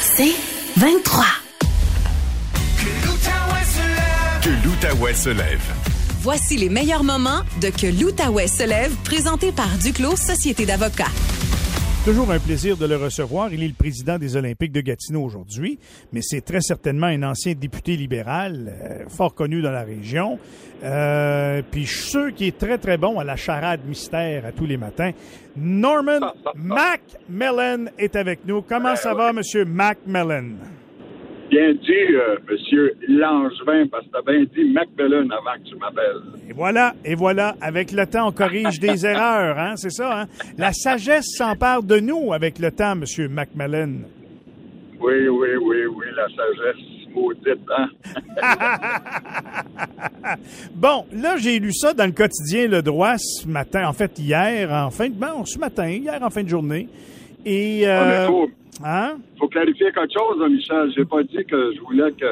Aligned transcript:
C'est 0.00 0.34
23. 0.76 1.24
Que 4.42 4.48
l'Outaouais 4.64 5.14
se 5.14 5.28
lève. 5.30 5.60
Voici 6.20 6.56
les 6.56 6.68
meilleurs 6.68 7.04
moments 7.04 7.42
de 7.60 7.68
Que 7.68 7.86
l'Outaouais 7.86 8.48
se 8.48 8.64
lève, 8.64 8.92
présenté 9.04 9.52
par 9.52 9.68
Duclos 9.78 10.16
Société 10.16 10.66
d'avocats. 10.66 11.12
Toujours 12.08 12.30
un 12.30 12.38
plaisir 12.38 12.78
de 12.78 12.86
le 12.86 12.96
recevoir. 12.96 13.52
Il 13.52 13.62
est 13.62 13.68
le 13.68 13.74
président 13.74 14.16
des 14.16 14.34
Olympiques 14.34 14.72
de 14.72 14.80
Gatineau 14.80 15.22
aujourd'hui, 15.22 15.78
mais 16.10 16.22
c'est 16.22 16.40
très 16.40 16.62
certainement 16.62 17.08
un 17.08 17.22
ancien 17.22 17.52
député 17.52 17.98
libéral, 17.98 18.72
euh, 18.80 19.04
fort 19.10 19.34
connu 19.34 19.60
dans 19.60 19.70
la 19.70 19.82
région. 19.82 20.38
Euh, 20.82 21.60
puis 21.70 21.84
je 21.84 21.94
suis 21.94 22.08
sûr 22.08 22.34
qu'il 22.34 22.46
est 22.46 22.56
très, 22.56 22.78
très 22.78 22.96
bon 22.96 23.18
à 23.18 23.24
la 23.24 23.36
charade 23.36 23.80
mystère 23.86 24.46
à 24.46 24.52
tous 24.52 24.64
les 24.64 24.78
matins. 24.78 25.10
Norman 25.54 26.32
Macmillan 26.54 27.90
est 27.98 28.16
avec 28.16 28.46
nous. 28.46 28.62
Comment 28.62 28.96
ça 28.96 29.12
va, 29.12 29.34
Monsieur 29.34 29.66
Macmillan? 29.66 30.54
Bien 31.50 31.72
dit, 31.72 32.14
euh, 32.14 32.36
Monsieur 32.50 32.94
Langevin, 33.08 33.86
parce 33.90 34.04
que 34.06 34.10
t'as 34.12 34.22
bien 34.22 34.44
dit 34.54 34.64
Macmillan 34.70 35.28
avant 35.30 35.62
que 35.62 35.68
tu 35.70 35.76
m'appelles. 35.76 36.22
Et 36.48 36.52
voilà, 36.52 36.94
et 37.04 37.14
voilà. 37.14 37.54
Avec 37.60 37.90
le 37.92 38.06
temps, 38.06 38.28
on 38.28 38.32
corrige 38.32 38.78
des 38.80 39.06
erreurs, 39.06 39.58
hein? 39.58 39.74
C'est 39.76 39.90
ça, 39.90 40.20
hein? 40.22 40.26
La 40.58 40.72
sagesse 40.72 41.26
s'empare 41.36 41.82
de 41.82 41.98
nous 42.00 42.32
avec 42.34 42.58
le 42.58 42.70
temps, 42.70 42.96
Monsieur 42.96 43.28
Macmillan. 43.28 44.00
Oui, 45.00 45.28
oui, 45.28 45.48
oui, 45.62 45.86
oui, 45.86 46.06
la 46.14 46.26
sagesse 46.28 46.84
maudite, 47.14 47.66
hein? 47.76 47.88
Bon, 50.74 51.06
là, 51.12 51.36
j'ai 51.38 51.58
lu 51.58 51.72
ça 51.72 51.94
dans 51.94 52.04
le 52.04 52.12
quotidien 52.12 52.68
Le 52.68 52.82
Droit 52.82 53.16
ce 53.16 53.48
matin, 53.48 53.88
en 53.88 53.92
fait, 53.94 54.18
hier, 54.18 54.70
en 54.70 54.90
fin 54.90 55.08
de... 55.08 55.14
Bon, 55.14 55.44
ce 55.46 55.58
matin, 55.58 55.88
hier, 55.88 56.18
en 56.22 56.28
fin 56.30 56.42
de 56.42 56.48
journée. 56.48 56.88
Et... 57.48 57.86
Ah, 57.86 58.24
Euh, 58.24 58.26
faut, 58.26 58.48
hein? 58.84 59.16
faut 59.38 59.48
clarifier 59.48 59.86
quelque 59.94 60.12
chose, 60.12 60.36
hein, 60.42 60.48
Michel. 60.48 60.92
J'ai 60.96 61.04
pas 61.04 61.22
dit 61.22 61.44
que 61.50 61.72
je 61.74 61.80
voulais 61.80 62.12
que 62.12 62.30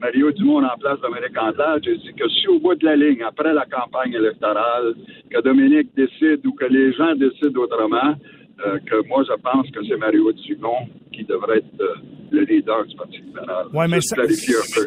Mario 0.00 0.30
Dumont 0.32 0.60
remplace 0.68 1.00
Dominique 1.00 1.36
Anglade. 1.40 1.82
J'ai 1.84 1.96
dit 1.96 2.12
que 2.18 2.28
si 2.28 2.48
au 2.48 2.58
bout 2.58 2.74
de 2.74 2.84
la 2.84 2.96
ligne, 2.96 3.22
après 3.22 3.52
la 3.54 3.66
campagne 3.66 4.12
électorale, 4.14 4.94
que 5.30 5.40
Dominique 5.42 5.90
décide 5.96 6.44
ou 6.46 6.52
que 6.52 6.64
les 6.66 6.92
gens 6.92 7.14
décident 7.14 7.60
autrement, 7.62 8.14
euh, 8.66 8.78
que 8.86 9.06
moi, 9.08 9.22
je 9.28 9.34
pense 9.40 9.70
que 9.70 9.80
c'est 9.86 9.96
Mario 9.96 10.32
Dumont 10.32 10.88
qui 11.12 11.22
devrait 11.24 11.58
être 11.58 11.80
euh, 11.80 11.94
le 12.32 12.42
leader 12.42 12.84
du 12.86 12.96
Parti 12.96 13.18
libéral. 13.18 13.66
Ouais, 13.72 13.86
mais 13.88 14.00
ça, 14.00 14.16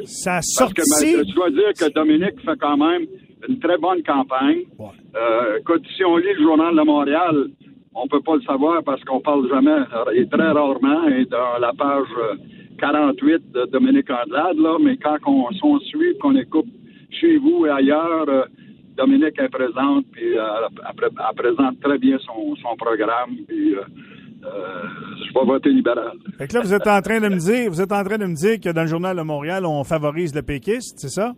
ça 0.06 0.32
a 0.32 0.40
Parce 0.60 0.74
que 0.74 0.82
sorti... 0.84 1.12
je 1.30 1.34
dois 1.36 1.50
dire 1.50 1.72
que 1.80 1.92
Dominique 1.94 2.40
fait 2.46 2.58
quand 2.60 2.76
même 2.78 3.06
une 3.48 3.60
très 3.60 3.78
bonne 3.78 4.04
campagne. 4.04 4.64
Ouais. 4.78 4.88
Euh, 5.16 5.58
écoute, 5.60 5.84
si 5.96 6.04
on 6.04 6.18
lit 6.18 6.34
le 6.38 6.44
journal 6.44 6.76
de 6.76 6.82
Montréal, 6.82 7.48
on 7.94 8.08
peut 8.08 8.22
pas 8.22 8.36
le 8.36 8.42
savoir 8.44 8.84
parce 8.84 9.04
qu'on 9.04 9.20
parle 9.20 9.48
jamais, 9.50 9.78
et 10.16 10.28
très 10.28 10.52
rarement, 10.52 11.08
et 11.08 11.26
dans 11.26 11.58
la 11.60 11.74
page 11.74 12.08
euh, 12.18 12.36
48 12.80 13.52
de 13.52 13.66
Dominique 13.72 14.10
Andelade, 14.10 14.58
là, 14.58 14.78
mais 14.82 14.98
quand 14.98 15.18
on, 15.28 15.48
on 15.64 15.80
suit, 15.80 16.18
qu'on 16.20 16.36
écoute 16.36 16.66
chez 17.12 17.38
vous 17.38 17.66
et 17.66 17.70
ailleurs, 17.70 18.26
euh, 18.30 18.46
Dominique 18.98 19.40
est 19.40 19.50
présente, 19.50 20.06
puis 20.12 20.38
euh, 20.38 20.42
elle, 20.70 20.94
elle- 21.02 21.10
elle 21.30 21.36
présente 21.36 21.80
très 21.82 21.98
bien 21.98 22.18
son, 22.26 22.56
son 22.58 22.76
programme, 22.78 23.36
puis 23.48 23.76
euh, 23.76 23.82
euh, 24.44 24.84
je 25.28 25.34
vais 25.34 25.46
voter 25.46 25.70
libéral. 25.70 26.14
Fait 26.38 26.48
que 26.48 26.54
là, 26.56 26.62
vous 26.62 26.74
êtes 26.74 26.88
en 26.88 27.02
train 27.02 27.20
de 27.20 27.28
me 27.30 27.38
dire, 27.38 27.70
vous 27.70 27.82
êtes 27.82 27.92
en 27.92 28.04
train 28.04 28.18
de 28.18 28.26
me 28.26 28.34
dire 28.36 28.60
que 28.60 28.70
dans 28.74 28.82
le 28.82 28.88
journal 28.88 29.16
de 29.18 29.22
Montréal, 29.22 29.66
on 29.66 29.84
favorise 29.84 30.34
le 30.34 30.42
péquiste, 30.42 30.98
c'est 31.00 31.10
ça? 31.10 31.34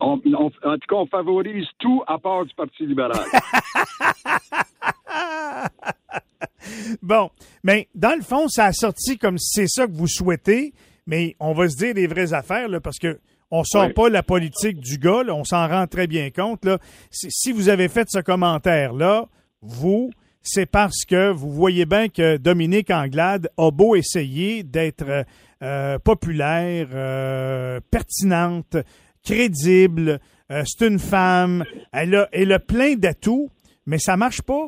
On- 0.00 0.20
on- 0.24 0.46
en 0.46 0.74
tout 0.74 0.86
cas, 0.88 0.96
on 0.96 1.06
favorise 1.06 1.66
tout 1.80 2.02
à 2.06 2.18
part 2.18 2.44
du 2.44 2.54
Parti 2.54 2.86
libéral. 2.86 3.18
Bon, 7.02 7.30
mais 7.62 7.88
dans 7.94 8.14
le 8.16 8.22
fond, 8.22 8.48
ça 8.48 8.66
a 8.66 8.72
sorti 8.72 9.16
comme 9.18 9.38
si 9.38 9.60
c'est 9.60 9.68
ça 9.68 9.86
que 9.86 9.92
vous 9.92 10.06
souhaitez, 10.08 10.74
mais 11.06 11.34
on 11.40 11.54
va 11.54 11.68
se 11.68 11.76
dire 11.76 11.94
les 11.94 12.06
vraies 12.06 12.32
affaires, 12.34 12.68
là, 12.68 12.80
parce 12.80 12.98
que 12.98 13.18
on 13.50 13.64
sort 13.64 13.86
Oui. 13.86 13.92
pas 13.94 14.08
la 14.10 14.22
politique 14.22 14.78
du 14.78 14.98
gars, 14.98 15.22
là, 15.22 15.34
on 15.34 15.44
s'en 15.44 15.66
rend 15.66 15.86
très 15.86 16.06
bien 16.06 16.30
compte. 16.30 16.64
Là. 16.66 16.78
Si, 17.10 17.52
vous 17.52 17.70
avez 17.70 17.88
fait 17.88 18.06
ce 18.10 18.18
commentaire-là, 18.18 19.26
vous, 19.62 20.10
c'est 20.42 20.66
parce 20.66 21.04
que 21.06 21.30
vous 21.30 21.50
voyez 21.50 21.86
bien 21.86 22.08
que 22.08 22.36
Dominique 22.36 22.90
Anglade 22.90 23.48
a 23.56 23.70
beau 23.70 23.96
essayer 23.96 24.62
d'être 24.62 25.04
euh, 25.08 25.22
euh, 25.62 25.98
populaire, 25.98 26.88
euh, 26.92 27.80
pertinente, 27.90 28.76
crédible, 29.24 30.20
euh, 30.50 30.62
c'est 30.66 30.86
une 30.86 30.98
femme, 30.98 31.64
elle 31.92 32.14
a, 32.14 32.28
elle 32.32 32.52
a 32.52 32.58
plein 32.58 32.94
d'atouts, 32.96 33.50
mais 33.86 33.98
ça 33.98 34.16
marche 34.16 34.42
pas. 34.42 34.66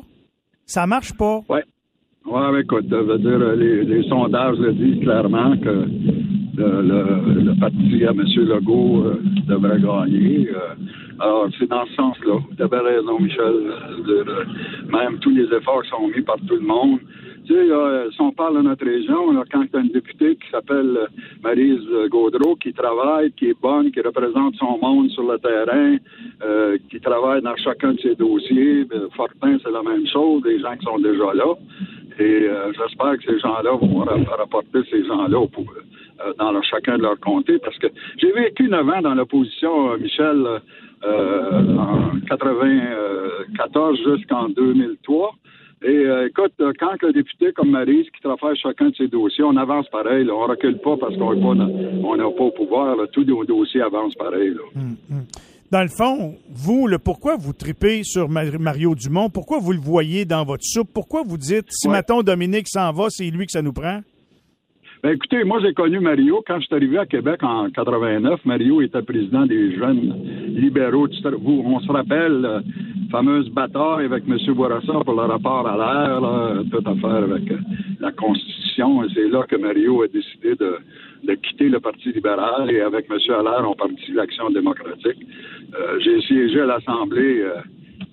Ça 0.71 0.87
marche 0.87 1.11
pas. 1.17 1.41
Oui. 1.49 1.59
Oui, 2.25 2.59
écoute, 2.61 2.85
ça 2.89 3.01
veut 3.01 3.17
dire, 3.17 3.41
euh, 3.41 3.55
les, 3.57 4.03
sondages 4.07 4.57
le 4.57 4.71
disent 4.71 5.01
clairement 5.01 5.57
que 5.57 5.67
le, 6.55 6.81
le- 7.43 7.59
parti 7.59 8.05
à 8.05 8.11
M. 8.11 8.23
Legault 8.37 9.03
euh, 9.03 9.21
devrait 9.49 9.81
gagner. 9.81 10.47
euh. 10.49 10.75
alors, 11.19 11.47
c'est 11.59 11.67
dans 11.67 11.85
ce 11.87 11.93
sens-là. 11.95 12.35
Tu 12.55 12.63
avais 12.63 12.79
raison, 12.79 13.19
Michel. 13.19 13.53
de- 14.07 14.91
même 14.97 15.19
tous 15.19 15.31
les 15.31 15.43
efforts 15.57 15.83
sont 15.89 16.07
mis 16.07 16.21
par 16.21 16.37
tout 16.47 16.55
le 16.55 16.65
monde. 16.65 16.99
Tu 17.45 17.53
sais, 17.53 17.65
si 18.11 18.21
on 18.21 18.31
parle 18.31 18.57
de 18.57 18.61
notre 18.61 18.85
région, 18.85 19.31
là, 19.31 19.43
quand 19.51 19.63
tu 19.69 19.75
as 19.77 19.81
une 19.81 19.89
députée 19.89 20.35
qui 20.35 20.49
s'appelle 20.51 20.95
euh, 20.97 21.07
Maryse 21.43 21.87
Gaudreau, 22.09 22.55
qui 22.55 22.71
travaille, 22.71 23.31
qui 23.33 23.47
est 23.49 23.59
bonne, 23.59 23.91
qui 23.91 23.99
représente 24.01 24.55
son 24.55 24.77
monde 24.81 25.09
sur 25.09 25.23
le 25.23 25.37
terrain, 25.39 25.97
euh, 26.43 26.77
qui 26.89 26.99
travaille 26.99 27.41
dans 27.41 27.55
chacun 27.57 27.93
de 27.93 27.99
ses 27.99 28.15
dossiers, 28.15 28.85
ben, 28.85 29.07
Fortin, 29.15 29.57
c'est 29.63 29.71
la 29.71 29.81
même 29.83 30.05
chose, 30.07 30.43
des 30.43 30.59
gens 30.59 30.75
qui 30.77 30.85
sont 30.85 30.99
déjà 30.99 31.33
là. 31.33 31.53
Et 32.19 32.23
euh, 32.43 32.71
j'espère 32.73 33.17
que 33.17 33.23
ces 33.25 33.39
gens-là 33.39 33.71
vont 33.81 33.99
ra- 33.99 34.35
rapporter 34.37 34.79
ces 34.91 35.03
gens-là 35.05 35.39
euh, 35.39 36.33
dans 36.37 36.61
chacun 36.61 36.97
de 36.97 37.03
leur 37.03 37.19
comté, 37.19 37.57
parce 37.59 37.77
que 37.79 37.87
j'ai 38.17 38.31
vécu 38.33 38.67
neuf 38.69 38.87
ans 38.87 39.01
dans 39.01 39.15
l'opposition, 39.15 39.93
euh, 39.93 39.97
Michel, 39.97 40.45
euh, 41.03 41.75
en 41.77 42.11
94 42.29 43.97
jusqu'en 44.05 44.49
2003. 44.49 45.31
Et 45.83 45.87
euh, 45.87 46.27
écoute, 46.27 46.53
euh, 46.61 46.71
quand 46.79 46.91
le 47.01 47.11
député 47.11 47.51
comme 47.53 47.71
Maryse 47.71 48.05
qui 48.15 48.21
travaille 48.21 48.55
chacun 48.55 48.89
de 48.89 48.95
ses 48.95 49.07
dossiers, 49.07 49.43
on 49.43 49.57
avance 49.57 49.87
pareil. 49.89 50.23
Là, 50.25 50.33
on 50.35 50.45
recule 50.45 50.77
pas 50.77 50.95
parce 50.97 51.15
qu'on 51.17 51.33
n'est 51.33 51.41
pas, 51.41 51.55
dans- 51.55 52.07
on 52.07 52.15
n'a 52.15 52.29
pas 52.29 52.43
au 52.43 52.51
pouvoir. 52.51 52.95
là. 52.95 53.05
tous 53.11 53.23
nos 53.23 53.43
dossiers 53.45 53.81
avancent 53.81 54.13
pareil. 54.15 54.49
Là. 54.53 54.85
Dans 55.71 55.81
le 55.81 55.87
fond, 55.87 56.35
vous, 56.49 56.85
le 56.87 56.99
pourquoi 56.99 57.35
vous 57.37 57.53
tripez 57.53 58.03
sur 58.03 58.29
Mar- 58.29 58.59
Mario 58.59 58.93
Dumont? 58.93 59.29
Pourquoi 59.29 59.57
vous 59.59 59.71
le 59.71 59.79
voyez 59.79 60.25
dans 60.25 60.43
votre 60.43 60.63
soupe? 60.65 60.89
Pourquoi 60.93 61.23
vous 61.25 61.37
dites, 61.37 61.65
si 61.69 61.87
Ouais. 61.87 61.93
mettons 61.95 62.21
Dominique 62.21 62.67
s'en 62.67 62.91
va, 62.91 63.05
c'est 63.09 63.25
lui 63.31 63.45
que 63.45 63.51
ça 63.53 63.61
nous 63.61 63.73
prend? 63.73 64.01
Ben, 65.03 65.13
écoutez, 65.15 65.43
moi, 65.43 65.59
j'ai 65.63 65.73
connu 65.73 65.99
Mario. 65.99 66.43
Quand 66.45 66.59
je 66.59 66.67
suis 66.67 66.75
arrivé 66.75 66.99
à 66.99 67.07
Québec 67.07 67.41
en 67.41 67.71
89, 67.71 68.45
Mario 68.45 68.81
était 68.81 69.01
président 69.01 69.47
des 69.47 69.75
jeunes 69.75 70.13
libéraux. 70.49 71.07
Vous- 71.39 71.63
on 71.65 71.79
se 71.79 71.91
rappelle, 71.91 72.45
euh, 72.45 72.59
fameuse 73.09 73.49
bataille 73.49 74.05
avec 74.05 74.25
M. 74.27 74.37
Bourassa 74.53 74.93
pour 75.03 75.15
le 75.15 75.21
rapport 75.21 75.67
à 75.67 75.75
l'air, 75.75 76.21
là, 76.21 76.61
toute 76.69 76.87
affaire 76.87 77.23
avec 77.23 77.49
euh, 77.49 77.57
la 77.99 78.11
Constitution. 78.11 79.01
C'est 79.15 79.27
là 79.27 79.43
que 79.49 79.55
Mario 79.55 80.03
a 80.03 80.07
décidé 80.07 80.53
de, 80.53 81.33
quitter 81.33 81.69
le 81.69 81.79
Parti 81.79 82.11
libéral. 82.11 82.69
Et 82.69 82.81
avec 82.81 83.07
M. 83.09 83.17
Allaire, 83.33 83.65
on 83.67 83.73
partit 83.73 84.11
l'Action 84.13 84.51
démocratique. 84.51 85.17
Euh, 85.79 85.99
j'ai 85.99 86.21
siégé 86.21 86.61
à 86.61 86.65
l'Assemblée... 86.67 87.43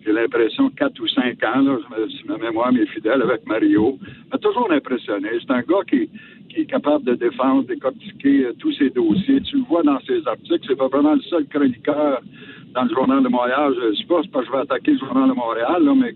j'ai 0.07 0.13
l'impression, 0.13 0.71
quatre 0.71 0.99
ou 1.03 1.09
cinq 1.09 1.43
ans, 1.45 1.61
là, 1.61 1.77
si 2.09 2.27
ma 2.27 2.39
mémoire 2.39 2.73
m'est 2.73 2.87
fidèle, 2.87 3.21
avec 3.21 3.47
Mario, 3.47 3.99
m'a 4.33 4.39
toujours 4.39 4.71
impressionné. 4.73 5.29
C'est 5.41 5.53
un 5.53 5.61
gars 5.61 5.85
qui, 5.87 6.09
qui 6.49 6.61
est 6.63 6.67
capable 6.67 7.05
de 7.05 7.15
défendre, 7.15 7.65
décortiquer 7.65 8.47
euh, 8.47 8.53
tous 8.59 8.73
ses 8.73 8.91
dossiers. 8.91 9.41
Tu 9.43 9.57
le 9.57 9.63
vois 9.63 9.83
dans 9.83 10.01
ses 10.01 10.27
articles, 10.27 10.65
c'est 10.67 10.77
pas 10.77 10.89
vraiment 10.89 11.15
le 11.15 11.23
seul 11.23 11.47
chroniqueur 11.47 12.21
dans 12.75 12.83
le 12.85 12.95
Journal 12.95 13.23
de 13.23 13.29
Montréal. 13.29 13.75
Je 13.81 13.89
ne 13.89 13.95
sais 13.95 14.05
pas, 14.05 14.41
que 14.41 14.47
je 14.47 14.53
vais 14.53 14.59
attaquer 14.59 14.93
le 14.93 14.99
Journal 14.99 15.29
de 15.29 15.35
Montréal, 15.35 15.83
mais 15.97 16.15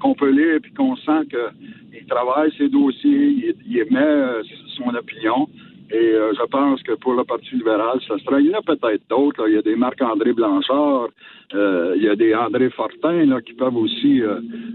qu'on 0.00 0.14
peut 0.14 0.30
lire 0.30 0.56
et 0.56 0.74
qu'on 0.76 0.96
sent 0.96 1.28
qu'il 1.30 2.06
travaille 2.06 2.52
ses 2.56 2.68
dossiers, 2.68 3.54
il, 3.66 3.78
émet 3.78 4.00
euh, 4.00 4.42
son 4.76 4.94
opinion. 4.94 5.48
Et 5.90 5.96
euh, 5.96 6.32
je 6.32 6.44
pense 6.46 6.82
que 6.82 6.92
pour 6.92 7.14
le 7.14 7.24
Parti 7.24 7.54
libéral, 7.54 7.98
ça 8.08 8.16
sera. 8.18 8.40
Il 8.40 8.46
y 8.46 8.54
en 8.54 8.58
a 8.58 8.62
peut-être 8.62 9.02
d'autres. 9.08 9.46
Il 9.48 9.54
y 9.54 9.58
a 9.58 9.62
des 9.62 9.76
Marc-André 9.76 10.32
Blanchard, 10.32 11.08
euh, 11.54 11.94
il 11.96 12.02
y 12.02 12.08
a 12.08 12.16
des 12.16 12.34
André 12.34 12.70
Fortin 12.70 13.40
qui 13.42 13.52
peuvent 13.52 13.76
aussi 13.76 14.22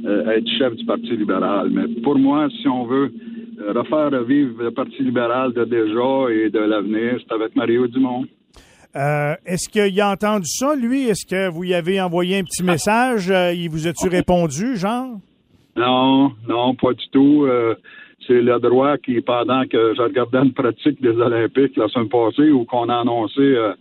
être 0.06 0.48
chefs 0.58 0.76
du 0.76 0.86
Parti 0.86 1.18
libéral. 1.18 1.70
Mais 1.72 1.88
pour 2.02 2.18
moi, 2.18 2.48
si 2.62 2.68
on 2.68 2.86
veut 2.86 3.12
refaire 3.60 4.24
vivre 4.24 4.64
le 4.64 4.72
Parti 4.72 5.04
libéral 5.04 5.54
de 5.54 5.66
déjà 5.66 6.34
et 6.34 6.50
de 6.50 6.60
l'avenir, 6.60 7.20
c'est 7.20 7.34
avec 7.34 7.56
Mario 7.56 7.88
Dumont. 7.88 8.26
Euh, 8.96 9.36
Est-ce 9.46 9.70
qu'il 9.70 10.02
a 10.02 10.12
entendu 10.12 10.48
ça, 10.48 10.76
lui? 10.76 11.08
Est-ce 11.08 11.26
que 11.26 11.50
vous 11.50 11.64
y 11.64 11.74
avez 11.74 12.02
envoyé 12.02 12.40
un 12.40 12.44
petit 12.44 12.64
message? 12.64 13.30
Euh, 13.30 13.54
il 13.54 13.70
vous 13.70 13.88
a-tu 13.88 14.08
répondu, 14.08 14.78
genre? 14.78 15.20
Non, 15.76 16.32
non, 16.48 16.74
pas 16.76 16.94
du 16.94 17.08
tout. 17.10 17.46
Euh, 17.46 17.76
c'est 18.28 18.42
le 18.42 18.60
droit 18.60 18.98
qui, 18.98 19.22
pendant 19.22 19.64
que 19.66 19.94
je 19.96 20.02
regardais 20.02 20.40
une 20.40 20.54
pratique 20.54 21.02
des 21.02 21.16
Olympiques 21.16 21.78
la 21.78 21.88
semaine 21.88 22.10
passée, 22.10 22.50
où 22.50 22.66
qu'on 22.66 22.90
a 22.90 23.00
annoncé 23.00 23.42
euh, 23.42 23.74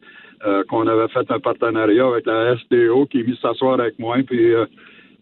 euh, 0.47 0.63
qu'on 0.69 0.87
avait 0.87 1.09
fait 1.09 1.31
un 1.31 1.41
partenariat 1.41 2.07
avec 2.07 2.27
la 2.27 2.57
SDO, 2.57 3.07
qui 3.07 3.21
est 3.21 3.41
s'asseoir 3.41 3.81
avec 3.81 3.99
moi, 3.99 4.17
puis 4.27 4.53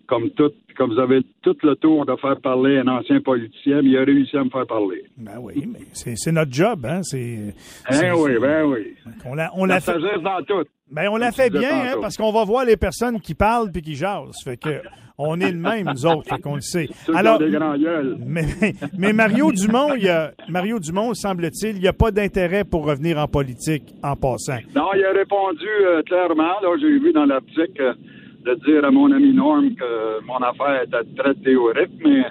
comme 0.07 0.31
tout 0.31 0.53
comme 0.77 0.93
vous 0.93 1.01
avez 1.01 1.23
tout 1.43 1.57
le 1.63 1.75
tour 1.77 2.07
de 2.07 2.15
faire 2.17 2.41
parler 2.41 2.79
un 2.79 2.89
ancien 2.89 3.21
politicien, 3.21 3.83
mais 3.83 3.91
il 3.91 3.99
a 3.99 4.05
réussi 4.05 4.37
à 4.37 4.45
me 4.45 4.51
faire 4.51 4.67
parler. 4.67 5.05
Ben 5.17 5.39
oui, 5.41 5.67
mais 5.67 5.81
c'est 5.93 6.33
notre 6.33 6.53
job, 6.53 6.85
hein? 6.87 7.03
C'est. 7.03 7.55
Ben 7.91 8.13
oui, 8.15 8.33
ben 8.41 8.65
oui. 8.65 8.95
On 9.25 9.35
l'a, 9.35 9.51
on 9.55 9.65
La 9.65 9.75
l'a 9.77 9.81
fait. 9.81 9.93
sagesse 9.93 10.23
dans 10.23 10.43
tout. 10.47 10.65
Ben, 10.91 11.09
on 11.11 11.17
l'a 11.17 11.33
fait 11.33 11.51
bien, 11.51 11.71
hein, 11.95 11.97
parce 12.01 12.17
qu'on 12.17 12.33
va 12.33 12.45
voir 12.45 12.65
les 12.65 12.77
personnes 12.77 13.21
qui 13.21 13.35
parlent 13.35 13.73
puis 13.73 13.83
qui 13.83 13.95
jasent. 13.97 14.37
Fait 14.45 14.57
que, 14.57 14.83
on 15.19 15.41
est 15.41 15.51
le 15.51 15.59
même, 15.59 15.87
nous 15.93 16.07
autres. 16.07 16.29
Fait 16.29 16.41
qu'on 16.41 16.55
le 16.55 16.61
sait. 16.61 16.89
Alors, 17.13 17.41
mais, 18.25 18.45
mais 18.97 19.13
Mario 19.13 19.51
Dumont, 19.51 19.95
il 19.97 20.05
y 20.05 20.09
a, 20.09 20.33
Mario 20.49 20.79
Dumont, 20.79 21.13
semble-t-il, 21.15 21.77
il 21.77 21.81
n'y 21.83 21.89
a 21.89 21.93
pas 21.93 22.11
d'intérêt 22.13 22.63
pour 22.65 22.85
revenir 22.87 23.19
en 23.19 23.27
politique 23.27 23.83
en 24.05 24.15
passant. 24.15 24.59
Non, 24.77 24.89
il 24.95 25.05
a 25.05 25.13
répondu 25.13 25.67
euh, 25.67 26.03
clairement. 26.03 26.61
Là, 26.63 26.77
j'ai 26.81 26.99
vu 27.01 27.13
dans 27.13 27.25
l'article 27.25 27.81
euh, 27.81 27.95
de 28.47 28.55
dire 28.65 28.85
à 28.85 28.91
mon 28.91 29.11
ami 29.11 29.33
Norm 29.33 29.75
que 29.75 30.25
mon 30.25 30.37
affaire 30.37 30.83
était 30.85 31.23
très 31.23 31.35
théorique, 31.35 31.91
mais 32.05 32.23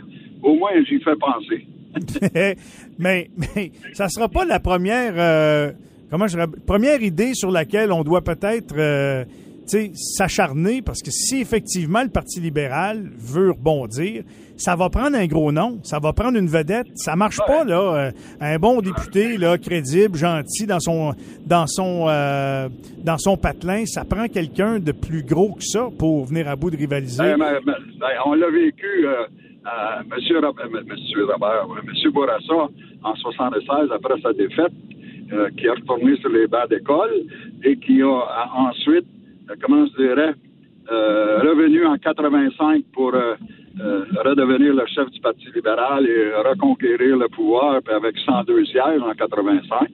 au 0.42 0.56
moins 0.56 0.72
j'y 0.88 1.00
fais 1.02 1.16
penser. 1.16 1.68
mais, 3.00 3.30
mais 3.38 3.72
ça 3.94 4.08
sera 4.08 4.30
pas 4.30 4.46
la 4.46 4.60
première, 4.60 5.14
euh, 5.18 5.72
comment 6.10 6.28
je 6.28 6.38
première 6.66 7.02
idée 7.02 7.34
sur 7.34 7.52
laquelle 7.52 7.92
on 7.92 8.04
doit 8.04 8.22
peut-être, 8.22 8.76
euh, 8.78 9.26
s'acharner, 9.94 10.82
parce 10.82 11.02
que 11.02 11.12
si 11.12 11.42
effectivement 11.42 12.04
le 12.04 12.10
Parti 12.10 12.40
libéral 12.40 13.10
veut 13.18 13.52
rebondir, 13.52 14.24
ça 14.58 14.76
va 14.76 14.90
prendre 14.90 15.18
un 15.18 15.26
gros 15.28 15.52
nom, 15.52 15.80
ça 15.84 16.00
va 16.00 16.14
prendre 16.14 16.38
une 16.38 16.48
vedette. 16.48 16.88
Ça 16.96 17.16
marche 17.16 17.40
pas 17.46 17.64
là, 17.66 17.82
euh, 18.08 18.12
un 18.40 18.58
bon 18.58 18.80
député 18.82 19.38
là, 19.38 19.58
crédible, 19.58 20.18
gentil 20.18 20.66
dans 20.66 20.80
son, 20.80 21.14
dans 21.46 21.68
son, 21.68 22.06
euh, 22.08 22.70
dans 23.04 23.18
son 23.18 23.36
patelin. 23.36 23.86
Ça 23.86 24.06
prend 24.06 24.28
quelqu'un 24.28 24.80
de 24.80 24.92
plus 24.94 25.24
gros 25.24 25.54
que 25.56 25.64
ça 25.64 25.90
pour 26.00 26.26
venir 26.26 26.48
à 26.48 26.56
bout 26.56 26.72
de 26.72 26.78
rivaliser. 26.78 27.24
Ben, 27.24 27.38
ben, 27.38 27.76
ben, 28.00 28.08
on 28.26 28.34
l'a 28.34 28.50
vécu, 28.50 29.06
euh, 29.06 29.24
euh, 29.66 30.04
Monsieur, 30.16 30.38
euh, 30.38 30.52
Monsieur 30.88 31.26
Robert, 31.26 31.68
Monsieur 31.86 32.12
Bourassa, 32.12 32.70
en 33.04 33.16
76, 33.16 33.90
après 33.94 34.22
sa 34.22 34.32
défaite, 34.34 34.72
qui 35.58 35.66
est 35.66 35.70
retourné 35.72 36.16
sur 36.18 36.30
les 36.30 36.46
bancs 36.48 36.70
d'école 36.70 37.12
et 37.64 37.76
qui 37.78 38.00
a 38.04 38.08
a- 38.08 38.52
ensuite, 38.70 39.06
comment 39.62 39.86
je 39.88 40.04
dirais, 40.04 40.34
euh, 40.92 41.40
revenu 41.40 41.86
en 41.86 41.98
85 41.98 42.84
pour 42.94 43.14
euh, 43.14 43.36
euh, 43.82 44.06
redevenir 44.24 44.74
le 44.74 44.86
chef 44.88 45.10
du 45.12 45.20
Parti 45.20 45.48
libéral 45.54 46.06
et 46.08 46.32
reconquérir 46.48 47.18
le 47.18 47.28
pouvoir 47.28 47.82
avec 47.88 48.18
102 48.18 48.66
sièges 48.66 49.02
en 49.02 49.14
85. 49.14 49.90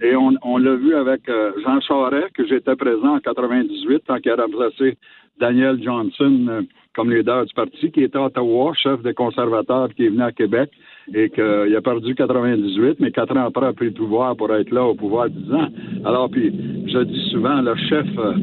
Et 0.00 0.14
on, 0.14 0.32
on 0.42 0.58
l'a 0.58 0.76
vu 0.76 0.94
avec 0.94 1.28
euh, 1.28 1.52
Jean 1.64 1.80
Charest, 1.80 2.32
que 2.34 2.46
j'étais 2.46 2.76
présent 2.76 3.16
en 3.16 3.20
98, 3.20 4.04
tant 4.06 4.18
qu'il 4.20 4.30
a 4.30 4.36
remplacé 4.36 4.96
Daniel 5.40 5.82
Johnson 5.82 6.46
euh, 6.48 6.62
comme 6.94 7.12
leader 7.12 7.44
du 7.46 7.54
parti, 7.54 7.90
qui 7.90 8.02
était 8.04 8.16
à 8.16 8.26
Ottawa, 8.26 8.72
chef 8.74 9.02
des 9.02 9.14
conservateurs, 9.14 9.88
qui 9.94 10.06
est 10.06 10.08
venu 10.08 10.22
à 10.22 10.32
Québec 10.32 10.70
et 11.14 11.30
qu'il 11.30 11.74
a 11.76 11.80
perdu 11.80 12.14
98, 12.14 12.98
mais 13.00 13.10
quatre 13.10 13.36
ans 13.36 13.46
après 13.46 13.66
a 13.66 13.72
pris 13.72 13.86
le 13.86 13.92
pouvoir 13.92 14.36
pour 14.36 14.52
être 14.54 14.70
là 14.70 14.84
au 14.84 14.94
pouvoir 14.94 15.28
10 15.30 15.52
ans. 15.52 15.68
Alors, 16.04 16.28
puis, 16.30 16.52
je 16.86 16.98
dis 16.98 17.30
souvent, 17.30 17.60
le 17.62 17.74
chef 17.88 18.06
euh, 18.18 18.34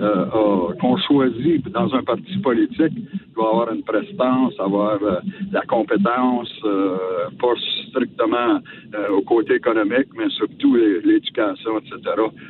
euh, 0.00 0.74
qu'on 0.80 0.96
choisit 0.96 1.68
dans 1.70 1.94
un 1.94 2.02
parti 2.02 2.36
politique 2.38 2.92
doit 3.34 3.50
avoir 3.50 3.72
une 3.72 3.82
prestance, 3.82 4.54
avoir 4.58 4.98
euh, 5.02 5.20
la 5.52 5.60
compétence, 5.62 6.50
euh, 6.64 6.96
pas 7.40 7.54
strictement 7.90 8.60
euh, 8.94 9.08
au 9.16 9.22
côté 9.22 9.54
économique, 9.54 10.08
mais 10.16 10.28
surtout 10.30 10.74
l'é- 10.76 11.00
l'éducation, 11.04 11.78
etc. 11.78 11.96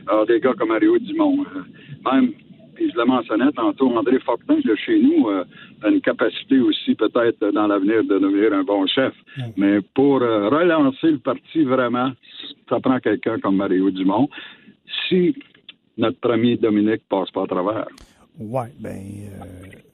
Alors, 0.08 0.26
des 0.26 0.40
gars 0.40 0.54
comme 0.58 0.68
Mario 0.68 0.98
Dumont, 0.98 1.44
même 2.10 2.32
je 2.92 2.98
le 2.98 3.04
mentionnais 3.04 3.52
tantôt, 3.52 3.96
André 3.96 4.18
Fortin 4.20 4.56
de 4.64 4.74
chez 4.74 4.98
nous 5.00 5.28
euh, 5.28 5.44
a 5.82 5.88
une 5.88 6.00
capacité 6.00 6.60
aussi 6.60 6.94
peut-être 6.94 7.50
dans 7.52 7.66
l'avenir 7.66 8.04
de 8.04 8.18
devenir 8.18 8.52
un 8.52 8.64
bon 8.64 8.86
chef. 8.86 9.12
Mais 9.56 9.80
pour 9.94 10.22
euh, 10.22 10.48
relancer 10.48 11.10
le 11.10 11.18
parti 11.18 11.64
vraiment, 11.64 12.12
ça 12.68 12.80
prend 12.80 12.98
quelqu'un 13.00 13.38
comme 13.38 13.56
Mario 13.56 13.90
Dumont. 13.90 14.28
Si 15.08 15.34
notre 15.96 16.18
premier 16.18 16.56
Dominique 16.56 17.02
passe 17.08 17.30
pas 17.30 17.44
à 17.44 17.46
travers. 17.46 17.88
Ouais, 18.38 18.72
ben, 18.78 18.90
euh, 18.90 19.89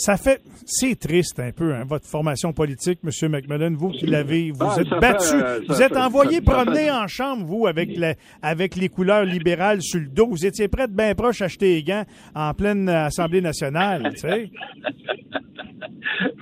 ça 0.00 0.16
fait, 0.16 0.40
c'est 0.64 0.98
triste 0.98 1.40
un 1.40 1.50
peu, 1.50 1.74
hein, 1.74 1.82
votre 1.86 2.06
formation 2.06 2.52
politique, 2.52 3.00
M. 3.04 3.30
McMillan, 3.32 3.74
vous 3.76 3.90
qui 3.90 4.06
l'avez, 4.06 4.52
vous 4.52 4.58
Ah, 4.64 4.80
êtes 4.80 4.88
battu, 5.00 5.26
fait, 5.26 5.42
euh, 5.42 5.60
vous 5.68 5.82
êtes 5.82 5.92
fait- 5.92 5.98
envoyé 6.00 6.36
ça- 6.36 6.52
promener 6.52 6.90
en 6.90 7.06
chambre, 7.08 7.44
vous, 7.44 7.66
avec, 7.66 7.96
la- 7.96 8.14
avec 8.40 8.76
les 8.76 8.88
couleurs 8.88 9.24
libérales 9.24 9.82
sur 9.82 9.98
le 10.00 10.06
dos. 10.06 10.28
Vous 10.28 10.46
étiez 10.46 10.68
prêt 10.68 10.86
de 10.86 10.92
bien 10.92 11.14
proche 11.14 11.42
à 11.42 11.46
acheter 11.46 11.74
les 11.74 11.82
gants 11.82 12.04
en 12.34 12.54
pleine 12.54 12.88
Assemblée 12.88 13.40
nationale, 13.40 14.10
tu 14.14 14.18
sais. 14.20 14.28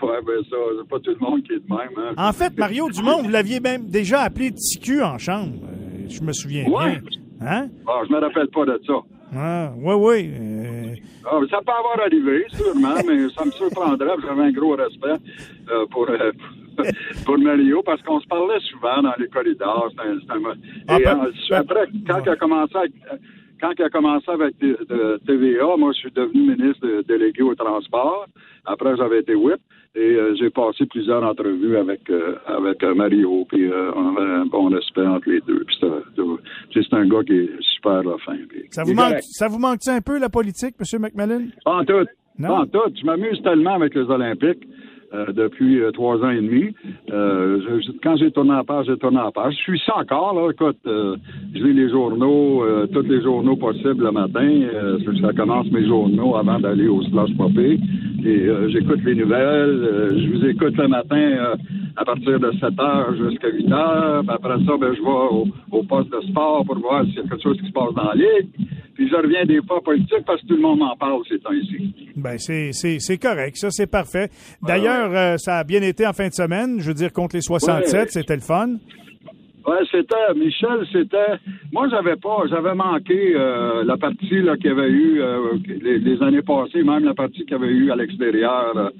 ouais, 0.03 0.21
ben 0.27 0.43
ça, 0.51 0.57
c'est 0.81 0.89
pas 0.89 1.01
tout 1.01 1.11
le 1.11 1.19
monde 1.21 1.43
qui 1.43 1.53
est 1.53 1.57
de 1.59 1.65
même. 1.75 1.89
Hein. 1.99 2.15
En 2.17 2.33
fait, 2.33 2.57
Mario 2.59 2.91
Dumont, 2.91 3.23
vous 3.23 3.29
l'aviez 3.31 3.61
même 3.61 3.87
déjà 3.89 4.21
appelé 4.21 4.51
TQ 4.53 5.03
en 5.03 5.19
chambre. 5.19 5.55
Euh, 5.65 6.07
je 6.09 6.21
me 6.21 6.33
souviens 6.33 6.67
Ouais. 6.69 6.99
bien. 7.01 7.01
Hein? 7.41 7.69
Bon, 7.85 7.93
je 8.09 8.13
me 8.13 8.21
rappelle 8.21 8.49
pas 8.49 8.65
de 8.65 8.81
ça. 8.87 8.95
Ah, 9.37 9.73
oui, 9.77 9.95
oui. 9.95 10.31
euh, 10.41 10.95
Ah, 11.25 11.39
ça 11.51 11.59
peut 11.59 11.73
avoir 11.79 12.01
arrivé, 12.01 12.45
sûrement, 12.51 12.95
mais 13.07 13.29
ça 13.31 13.45
me 13.45 13.51
surprendrait. 13.51 14.15
J'avais 14.23 14.43
un 14.43 14.53
gros 14.53 14.77
respect 14.77 15.17
euh, 15.71 15.87
pour, 15.91 16.09
euh, 16.09 16.33
pour 17.27 17.39
Mario, 17.39 17.83
parce 17.83 18.01
qu'on 18.03 18.21
se 18.21 18.27
parlait 18.27 18.61
souvent 18.71 19.03
dans 19.03 19.15
les 19.19 19.29
corridors. 19.29 19.91
Un- 19.99 20.19
Ah, 20.89 20.99
Et 21.01 21.05
ben- 21.05 21.21
euh, 21.51 21.57
après, 21.57 21.87
quand 22.07 22.21
il 22.25 22.29
a 22.31 22.37
commencé 22.37 22.77
avec, 22.77 22.93
quand 23.61 23.73
il 23.79 23.83
a 23.85 23.91
commencé 23.91 24.31
avec 24.31 24.55
TVA, 25.27 25.77
moi, 25.79 25.93
je 25.93 25.99
suis 25.99 26.11
devenu 26.13 26.55
ministre 26.57 26.87
délégué 27.09 27.43
au 27.43 27.55
transport. 27.55 28.27
Après, 28.65 28.97
j'avais 28.97 29.21
été 29.21 29.35
whip. 29.35 29.61
Et 29.97 30.15
euh, 30.15 30.35
j'ai 30.39 30.51
passé 30.51 30.85
plusieurs 30.85 31.25
entrevues 31.25 31.79
avec 31.79 32.11
euh, 32.11 32.37
avec 32.47 32.83
euh, 32.83 32.95
Mario, 32.95 33.47
puis 33.49 33.65
euh, 33.73 33.91
on 33.97 34.15
avait 34.15 34.31
un 34.31 34.45
bon 34.45 34.69
respect 34.69 35.07
entre 35.07 35.31
les 35.31 35.41
deux. 35.41 35.65
C'est 35.81 36.93
un 36.93 37.07
gars 37.09 37.23
qui 37.25 37.33
est 37.33 37.51
super 37.61 38.03
là, 38.03 38.15
fin. 38.25 38.37
ça, 38.71 38.85
vous 38.85 38.93
manque, 38.93 39.09
correct. 39.09 39.25
ça 39.31 39.49
vous 39.49 39.59
manque 39.59 39.89
un 39.89 40.01
peu, 40.03 40.19
la 40.19 40.29
politique, 40.29 40.75
M. 40.79 41.01
McMillan? 41.01 41.47
En 41.65 41.83
tout. 41.83 42.07
Non? 42.39 42.57
En 42.57 42.67
tout. 42.67 42.93
Je 42.95 43.07
m'amuse 43.07 43.41
tellement 43.43 43.77
avec 43.77 43.95
les 43.95 44.03
Olympiques 44.03 44.69
euh, 45.15 45.33
depuis 45.33 45.81
euh, 45.81 45.91
trois 45.93 46.17
ans 46.25 46.31
et 46.31 46.37
demi. 46.41 46.75
Euh, 47.13 47.61
je- 47.61 47.81
je- 47.81 47.93
quand 48.03 48.17
j'ai 48.17 48.31
tourné 48.31 48.53
en 48.53 48.65
page, 48.65 48.87
j'ai 48.87 48.97
tourné 48.97 49.19
en 49.19 49.31
page. 49.33 49.55
Je 49.55 49.63
suis 49.63 49.81
ça 49.87 49.97
encore, 49.99 50.35
là. 50.35 50.51
Écoute, 50.51 50.79
euh, 50.87 51.17
je 51.55 51.63
lis 51.65 51.73
les 51.75 51.89
journaux, 51.91 52.65
tous 52.93 53.03
les 53.03 53.23
journaux 53.23 53.57
possibles 53.57 54.05
le 54.05 54.11
matin. 54.13 54.49
Ça, 55.21 55.33
commence 55.33 55.71
mes 55.71 55.87
journaux 55.87 56.37
avant 56.37 56.59
d'aller 56.59 56.89
au 56.89 57.03
slash 57.03 57.31
popé. 57.37 57.79
Et 58.25 58.49
j'écoute 58.69 59.01
les 59.05 59.15
nouvelles. 59.15 60.15
Je 60.19 60.31
vous 60.33 60.45
écoute 60.47 60.77
le 60.77 60.89
matin 60.89 61.55
à 61.97 62.05
partir 62.05 62.39
de 62.39 62.51
7 62.61 62.79
heures 62.81 63.15
jusqu'à 63.17 63.49
8 63.49 63.73
heures. 63.73 64.23
Après 64.29 64.59
ça, 64.67 64.73
ben, 64.81 64.93
je 64.95 65.01
vais 65.03 65.09
au, 65.31 65.47
au 65.73 65.83
poste 65.83 66.11
de 66.13 66.21
sport 66.29 66.65
pour 66.67 66.79
voir 66.79 67.05
s'il 67.05 67.15
y 67.17 67.19
a 67.21 67.23
quelque 67.23 67.43
chose 67.43 67.59
qui 67.61 67.67
se 67.69 67.73
passe 67.73 67.95
dans 67.95 68.05
la 68.09 68.15
ligue. 68.15 68.49
Puis 68.97 69.09
je 69.09 69.15
reviens 69.15 69.45
des 69.45 69.61
fois 69.67 69.83
politique 69.83 70.25
parce 70.27 70.41
que 70.41 70.47
tout 70.47 70.57
le 70.57 70.63
monde 70.63 70.79
m'en 70.79 70.97
parle 70.97 71.21
ces 71.29 71.39
temps-ci. 71.39 71.95
Ben, 72.17 72.39
c'est, 72.39 72.73
c'est, 72.73 72.99
c'est 72.99 73.19
correct, 73.19 73.57
ça, 73.59 73.69
c'est 73.71 73.87
parfait. 73.87 74.31
D'ailleurs, 74.63 75.11
euh, 75.15 75.37
ça 75.37 75.59
a 75.59 75.65
bien 75.65 75.83
été 75.83 76.07
en 76.07 76.13
fin 76.15 76.29
de 76.29 76.33
semaine. 76.33 76.81
Je 76.81 76.89
veux 76.89 76.95
dire, 76.95 77.13
contre 77.13 77.37
les 77.37 77.43
67, 77.43 77.95
Ouais. 77.95 78.07
c'était 78.09 78.35
le 78.37 78.41
fun. 78.41 78.77
Ouais, 79.67 79.79
c'était 79.91 80.15
Michel, 80.37 80.87
c'était 80.93 81.39
moi 81.73 81.89
j'avais 81.89 82.15
pas, 82.17 82.45
j'avais 82.49 82.75
manqué 82.75 83.33
euh, 83.35 83.83
la 83.85 83.97
partie 83.97 84.41
là 84.41 84.57
qu'il 84.57 84.67
y 84.67 84.71
avait 84.71 84.89
eu 84.91 85.21
euh, 85.21 85.55
les, 85.67 85.99
les 85.99 86.23
années 86.23 86.43
passées, 86.43 86.85
même 86.85 87.05
la 87.05 87.15
partie 87.15 87.41
qu'il 87.45 87.51
y 87.51 87.55
avait 87.55 87.67
eu 87.73 87.91
à 87.91 87.97
l'extérieur. 87.97 88.77
euh, 88.77 88.91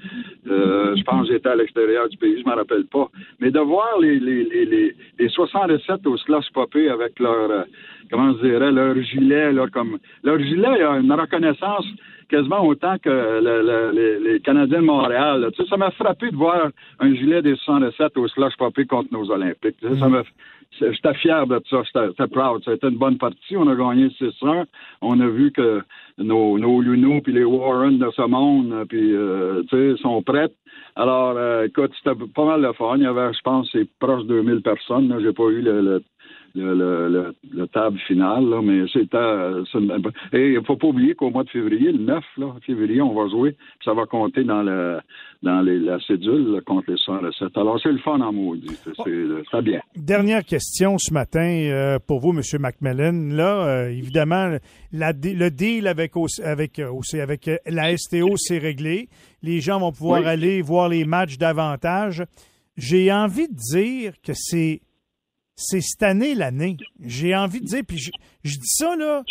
euh, 0.49 0.95
je 0.95 1.03
pense 1.03 1.27
que 1.27 1.33
j'étais 1.33 1.49
à 1.49 1.55
l'extérieur 1.55 2.09
du 2.09 2.17
pays, 2.17 2.41
je 2.41 2.49
m'en 2.49 2.55
rappelle 2.55 2.85
pas. 2.85 3.07
Mais 3.39 3.49
de 3.51 3.59
voir 3.59 3.97
les 4.01 4.19
les 4.19 4.43
les 4.43 4.65
les, 4.65 4.95
les 5.19 5.29
67 5.29 6.05
au 6.05 6.17
slush 6.17 6.49
popé 6.53 6.89
avec 6.89 7.17
leur 7.19 7.49
euh, 7.49 7.63
comment 8.11 8.33
je 8.33 8.47
dirais 8.47 8.71
leur 8.71 8.95
gilet 9.01 9.53
là 9.53 9.67
comme 9.71 9.97
leur 10.23 10.37
gilet 10.39 10.83
a 10.83 10.97
une 10.99 11.11
reconnaissance 11.13 11.85
quasiment 12.29 12.65
autant 12.67 12.97
que 13.01 13.09
le- 13.09 13.61
le- 13.69 13.91
les, 13.93 14.19
les 14.33 14.39
Canadiens 14.41 14.81
de 14.81 14.85
Montréal. 14.85 15.39
là. 15.39 15.51
Tu 15.51 15.63
sais, 15.63 15.69
ça 15.69 15.77
m'a 15.77 15.91
frappé 15.91 16.29
de 16.29 16.35
voir 16.35 16.71
un 16.99 17.15
gilet 17.15 17.41
des 17.41 17.55
67 17.55 18.17
au 18.17 18.27
slush 18.27 18.53
popé 18.57 18.85
contre 18.85 19.13
nos 19.13 19.31
Olympiques. 19.31 19.77
Tu 19.81 19.87
sais, 19.87 19.97
Ça 19.97 20.09
m'a 20.09 20.23
c'est- 20.23 20.29
J'étais 20.79 21.13
fier 21.15 21.47
de 21.47 21.61
ça, 21.69 21.81
j'étais 21.83 22.27
proud. 22.27 22.63
Ça 22.63 22.71
a 22.71 22.73
été 22.75 22.87
une 22.87 22.97
bonne 22.97 23.17
partie. 23.17 23.57
On 23.57 23.67
a 23.67 23.75
gagné 23.75 24.07
6-1. 24.09 24.65
On 25.01 25.19
a 25.19 25.27
vu 25.27 25.51
que 25.51 25.81
nos, 26.17 26.57
nos 26.57 26.81
Luno 26.81 27.21
puis 27.21 27.33
les 27.33 27.43
Warren 27.43 27.97
de 27.97 28.09
ce 28.15 28.21
monde, 28.23 28.71
euh, 28.71 28.85
puis 28.85 29.13
euh, 29.13 29.97
sont 29.97 30.21
prêtes. 30.21 30.55
Alors, 30.95 31.35
euh, 31.37 31.65
écoute, 31.65 31.91
c'était 31.97 32.17
pas 32.33 32.45
mal 32.45 32.61
de 32.61 32.71
fun. 32.73 32.97
Il 32.97 33.03
y 33.03 33.07
avait, 33.07 33.33
je 33.33 33.41
pense, 33.43 33.69
c'est 33.71 33.87
proche 33.99 34.23
de 34.23 34.41
2000 34.41 34.61
personnes. 34.61 35.15
J'ai 35.21 35.33
pas 35.33 35.47
eu 35.49 35.61
le, 35.61 36.03
le, 36.55 36.73
le, 36.75 37.09
le, 37.09 37.35
le 37.51 37.67
table 37.67 37.97
final, 38.07 38.43
là, 38.49 38.61
mais 38.61 38.85
c'est 38.91 39.13
euh, 39.13 39.63
une- 39.75 40.01
et 40.33 40.53
il 40.53 40.65
faut 40.65 40.75
pas 40.75 40.87
oublier 40.87 41.13
qu'au 41.15 41.29
mois 41.29 41.43
de 41.43 41.49
février, 41.49 41.91
le 41.91 41.99
9 41.99 42.23
là, 42.37 42.55
février, 42.65 43.01
on 43.01 43.13
va 43.13 43.29
jouer, 43.29 43.51
puis 43.51 43.85
ça 43.85 43.93
va 43.93 44.05
compter 44.05 44.43
dans 44.43 44.63
le 44.63 44.99
dans 45.43 45.61
les, 45.61 45.77
la 45.79 45.99
cédule 45.99 46.53
là, 46.53 46.61
contre 46.61 46.89
les 46.91 46.97
107. 46.97 47.55
Alors 47.57 47.79
c'est 47.81 47.91
le 47.91 47.99
fun 47.99 48.19
en 48.21 48.33
maudit, 48.33 48.75
c'est 48.83 48.93
très 49.45 49.61
bien. 49.61 49.79
Dernière 49.95 50.43
question 50.43 50.97
ce 50.97 51.13
matin 51.13 51.47
euh, 51.47 51.99
pour 52.05 52.19
vous, 52.19 52.31
M. 52.31 52.41
Macmillan. 52.59 53.35
Là, 53.35 53.67
euh, 53.67 53.89
évidemment, 53.89 54.57
la 54.91 55.11
le 55.11 55.49
deal 55.49 55.87
avec, 55.87 56.13
avec, 56.43 56.79
euh, 56.79 56.91
avec 57.21 57.47
euh, 57.47 57.57
la 57.67 57.95
STO, 57.95 58.35
c'est 58.37 58.57
réglé. 58.57 59.09
Les 59.43 59.61
gens 59.61 59.79
vont 59.79 59.91
pouvoir 59.91 60.21
Oui. 60.21 60.27
aller 60.27 60.61
voir 60.61 60.89
les 60.89 61.05
matchs 61.05 61.37
davantage. 61.37 62.23
J'ai 62.77 63.11
envie 63.11 63.47
de 63.47 63.55
dire 63.55 64.13
que 64.23 64.31
c'est 64.33 64.81
c'est 65.57 65.81
cette 65.81 66.03
année 66.03 66.35
l'année. 66.35 66.77
J'ai 67.03 67.35
envie 67.35 67.59
de 67.59 67.65
dire, 67.65 67.81
puis 67.85 67.97
je, 67.97 68.11
je 68.43 68.53
dis 68.55 68.67
ça 68.69 68.95
là 68.95 69.23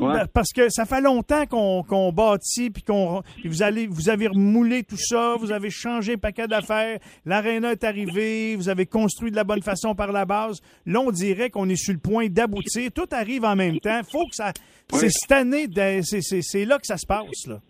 Ouais. 0.00 0.22
parce 0.32 0.50
que 0.54 0.70
ça 0.70 0.86
fait 0.86 1.02
longtemps 1.02 1.44
qu'on 1.44 2.10
bâtit 2.10 2.70
puis 2.70 2.82
qu'on 2.82 3.22
vous 3.44 3.62
allez 3.62 3.86
vous 3.86 4.08
avez 4.08 4.28
remoulé 4.28 4.82
tout 4.82 4.96
ça, 4.96 5.36
vous 5.38 5.52
avez 5.52 5.68
changé 5.68 6.14
un 6.14 6.16
paquet 6.16 6.48
d'affaires, 6.48 6.98
l'aréna 7.26 7.72
est 7.72 7.84
arrivé, 7.84 8.56
vous 8.56 8.70
avez 8.70 8.86
construit 8.86 9.30
de 9.30 9.36
la 9.36 9.44
bonne 9.44 9.60
façon 9.60 9.94
par 9.94 10.10
la 10.10 10.24
base. 10.24 10.62
Là, 10.86 11.00
on 11.00 11.10
dirait 11.10 11.50
qu'on 11.50 11.68
est 11.68 11.76
sur 11.76 11.92
le 11.92 11.98
point 12.00 12.28
d'aboutir. 12.28 12.90
Tout 12.94 13.08
arrive 13.10 13.44
en 13.44 13.56
même 13.56 13.78
temps. 13.78 14.00
Faut 14.10 14.24
que 14.24 14.34
ça. 14.36 14.54
C'est 14.90 15.10
cette 15.10 15.32
année, 15.32 15.66
c'est- 16.02 16.64
là 16.64 16.78
que 16.78 16.86
ça 16.86 16.96
se 16.96 17.04
passe 17.06 17.46
là. 17.46 17.60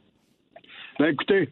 Ben 1.00 1.06
écoutez, 1.06 1.48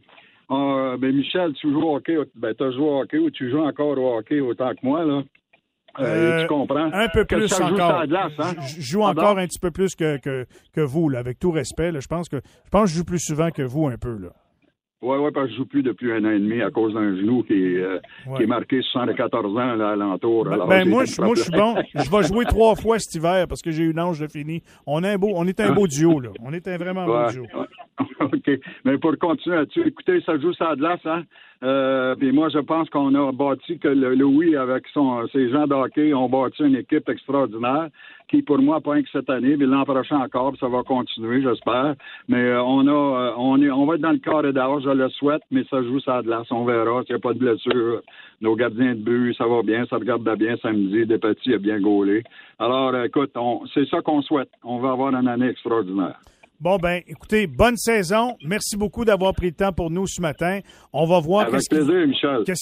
euh, 0.52 0.96
ben 0.96 1.12
Michel, 1.16 1.54
tu 1.54 1.72
joues 1.72 1.82
au 1.82 1.96
hockey, 1.96 2.18
ben 2.36 2.54
tu 2.54 2.62
as 2.62 2.70
joué 2.70 2.84
au 2.84 3.00
hockey 3.00 3.18
ou 3.18 3.30
tu 3.32 3.50
joues 3.50 3.64
encore 3.64 3.98
au 3.98 4.16
hockey 4.18 4.38
autant 4.38 4.70
que 4.70 4.78
moi, 4.84 5.04
là. 5.04 5.24
Euh, 6.00 6.04
Euh, 6.04 6.42
tu 6.42 6.46
comprends? 6.48 6.90
Un 6.92 7.08
peu 7.08 7.24
plus 7.24 7.52
encore. 7.60 8.00
hein? 8.00 8.06
Je- 8.60 8.76
Je 8.76 8.80
joue 8.80 9.00
Pardon? 9.00 9.20
encore 9.22 9.38
un 9.38 9.46
petit 9.46 9.58
peu 9.58 9.70
plus 9.70 9.94
que, 9.94 10.18
que, 10.18 10.46
que 10.72 10.80
vous, 10.80 11.08
là, 11.08 11.18
avec 11.20 11.38
tout 11.38 11.50
respect. 11.50 11.92
là. 11.92 12.00
Je 12.00 12.06
pense 12.08 12.28
que 12.28 12.36
je 12.64 12.70
pense 12.70 12.84
que 12.84 12.90
je 12.90 12.96
joue 12.98 13.04
plus 13.04 13.20
souvent 13.20 13.50
que 13.50 13.62
vous 13.62 13.86
un 13.86 13.96
peu. 13.96 14.16
Là. 14.18 14.28
Oui, 15.02 15.18
oui, 15.20 15.30
parce 15.32 15.46
que 15.46 15.52
je 15.52 15.56
joue 15.58 15.66
plus 15.66 15.82
depuis 15.82 16.10
un 16.10 16.24
an 16.24 16.30
et 16.30 16.38
demi 16.40 16.62
à 16.62 16.70
cause 16.70 16.94
d'un 16.94 17.14
genou 17.16 17.42
qui 17.42 17.52
est, 17.52 17.76
euh, 17.82 18.00
Ouais. 18.26 18.38
qui 18.38 18.42
est 18.44 18.46
marqué 18.46 18.80
74 18.82 19.52
ans 19.56 19.74
là. 19.76 19.94
Ben, 19.94 20.52
Alors, 20.52 20.66
ben, 20.68 20.84
j'ai 20.84 20.90
moi, 20.90 21.04
je, 21.04 21.20
moi, 21.20 21.34
je 21.36 21.42
suis 21.42 21.52
bon. 21.52 21.74
Je 21.94 22.10
vais 22.10 22.22
jouer 22.26 22.44
trois 22.46 22.74
fois 22.76 22.98
cet 22.98 23.14
hiver 23.14 23.46
parce 23.46 23.60
que 23.60 23.70
j'ai 23.70 23.84
une 23.84 24.00
ange 24.00 24.20
de 24.20 24.26
fini. 24.26 24.62
On 24.86 25.04
est 25.04 25.08
un 25.12 25.18
beau, 25.18 25.32
on 25.34 25.46
est 25.46 25.60
un 25.60 25.72
beau 25.72 25.86
duo, 25.86 26.18
là. 26.18 26.30
On 26.42 26.52
est 26.52 26.66
un 26.66 26.78
vraiment 26.78 27.04
beau 27.04 27.14
Ouais, 27.16 27.30
duo. 27.30 27.46
Mais 28.84 28.98
pour 28.98 29.16
continuer 29.18 29.56
là-dessus, 29.56 29.86
écoutez, 29.86 30.20
ça 30.22 30.38
joue 30.38 30.52
ça 30.54 30.74
de 30.74 30.80
glace, 30.80 31.04
hein? 31.04 31.22
Euh, 31.62 32.14
puis 32.16 32.32
moi, 32.32 32.50
je 32.50 32.58
pense 32.58 32.90
qu'on 32.90 33.14
a 33.14 33.32
bâti 33.32 33.78
que 33.78 33.88
le 33.88 34.14
Louis, 34.14 34.56
avec 34.56 34.84
son, 34.92 35.26
ses 35.28 35.48
gens 35.50 35.66
de 35.66 35.74
hockey, 35.74 36.12
ont 36.12 36.28
bâti 36.28 36.62
une 36.62 36.76
équipe 36.76 37.08
extraordinaire 37.08 37.88
qui, 38.28 38.42
pour 38.42 38.58
moi, 38.58 38.80
pas 38.80 39.00
que 39.00 39.08
cette 39.10 39.30
année, 39.30 39.56
mais 39.56 39.66
l'an 39.66 39.84
prochain 39.84 40.18
encore, 40.18 40.54
ça 40.58 40.68
va 40.68 40.82
continuer, 40.82 41.42
j'espère. 41.42 41.94
Mais 42.28 42.42
euh, 42.42 42.62
on 42.62 42.86
a, 42.86 42.90
euh, 42.90 43.32
on 43.38 43.62
est, 43.62 43.70
on 43.70 43.86
va 43.86 43.94
être 43.94 44.00
dans 44.00 44.12
le 44.12 44.18
carré 44.18 44.52
d'âge, 44.52 44.82
je 44.84 44.90
le 44.90 45.08
souhaite, 45.10 45.42
mais 45.50 45.64
ça 45.70 45.82
joue 45.82 46.00
ça 46.00 46.20
de 46.22 46.26
glace. 46.26 46.46
On 46.50 46.64
verra 46.64 47.02
s'il 47.04 47.14
n'y 47.14 47.20
a 47.20 47.22
pas 47.22 47.32
de 47.32 47.38
blessure. 47.38 48.02
Nos 48.40 48.54
gardiens 48.54 48.94
de 48.94 49.00
but, 49.00 49.34
ça 49.34 49.46
va 49.46 49.62
bien, 49.62 49.86
ça 49.86 49.96
regarde 49.96 50.28
bien 50.36 50.56
samedi. 50.58 51.06
Des 51.06 51.18
petits 51.18 51.54
a 51.54 51.58
bien 51.58 51.80
gaulé. 51.80 52.22
Alors, 52.58 52.94
euh, 52.94 53.04
écoute, 53.04 53.30
on, 53.36 53.62
c'est 53.72 53.88
ça 53.88 54.02
qu'on 54.02 54.20
souhaite. 54.22 54.50
On 54.62 54.78
va 54.78 54.90
avoir 54.90 55.14
une 55.14 55.28
année 55.28 55.48
extraordinaire. 55.48 56.18
Bon, 56.58 56.78
ben, 56.78 57.02
écoutez, 57.06 57.46
bonne 57.46 57.76
saison. 57.76 58.34
Merci 58.42 58.78
beaucoup 58.78 59.04
d'avoir 59.04 59.34
pris 59.34 59.46
le 59.48 59.52
temps 59.52 59.72
pour 59.72 59.90
nous 59.90 60.06
ce 60.06 60.22
matin. 60.22 60.60
On 60.90 61.06
va 61.06 61.20
voir 61.20 61.50
qu'est-ce 61.50 61.68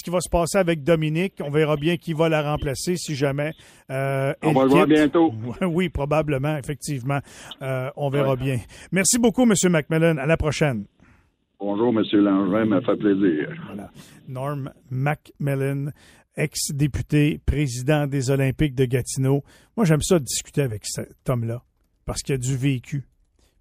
qui, 0.02 0.10
va 0.10 0.20
se 0.20 0.28
passer 0.28 0.58
avec 0.58 0.82
Dominique. 0.82 1.34
On 1.40 1.50
verra 1.50 1.76
bien 1.76 1.96
qui 1.96 2.12
va 2.12 2.28
la 2.28 2.42
remplacer 2.42 2.96
si 2.96 3.14
jamais. 3.14 3.52
euh, 3.90 4.34
On 4.42 4.52
va 4.52 4.64
le 4.64 4.68
voir 4.68 4.86
bientôt. 4.88 5.32
Oui, 5.62 5.88
probablement, 5.90 6.56
effectivement. 6.56 7.20
Euh, 7.62 7.88
on 7.96 8.10
verra 8.10 8.34
bien. 8.34 8.58
Merci 8.90 9.18
beaucoup, 9.18 9.42
M. 9.42 9.52
Macmillan. 9.70 10.16
À 10.16 10.26
la 10.26 10.36
prochaine. 10.36 10.86
Bonjour, 11.60 11.88
M. 11.96 12.02
Langevin, 12.20 12.64
m'a 12.64 12.80
fait 12.80 12.96
plaisir. 12.96 13.48
Voilà. 13.68 13.90
Norm 14.28 14.72
Macmillan, 14.90 15.90
ex-député, 16.36 17.40
président 17.46 18.08
des 18.08 18.30
Olympiques 18.30 18.74
de 18.74 18.86
Gatineau. 18.86 19.44
Moi, 19.76 19.86
j'aime 19.86 20.02
ça 20.02 20.18
de 20.18 20.24
discuter 20.24 20.62
avec 20.62 20.84
cet 20.84 21.28
homme-là 21.28 21.62
parce 22.04 22.22
qu'il 22.22 22.34
a 22.34 22.38
du 22.38 22.56
vécu. 22.56 23.04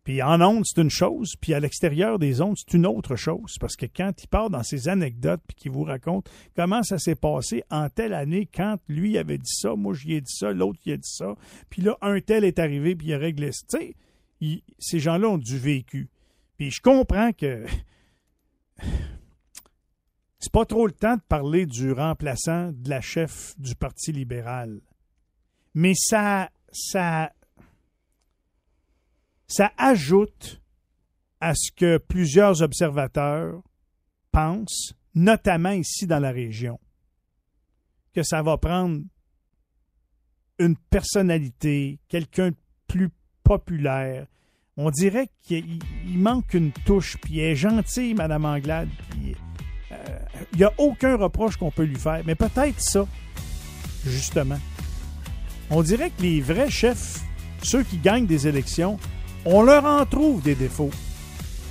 Puis 0.04 0.22
en 0.22 0.42
ondes, 0.42 0.66
c'est 0.66 0.82
une 0.82 0.90
chose, 0.90 1.36
puis 1.40 1.54
à 1.54 1.62
l'extérieur 1.62 2.20
des 2.20 2.42
ondes, 2.42 2.58
c'est 2.58 2.76
une 2.76 2.86
autre 2.86 3.16
chose. 3.16 3.56
Parce 3.60 3.78
que 3.78 3.86
quand 3.86 4.12
il 4.22 4.28
part 4.28 4.50
dans 4.50 4.64
ses 4.64 4.90
anecdotes, 4.90 5.42
puis 5.48 5.56
qu'il 5.56 5.72
vous 5.72 5.84
raconte 5.84 6.30
comment 6.56 6.84
ça 6.84 6.98
s'est 6.98 7.16
passé 7.16 7.64
en 7.72 7.88
telle 7.90 8.14
année, 8.14 8.50
quand 8.54 8.78
lui 8.90 9.18
avait 9.18 9.38
dit 9.38 9.54
ça, 9.54 9.76
moi 9.76 9.94
j'y 9.94 10.14
ai 10.14 10.22
dit 10.22 10.34
ça, 10.34 10.52
l'autre 10.52 10.80
y 10.86 10.92
a 10.92 10.98
dit 10.98 11.10
ça, 11.10 11.36
puis 11.70 11.82
là, 11.82 11.98
un 12.02 12.20
tel 12.20 12.44
est 12.44 12.60
arrivé, 12.60 12.96
puis 12.96 13.08
il 13.08 13.14
a 13.14 13.18
réglé 13.18 13.52
ça. 13.54 13.80
Tu 13.80 13.96
sais, 14.42 14.64
ces 14.78 15.00
gens-là 15.00 15.30
ont 15.30 15.38
du 15.38 15.58
vécu. 15.58 16.10
Puis 16.58 16.70
je 16.70 16.82
comprends 16.82 17.32
que 17.32 17.66
c'est 20.40 20.52
pas 20.52 20.66
trop 20.66 20.86
le 20.86 20.92
temps 20.92 21.16
de 21.16 21.22
parler 21.22 21.66
du 21.66 21.94
remplaçant 21.94 22.72
de 22.74 22.90
la 22.90 23.00
chef 23.00 23.58
du 23.58 23.76
Parti 23.76 24.12
libéral. 24.12 24.82
Mais 25.74 25.94
ça, 25.96 26.50
ça, 26.74 27.32
ça 29.54 29.72
ajoute 29.78 30.62
à 31.40 31.54
ce 31.54 31.72
que 31.72 32.00
plusieurs 32.00 32.64
observateurs 32.64 33.62
pensent, 34.32 34.96
notamment 35.14 35.72
ici 35.72 36.08
dans 36.08 36.18
la 36.18 36.32
région, 36.32 36.80
que 38.16 38.24
ça 38.24 38.42
va 38.42 38.58
prendre 38.58 39.02
une 40.58 40.76
personnalité, 40.76 42.00
quelqu'un 42.08 42.50
de 42.50 42.56
plus 42.88 43.10
populaire. 43.44 44.26
On 44.76 44.90
dirait 44.90 45.30
qu'il 45.44 45.80
il 46.08 46.18
manque 46.18 46.56
une 46.56 46.72
touche, 46.72 47.18
puis 47.22 47.38
elle 47.38 47.52
est 47.52 47.56
gentille, 47.56 48.16
Madame 48.16 48.46
Anglade, 48.46 48.90
euh, 49.92 50.20
il 50.54 50.58
n'y 50.58 50.64
a 50.64 50.74
aucun 50.80 51.16
reproche 51.16 51.58
qu'on 51.58 51.70
peut 51.70 51.84
lui 51.84 52.00
faire. 52.00 52.24
Mais 52.26 52.34
peut-être 52.34 52.82
ça, 52.82 53.06
justement. 54.04 54.60
On 55.70 55.84
dirait 55.84 56.10
que 56.10 56.24
les 56.24 56.42
vrais 56.42 56.72
chefs, 56.72 57.22
ceux 57.62 57.84
qui 57.84 57.98
gagnent 57.98 58.26
des 58.26 58.48
élections, 58.48 58.98
on 59.46 59.62
leur 59.64 59.86
en 59.86 60.06
trouve 60.06 60.42
des 60.42 60.56
défauts. 60.56 60.92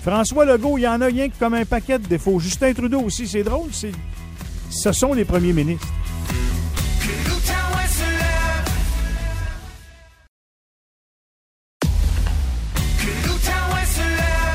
François 0.02 0.45
Legault, 0.45 0.79
il 0.79 0.83
y 0.83 0.88
en 0.88 1.00
a 1.00 1.07
rien 1.07 1.29
que 1.29 1.38
comme 1.38 1.55
un 1.55 1.64
paquet 1.64 1.99
de 1.99 2.07
défauts. 2.07 2.41
Justin 2.41 2.73
Trudeau 2.73 3.00
aussi, 3.02 3.26
c'est 3.26 3.45
drôle, 3.45 3.69
c'est 3.73 3.93
ce 4.71 4.91
sont 4.93 5.12
les 5.12 5.25
premiers 5.25 5.52
ministres. 5.52 5.87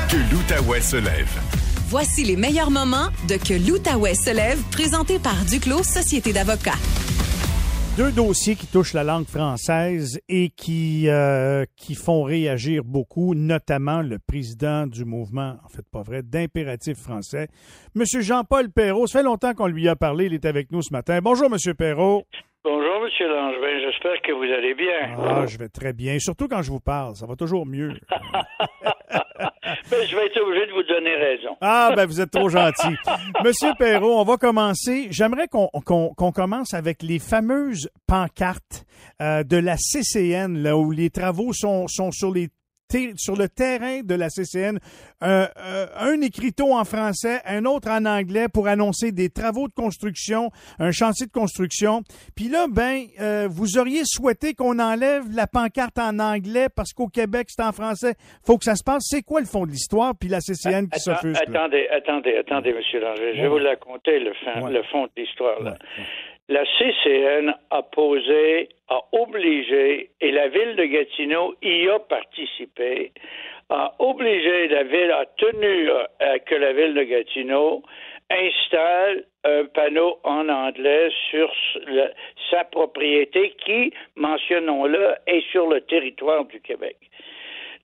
Que 0.08 0.34
l'Outaouais 0.34 0.80
se 0.80 0.96
lève. 0.96 1.28
Voici 1.88 2.24
les 2.24 2.36
meilleurs 2.36 2.70
moments 2.70 3.08
de 3.28 3.36
Que 3.36 3.54
l'Outaouais 3.54 4.14
se 4.14 4.30
lève, 4.30 4.60
présenté 4.70 5.18
par 5.18 5.36
Duclos 5.46 5.84
Société 5.84 6.32
d'avocats. 6.32 6.72
Deux 7.98 8.12
dossiers 8.12 8.54
qui 8.54 8.68
touchent 8.68 8.94
la 8.94 9.02
langue 9.02 9.26
française 9.26 10.20
et 10.28 10.50
qui, 10.50 11.08
euh, 11.08 11.64
qui 11.76 11.96
font 11.96 12.22
réagir 12.22 12.84
beaucoup, 12.84 13.34
notamment 13.34 14.02
le 14.02 14.20
président 14.20 14.86
du 14.86 15.04
mouvement, 15.04 15.56
en 15.64 15.68
fait 15.68 15.82
pas 15.92 16.02
vrai, 16.02 16.22
d'impératif 16.22 16.96
français, 16.96 17.48
M. 17.96 18.04
Jean-Paul 18.20 18.70
Perrault. 18.70 19.08
Ça 19.08 19.18
fait 19.18 19.24
longtemps 19.24 19.52
qu'on 19.52 19.66
lui 19.66 19.88
a 19.88 19.96
parlé, 19.96 20.26
il 20.26 20.34
est 20.34 20.44
avec 20.44 20.70
nous 20.70 20.80
ce 20.80 20.92
matin. 20.92 21.18
Bonjour, 21.20 21.46
M. 21.46 21.74
Perrault. 21.74 22.22
Bonjour, 22.62 23.04
M. 23.04 23.28
Langevin. 23.30 23.80
J'espère 23.80 24.22
que 24.22 24.30
vous 24.30 24.44
allez 24.44 24.74
bien. 24.74 25.16
Ah, 25.18 25.46
je 25.48 25.58
vais 25.58 25.68
très 25.68 25.92
bien, 25.92 26.20
surtout 26.20 26.46
quand 26.46 26.62
je 26.62 26.70
vous 26.70 26.78
parle, 26.78 27.16
ça 27.16 27.26
va 27.26 27.34
toujours 27.34 27.66
mieux. 27.66 27.94
Ben, 29.90 30.06
je 30.08 30.16
vais 30.16 30.26
être 30.26 30.40
obligé 30.40 30.66
de 30.66 30.72
vous 30.72 30.82
donner 30.82 31.14
raison. 31.16 31.56
Ah, 31.60 31.92
ben 31.96 32.06
vous 32.06 32.20
êtes 32.20 32.30
trop 32.30 32.48
gentil. 32.48 32.94
Monsieur 33.44 33.70
Perrault, 33.78 34.18
on 34.20 34.24
va 34.24 34.36
commencer. 34.36 35.08
J'aimerais 35.10 35.48
qu'on 35.48 35.68
qu'on- 35.84 36.10
qu'on 36.14 36.32
commence 36.32 36.74
avec 36.74 37.02
les 37.02 37.18
fameuses 37.18 37.90
pancartes 38.06 38.84
euh, 39.20 39.42
de 39.44 39.56
la 39.56 39.76
CCN, 39.76 40.58
là 40.62 40.76
où 40.76 40.90
les 40.90 41.10
travaux 41.10 41.52
sont, 41.52 41.86
sont 41.88 42.10
sur 42.10 42.32
les 42.32 42.48
sur 43.16 43.36
le 43.36 43.48
terrain 43.48 44.00
de 44.02 44.14
la 44.14 44.30
CCN, 44.30 44.78
Euh, 45.20 45.46
euh, 45.58 45.86
un 45.98 46.20
écriteau 46.20 46.72
en 46.72 46.84
français, 46.84 47.40
un 47.44 47.64
autre 47.64 47.90
en 47.90 48.04
anglais 48.06 48.46
pour 48.48 48.68
annoncer 48.68 49.10
des 49.10 49.30
travaux 49.30 49.66
de 49.66 49.72
construction, 49.74 50.52
un 50.78 50.92
chantier 50.92 51.26
de 51.26 51.32
construction. 51.32 52.02
Puis 52.36 52.46
là, 52.48 52.66
ben, 52.70 53.02
euh, 53.20 53.48
vous 53.50 53.78
auriez 53.78 54.02
souhaité 54.04 54.54
qu'on 54.54 54.78
enlève 54.78 55.24
la 55.34 55.48
pancarte 55.48 55.98
en 55.98 56.20
anglais 56.20 56.68
parce 56.74 56.92
qu'au 56.92 57.08
Québec, 57.08 57.48
c'est 57.50 57.64
en 57.64 57.72
français. 57.72 58.14
Faut 58.46 58.58
que 58.58 58.64
ça 58.64 58.76
se 58.76 58.84
passe. 58.84 59.02
C'est 59.10 59.22
quoi 59.22 59.40
le 59.40 59.46
fond 59.46 59.66
de 59.66 59.72
l'histoire? 59.72 60.14
Puis 60.16 60.28
la 60.28 60.40
CCN 60.40 60.86
qui 60.88 61.00
s'offusque. 61.00 61.42
attendez, 61.48 61.88
attendez, 61.88 62.36
attendez, 62.36 62.70
M. 62.70 62.76
Langevin. 63.02 63.32
Je 63.34 63.42
vais 63.42 63.48
vous 63.48 63.56
raconter 63.56 64.20
le, 64.20 64.32
fin- 64.44 64.62
Ouais. 64.62 64.72
le 64.72 64.82
fond 64.84 65.02
de 65.06 65.10
l'histoire. 65.16 65.60
là. 65.60 65.72
Ouais. 65.72 66.04
La 66.48 66.64
CCN 66.64 67.54
a 67.70 67.82
posé, 67.82 68.70
a 68.88 69.00
obligé, 69.12 70.10
et 70.20 70.30
la 70.30 70.48
ville 70.48 70.76
de 70.76 70.84
Gatineau 70.84 71.54
y 71.60 71.88
a 71.88 71.98
participé, 71.98 73.12
a 73.68 73.94
obligé, 73.98 74.68
la 74.68 74.82
ville 74.84 75.12
a 75.12 75.26
tenu 75.36 75.90
euh, 75.90 76.38
que 76.46 76.54
la 76.54 76.72
ville 76.72 76.94
de 76.94 77.02
Gatineau 77.02 77.82
installe 78.30 79.24
un 79.44 79.64
panneau 79.66 80.18
en 80.24 80.48
anglais 80.48 81.10
sur 81.30 81.52
sa 82.50 82.64
propriété 82.64 83.54
qui, 83.64 83.92
mentionnons-le, 84.16 85.16
est 85.26 85.46
sur 85.50 85.66
le 85.68 85.80
territoire 85.82 86.44
du 86.46 86.60
Québec. 86.60 86.96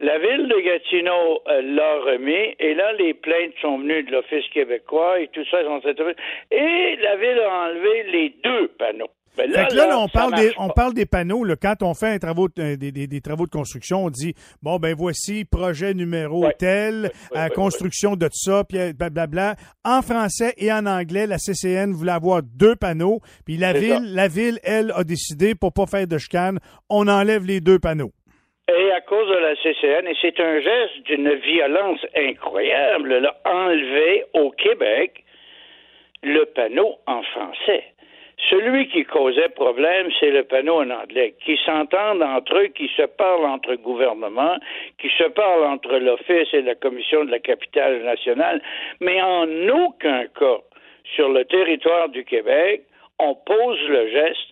La 0.01 0.19
ville 0.19 0.49
de 0.49 0.61
Gatineau 0.61 1.41
euh, 1.49 1.63
l'a 1.63 1.95
remis 2.01 2.55
et 2.59 2.75
là, 2.75 2.93
les 2.95 3.15
plaintes 3.15 3.55
sont 3.61 3.79
venues 3.79 4.03
de 4.03 4.13
l'Office 4.13 4.49
québécois 4.53 5.21
et 5.21 5.29
tout 5.29 5.45
ça. 5.51 5.59
Et 6.51 6.97
la 7.01 7.17
ville 7.17 7.41
a 7.41 7.67
enlevé 7.67 8.03
les 8.11 8.35
deux 8.43 8.69
panneaux. 8.79 9.11
Ben 9.37 9.51
là, 9.51 9.67
là, 9.73 9.99
on, 9.99 10.07
parle 10.09 10.35
des, 10.37 10.53
on 10.59 10.69
parle 10.69 10.95
des 10.95 11.07
panneaux. 11.07 11.43
Là, 11.43 11.57
quand 11.57 11.83
on 11.83 11.93
fait 11.95 12.07
un 12.07 12.19
travaux 12.19 12.49
des, 12.49 12.77
des, 12.77 13.21
travaux 13.21 13.47
de 13.47 13.51
construction, 13.51 14.05
on 14.05 14.11
dit 14.11 14.35
bon 14.63 14.79
ben 14.79 14.95
voici 14.97 15.45
projet 15.45 15.93
numéro 15.93 16.47
tel, 16.57 17.11
à 17.35 17.51
construction 17.51 18.15
de 18.15 18.29
ça, 18.33 18.63
puis 18.63 18.79
euh, 18.79 18.93
blablabla. 18.93 19.57
En 19.85 20.03
français 20.03 20.55
et 20.57 20.73
en 20.73 20.87
anglais, 20.87 21.27
la 21.27 21.39
CCN 21.39 21.93
voulait 21.93 22.13
avoir 22.13 22.43
deux 22.45 22.77
panneaux, 22.77 23.21
puis 23.45 23.57
la 23.57 23.73
ville, 23.73 24.15
la 24.15 24.29
ville, 24.29 24.61
elle, 24.63 24.93
a 24.95 25.03
décidé 25.03 25.57
pour 25.57 25.73
pas 25.73 25.87
faire 25.87 26.07
de 26.07 26.19
chicane, 26.19 26.61
on 26.89 27.09
enlève 27.09 27.45
les 27.45 27.61
deux 27.61 27.81
panneaux. 27.81 28.13
Et 28.67 28.93
à 28.93 29.03
cause 29.03 29.29
de 29.29 29.35
la 29.35 29.55
CCN, 29.57 30.07
et 30.09 30.17
c'est 30.23 30.41
un 30.41 30.59
geste 30.59 31.03
d'une 31.05 31.35
violence 31.35 32.01
incroyable, 32.17 33.19
là, 33.19 33.37
enlever 33.45 34.25
au 34.33 34.51
Québec 34.53 35.23
le 36.23 36.45
panneau 36.47 36.97
en 37.07 37.23
français. 37.25 37.85
Celui 38.49 38.89
qui 38.89 39.05
causait 39.05 39.51
problème, 39.51 40.09
c'est 40.19 40.31
le 40.31 40.45
panneau 40.45 40.77
en 40.81 40.89
anglais, 40.89 41.35
qui 41.45 41.59
s'entendent 41.67 42.23
entre 42.23 42.57
eux, 42.57 42.67
qui 42.69 42.91
se 42.97 43.03
parlent 43.03 43.45
entre 43.45 43.75
gouvernements, 43.75 44.57
qui 44.99 45.11
se 45.11 45.25
parlent 45.25 45.65
entre 45.65 45.99
l'Office 45.99 46.49
et 46.55 46.63
la 46.63 46.75
Commission 46.75 47.27
de 47.27 47.31
la 47.33 47.41
capitale 47.41 48.03
nationale, 48.03 48.63
mais 49.01 49.21
en 49.21 49.47
aucun 49.69 50.25
cas, 50.39 50.61
sur 51.15 51.29
le 51.29 51.45
territoire 51.45 52.09
du 52.09 52.25
Québec, 52.25 52.85
on 53.19 53.35
pose 53.35 53.89
le 53.89 54.09
geste 54.09 54.49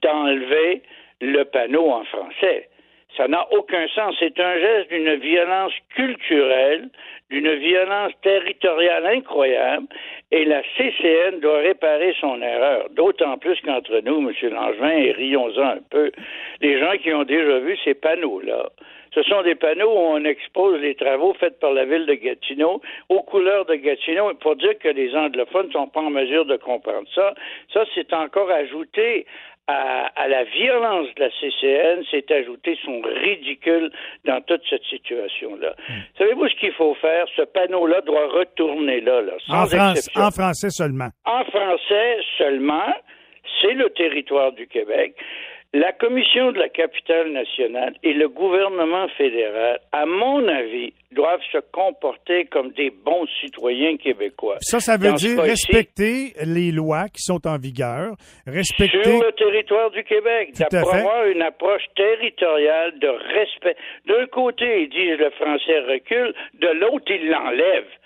d'enlever 0.00 0.82
le 1.20 1.42
panneau 1.42 1.90
en 1.90 2.04
français. 2.04 2.68
Ça 3.16 3.26
n'a 3.26 3.46
aucun 3.52 3.86
sens. 3.88 4.14
C'est 4.18 4.38
un 4.38 4.58
geste 4.58 4.90
d'une 4.90 5.14
violence 5.16 5.72
culturelle, 5.94 6.88
d'une 7.30 7.54
violence 7.54 8.12
territoriale 8.22 9.06
incroyable, 9.06 9.86
et 10.30 10.44
la 10.44 10.62
CCN 10.76 11.40
doit 11.40 11.58
réparer 11.58 12.14
son 12.20 12.40
erreur. 12.40 12.88
D'autant 12.90 13.38
plus 13.38 13.60
qu'entre 13.62 14.00
nous, 14.04 14.18
M. 14.18 14.32
Langevin, 14.52 14.90
et 14.90 15.12
rions-en 15.12 15.62
un 15.62 15.80
peu, 15.90 16.12
les 16.60 16.78
gens 16.78 16.96
qui 17.02 17.12
ont 17.12 17.24
déjà 17.24 17.58
vu 17.58 17.76
ces 17.84 17.94
panneaux-là, 17.94 18.68
ce 19.14 19.22
sont 19.22 19.42
des 19.42 19.54
panneaux 19.54 19.90
où 19.90 19.98
on 19.98 20.24
expose 20.24 20.80
les 20.80 20.94
travaux 20.94 21.34
faits 21.34 21.58
par 21.60 21.72
la 21.72 21.84
ville 21.84 22.06
de 22.06 22.14
Gatineau 22.14 22.80
aux 23.08 23.22
couleurs 23.22 23.64
de 23.64 23.74
Gatineau. 23.74 24.34
Pour 24.34 24.56
dire 24.56 24.78
que 24.78 24.88
les 24.88 25.14
anglophones 25.16 25.68
ne 25.68 25.72
sont 25.72 25.88
pas 25.88 26.00
en 26.00 26.10
mesure 26.10 26.44
de 26.44 26.56
comprendre 26.56 27.08
ça, 27.14 27.34
ça, 27.72 27.84
c'est 27.94 28.12
encore 28.12 28.50
ajouté 28.50 29.26
à, 29.68 30.28
la 30.28 30.44
violence 30.44 31.08
de 31.16 31.20
la 31.20 31.30
CCN 31.30 32.02
s'est 32.10 32.32
ajouté 32.32 32.78
son 32.84 33.00
ridicule 33.02 33.90
dans 34.24 34.40
toute 34.42 34.62
cette 34.68 34.84
situation-là. 34.84 35.74
Hmm. 35.88 36.00
Savez-vous 36.16 36.48
ce 36.48 36.54
qu'il 36.56 36.72
faut 36.72 36.94
faire? 36.94 37.26
Ce 37.36 37.42
panneau-là 37.42 38.00
doit 38.02 38.28
retourner 38.28 39.00
là, 39.00 39.20
là 39.20 39.32
sans 39.46 39.74
en, 39.74 39.90
exception. 39.90 40.22
en 40.22 40.30
français 40.30 40.70
seulement. 40.70 41.08
En 41.24 41.44
français 41.44 42.18
seulement. 42.38 42.94
C'est 43.60 43.74
le 43.74 43.90
territoire 43.90 44.52
du 44.52 44.66
Québec. 44.68 45.16
La 45.74 45.92
Commission 45.92 46.50
de 46.52 46.58
la 46.58 46.70
capitale 46.70 47.30
nationale 47.30 47.94
et 48.02 48.14
le 48.14 48.30
gouvernement 48.30 49.06
fédéral, 49.18 49.78
à 49.92 50.06
mon 50.06 50.48
avis, 50.48 50.94
doivent 51.12 51.42
se 51.52 51.58
comporter 51.72 52.46
comme 52.46 52.70
des 52.70 52.88
bons 52.88 53.26
citoyens 53.42 53.98
québécois. 53.98 54.56
Ça, 54.60 54.80
ça 54.80 54.96
veut 54.96 55.12
dire 55.12 55.38
respecter 55.42 56.32
les 56.42 56.72
lois 56.72 57.08
qui 57.08 57.20
sont 57.20 57.46
en 57.46 57.58
vigueur, 57.58 58.14
respecter... 58.46 59.02
Sur 59.02 59.22
le 59.22 59.32
territoire 59.32 59.90
du 59.90 60.02
Québec, 60.04 60.54
d'avoir 60.70 61.26
une 61.26 61.42
approche 61.42 61.84
territoriale 61.94 62.98
de 62.98 63.08
respect. 63.08 63.76
D'un 64.06 64.26
côté, 64.26 64.84
ils 64.84 64.88
disent 64.88 65.18
le 65.18 65.30
français 65.32 65.80
recule, 65.80 66.34
de 66.54 66.68
l'autre, 66.80 67.10
ils 67.10 67.28
l'enlèvent. 67.28 67.97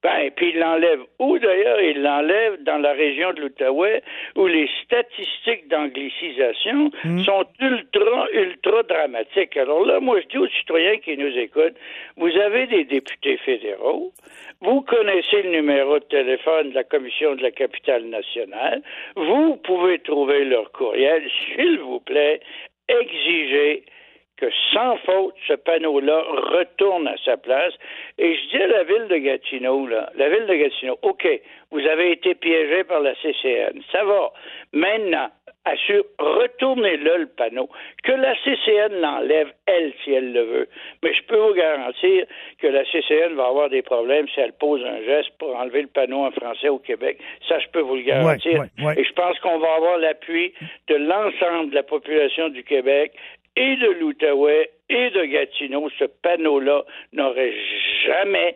Ben, 0.00 0.30
puis 0.36 0.50
il 0.50 0.60
l'enlève 0.60 1.00
où 1.18 1.38
d'ailleurs? 1.40 1.80
Il 1.80 2.02
l'enlève 2.02 2.62
dans 2.62 2.78
la 2.78 2.92
région 2.92 3.32
de 3.32 3.40
l'Outaouais 3.40 4.02
où 4.36 4.46
les 4.46 4.70
statistiques 4.84 5.66
d'anglicisation 5.68 6.92
hmm. 7.02 7.24
sont 7.24 7.44
ultra, 7.60 8.30
ultra 8.32 8.82
dramatiques. 8.84 9.56
Alors 9.56 9.84
là, 9.84 9.98
moi, 9.98 10.20
je 10.20 10.28
dis 10.28 10.38
aux 10.38 10.48
citoyens 10.48 10.98
qui 10.98 11.16
nous 11.16 11.36
écoutent, 11.36 11.76
vous 12.16 12.30
avez 12.36 12.66
des 12.68 12.84
députés 12.84 13.38
fédéraux, 13.38 14.12
vous 14.60 14.82
connaissez 14.82 15.42
le 15.42 15.50
numéro 15.50 15.98
de 15.98 16.04
téléphone 16.04 16.70
de 16.70 16.74
la 16.76 16.84
Commission 16.84 17.34
de 17.34 17.42
la 17.42 17.50
capitale 17.50 18.04
nationale, 18.04 18.82
vous 19.16 19.56
pouvez 19.56 19.98
trouver 19.98 20.44
leur 20.44 20.70
courriel, 20.70 21.28
s'il 21.56 21.80
vous 21.80 22.00
plaît, 22.00 22.40
exigez 22.88 23.82
que 24.38 24.46
sans 24.72 24.96
faute, 24.98 25.34
ce 25.46 25.54
panneau-là 25.54 26.22
retourne 26.56 27.08
à 27.08 27.16
sa 27.24 27.36
place. 27.36 27.74
Et 28.18 28.36
je 28.36 28.48
dis 28.48 28.62
à 28.62 28.66
la 28.68 28.84
ville 28.84 29.08
de 29.08 29.16
Gatineau, 29.16 29.86
là, 29.86 30.10
la 30.16 30.28
ville 30.28 30.46
de 30.46 30.54
Gatineau, 30.54 30.98
OK, 31.02 31.26
vous 31.70 31.86
avez 31.86 32.12
été 32.12 32.34
piégé 32.34 32.84
par 32.84 33.00
la 33.00 33.14
CCN, 33.16 33.82
ça 33.92 34.04
va. 34.04 34.32
Maintenant, 34.72 35.28
assure, 35.64 36.04
retournez-le 36.18 37.16
le 37.18 37.26
panneau. 37.26 37.68
Que 38.04 38.12
la 38.12 38.34
CCN 38.36 39.00
l'enlève, 39.00 39.52
elle, 39.66 39.92
si 40.02 40.12
elle 40.12 40.32
le 40.32 40.42
veut. 40.42 40.68
Mais 41.02 41.12
je 41.12 41.22
peux 41.24 41.36
vous 41.36 41.54
garantir 41.54 42.24
que 42.58 42.66
la 42.66 42.84
CCN 42.84 43.34
va 43.34 43.46
avoir 43.46 43.68
des 43.68 43.82
problèmes 43.82 44.28
si 44.28 44.40
elle 44.40 44.52
pose 44.52 44.82
un 44.84 45.02
geste 45.02 45.30
pour 45.38 45.56
enlever 45.56 45.82
le 45.82 45.88
panneau 45.88 46.24
en 46.24 46.30
français 46.30 46.68
au 46.68 46.78
Québec. 46.78 47.18
Ça, 47.48 47.58
je 47.58 47.68
peux 47.68 47.80
vous 47.80 47.96
le 47.96 48.02
garantir. 48.02 48.64
Et 48.96 49.04
je 49.04 49.12
pense 49.12 49.38
qu'on 49.40 49.58
va 49.58 49.74
avoir 49.74 49.98
l'appui 49.98 50.54
de 50.88 50.94
l'ensemble 50.94 51.70
de 51.70 51.74
la 51.74 51.82
population 51.82 52.48
du 52.48 52.62
Québec 52.64 53.12
et 53.58 53.76
de 53.76 53.90
l'Outaouais 53.98 54.70
et 54.88 55.10
de 55.10 55.24
Gatineau, 55.24 55.90
ce 55.98 56.04
panneau-là 56.04 56.84
n'aurait 57.12 57.52
jamais 58.06 58.54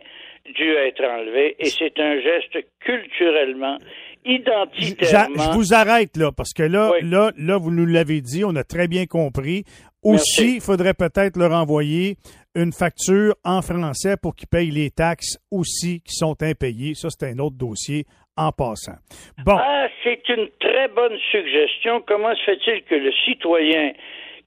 dû 0.55 0.71
être 0.71 1.03
enlevé 1.03 1.55
et 1.59 1.65
c'est 1.65 1.99
un 1.99 2.19
geste 2.21 2.57
culturellement 2.79 3.77
identitairement. 4.25 5.51
Je, 5.51 5.57
vous 5.57 5.73
arrête 5.73 6.15
là 6.15 6.31
parce 6.31 6.53
que 6.53 6.63
là, 6.63 6.91
là, 7.01 7.31
là, 7.37 7.57
vous 7.57 7.71
nous 7.71 7.85
l'avez 7.85 8.21
dit, 8.21 8.43
on 8.45 8.55
a 8.55 8.63
très 8.63 8.87
bien 8.87 9.05
compris. 9.05 9.63
Aussi, 10.03 10.55
il 10.55 10.61
faudrait 10.61 10.93
peut-être 10.93 11.37
leur 11.37 11.51
envoyer 11.51 12.15
une 12.55 12.71
facture 12.71 13.35
en 13.43 13.61
français 13.61 14.15
pour 14.21 14.35
qu'ils 14.35 14.47
payent 14.47 14.71
les 14.71 14.89
taxes 14.89 15.37
aussi 15.51 16.01
qui 16.01 16.13
sont 16.13 16.35
impayées. 16.41 16.93
Ça, 16.93 17.09
c'est 17.09 17.29
un 17.29 17.39
autre 17.39 17.57
dossier 17.57 18.05
en 18.37 18.51
passant. 18.51 18.97
Bon. 19.45 19.57
Ah, 19.57 19.87
c'est 20.03 20.27
une 20.29 20.49
très 20.59 20.87
bonne 20.89 21.17
suggestion. 21.31 22.01
Comment 22.05 22.35
se 22.35 22.43
fait-il 22.43 22.83
que 22.83 22.95
le 22.95 23.11
citoyen 23.25 23.93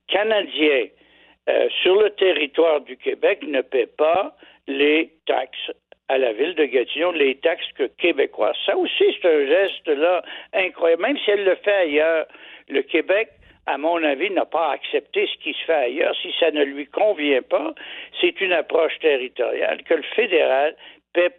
Canadiens 0.08 0.86
euh, 1.48 1.68
sur 1.82 2.00
le 2.00 2.10
territoire 2.10 2.80
du 2.80 2.96
Québec 2.96 3.40
ne 3.42 3.60
paient 3.60 3.86
pas 3.86 4.34
les 4.66 5.12
taxes 5.26 5.70
à 6.08 6.18
la 6.18 6.32
ville 6.32 6.54
de 6.54 6.64
Gatineau, 6.64 7.12
les 7.12 7.36
taxes 7.36 7.70
que 7.74 7.84
québécois. 7.98 8.52
Ça 8.64 8.76
aussi, 8.76 9.04
c'est 9.20 9.28
un 9.28 9.46
geste 9.46 9.88
là 9.88 10.22
incroyable. 10.52 11.02
Même 11.02 11.18
si 11.18 11.30
elle 11.30 11.44
le 11.44 11.56
fait 11.56 11.72
ailleurs, 11.72 12.26
le 12.68 12.82
Québec, 12.82 13.28
à 13.66 13.78
mon 13.78 14.02
avis, 14.02 14.30
n'a 14.30 14.44
pas 14.44 14.70
accepté 14.70 15.26
ce 15.26 15.42
qui 15.42 15.52
se 15.52 15.64
fait 15.64 15.72
ailleurs. 15.72 16.14
Si 16.22 16.32
ça 16.38 16.52
ne 16.52 16.62
lui 16.62 16.86
convient 16.86 17.42
pas, 17.42 17.74
c'est 18.20 18.40
une 18.40 18.52
approche 18.52 18.96
territoriale 19.00 19.82
que 19.82 19.94
le 19.94 20.02
fédéral 20.14 20.76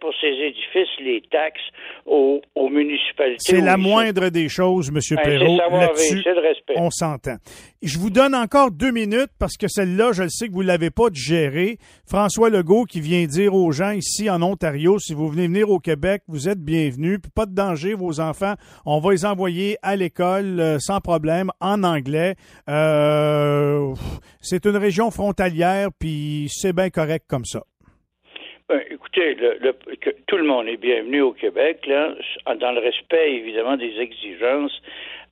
pour 0.00 0.12
ces 0.20 0.28
édifices 0.28 0.88
les 1.00 1.22
taxes 1.30 1.60
aux, 2.06 2.40
municipalités. 2.70 3.38
C'est 3.38 3.60
la 3.60 3.76
moindre 3.76 4.28
des 4.28 4.48
choses, 4.48 4.88
M. 4.88 5.00
Ben, 5.10 5.22
Perrault. 5.22 5.56
Là-dessus, 5.56 6.24
on 6.76 6.90
s'entend. 6.90 7.36
Je 7.82 7.98
vous 7.98 8.10
donne 8.10 8.34
encore 8.34 8.70
deux 8.70 8.90
minutes 8.90 9.30
parce 9.38 9.56
que 9.56 9.68
celle-là, 9.68 10.12
je 10.12 10.24
le 10.24 10.28
sais 10.28 10.48
que 10.48 10.52
vous 10.52 10.62
ne 10.62 10.68
l'avez 10.68 10.90
pas 10.90 11.10
digérée. 11.10 11.78
François 12.06 12.50
Legault 12.50 12.84
qui 12.84 13.00
vient 13.00 13.24
dire 13.26 13.54
aux 13.54 13.70
gens 13.72 13.92
ici 13.92 14.28
en 14.28 14.42
Ontario, 14.42 14.98
si 14.98 15.14
vous 15.14 15.28
venez 15.28 15.46
venir 15.46 15.70
au 15.70 15.78
Québec, 15.78 16.22
vous 16.28 16.48
êtes 16.48 16.60
bienvenus. 16.60 17.20
Puis 17.22 17.30
pas 17.34 17.46
de 17.46 17.54
danger, 17.54 17.94
vos 17.94 18.20
enfants, 18.20 18.54
on 18.84 18.98
va 18.98 19.12
les 19.12 19.24
envoyer 19.24 19.76
à 19.82 19.96
l'école 19.96 20.60
euh, 20.60 20.78
sans 20.78 21.00
problème 21.00 21.50
en 21.60 21.84
anglais. 21.84 22.34
Euh, 22.68 23.94
c'est 24.40 24.64
une 24.66 24.76
région 24.76 25.10
frontalière, 25.10 25.88
puis 25.98 26.48
c'est 26.50 26.72
bien 26.72 26.90
correct 26.90 27.26
comme 27.28 27.44
ça. 27.44 27.62
Ben, 28.68 28.82
écoutez, 28.90 29.34
tout 30.26 30.36
le 30.36 30.42
monde 30.42 30.68
est 30.68 30.76
bienvenu 30.76 31.22
au 31.22 31.32
Québec, 31.32 31.86
là, 31.86 32.14
dans 32.54 32.72
le 32.72 32.80
respect 32.80 33.32
évidemment 33.32 33.78
des 33.78 33.98
exigences 33.98 34.82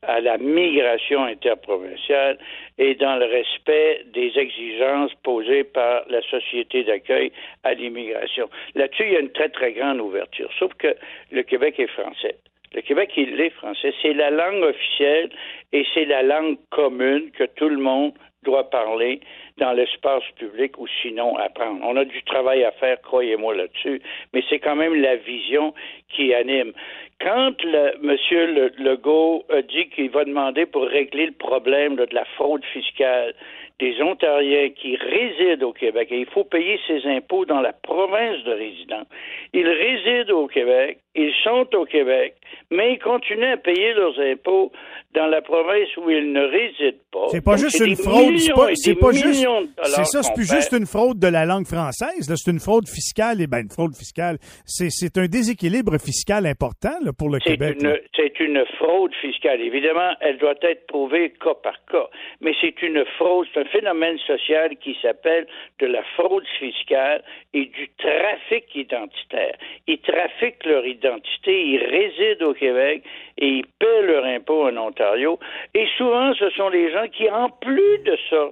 à 0.01 0.21
la 0.21 0.39
migration 0.39 1.23
interprovinciale 1.25 2.39
et 2.79 2.95
dans 2.95 3.17
le 3.17 3.27
respect 3.27 4.05
des 4.15 4.33
exigences 4.39 5.13
posées 5.23 5.65
par 5.65 6.05
la 6.09 6.23
société 6.23 6.85
d'accueil 6.85 7.31
à 7.63 7.75
l'immigration. 7.75 8.49
Là-dessus, 8.75 9.05
il 9.07 9.13
y 9.13 9.17
a 9.17 9.21
une 9.21 9.33
très, 9.33 9.51
très 9.51 9.73
grande 9.73 10.01
ouverture. 10.01 10.49
Sauf 10.59 10.73
que 10.79 10.97
le 11.31 11.43
Québec 11.43 11.79
est 11.79 11.89
français. 11.89 12.37
Le 12.73 12.81
Québec, 12.81 13.11
il 13.19 13.39
est 13.39 13.51
français. 13.51 13.93
C'est 14.01 14.15
la 14.15 14.31
langue 14.31 14.63
officielle 14.63 15.29
et 15.73 15.85
c'est 15.93 16.07
la 16.07 16.23
langue 16.23 16.57
commune 16.71 17.31
que 17.33 17.45
tout 17.45 17.69
le 17.69 17.79
monde 17.79 18.15
doit 18.47 18.71
parler 18.71 19.21
dans 19.59 19.73
l'espace 19.73 20.23
public 20.37 20.79
ou 20.79 20.87
sinon 21.03 21.37
apprendre. 21.37 21.81
On 21.83 21.97
a 21.97 22.05
du 22.05 22.23
travail 22.23 22.65
à 22.65 22.71
faire, 22.73 23.01
croyez-moi 23.03 23.55
là-dessus, 23.55 24.01
mais 24.33 24.43
c'est 24.49 24.61
quand 24.61 24.77
même 24.77 24.95
la 24.95 25.17
vision 25.17 25.75
qui 26.09 26.33
anime. 26.33 26.73
Quand 27.21 27.55
le, 27.63 27.95
M. 28.05 28.71
Legault 28.79 29.45
a 29.51 29.63
dit 29.63 29.89
qu'il 29.89 30.11
va 30.11 30.25
demander 30.25 30.67
pour 30.67 30.85
régler 30.85 31.27
le 31.27 31.33
problème 31.33 31.97
de 31.97 32.07
la 32.13 32.25
fraude 32.37 32.65
fiscale 32.67 33.35
des 33.79 34.01
Ontariens 34.01 34.71
qui 34.71 34.97
résident 34.97 35.67
au 35.67 35.73
Québec, 35.73 36.09
et 36.11 36.21
il 36.21 36.27
faut 36.27 36.45
payer 36.45 36.79
ses 36.87 37.05
impôts 37.07 37.45
dans 37.45 37.61
la 37.61 37.73
province 37.73 38.43
de 38.45 38.53
résidence, 38.53 39.07
ils 39.53 39.69
résident 39.69 40.33
au 40.33 40.47
Québec, 40.47 40.99
ils 41.15 41.33
sont 41.45 41.67
au 41.75 41.85
Québec, 41.85 42.37
mais 42.71 42.95
ils 42.95 42.99
continuent 42.99 43.53
à 43.53 43.57
payer 43.57 43.95
leurs 43.95 44.19
impôts 44.21 44.73
dans 45.15 45.27
la 45.27 45.41
province 45.41 45.89
où 45.97 46.11
ils 46.11 46.31
ne 46.33 46.43
résident 46.43 46.99
pas. 47.11 47.29
C'est 47.29 47.45
pas 47.45 47.57
juste 47.57 47.81
une 47.81 47.97
fraude, 47.97 48.37
c'est 48.75 48.95
pas, 48.95 49.13
juste. 49.13 49.47
C'est 49.85 50.05
ça, 50.05 50.23
c'est 50.23 50.35
plus 50.35 50.51
juste 50.51 50.73
une 50.73 50.87
fraude 50.87 51.19
de 51.19 51.29
la 51.29 51.47
langue 51.47 51.67
française. 51.67 52.31
C'est 52.35 52.51
une 52.51 52.61
fraude 52.61 52.87
fiscale. 52.87 53.41
Et 53.41 53.47
ben, 53.47 53.63
une 53.63 53.71
fraude 53.71 53.95
fiscale, 53.95 54.37
c'est 54.67 55.17
un 55.17 55.27
déséquilibre 55.27 55.99
fiscal 55.99 56.45
important 56.45 56.97
là, 57.03 57.13
pour 57.17 57.31
le 57.31 57.39
Québec. 57.39 57.79
C'est 58.15 58.39
une 58.41 58.63
fraude 58.79 59.15
fiscale. 59.15 59.63
Évidemment, 59.63 60.13
elle 60.21 60.37
doit 60.37 60.55
être 60.63 60.87
prouvée 60.87 61.33
cas 61.43 61.55
par 61.63 61.83
cas, 61.91 62.09
mais 62.41 62.53
c'est 62.61 62.83
une 62.83 63.05
fraude, 63.17 63.47
c'est 63.55 63.66
phénomène 63.67 64.19
social 64.19 64.77
qui 64.77 64.97
s'appelle 65.01 65.47
de 65.79 65.87
la 65.87 66.03
fraude 66.17 66.47
fiscale 66.59 67.23
et 67.55 67.67
du 67.67 67.89
trafic 67.99 68.65
identitaire. 68.75 69.57
Ils 69.87 70.01
trafiquent 70.01 70.65
leur 70.65 70.87
identité, 70.87 71.67
ils 71.67 71.85
résident 71.85 72.47
au 72.47 72.55
Québec 72.55 73.03
et 73.39 73.49
ils 73.49 73.67
paient 73.79 74.03
leur 74.03 74.25
impôt 74.25 74.69
en 74.69 74.77
Ontario. 74.77 75.39
Et 75.75 75.87
souvent, 75.97 76.35
ce 76.35 76.51
sont 76.51 76.69
les 76.69 76.91
gens 76.91 77.09
qui, 77.09 77.29
en 77.31 77.51
plus 77.51 77.99
de 78.05 78.17
ça, 78.31 78.51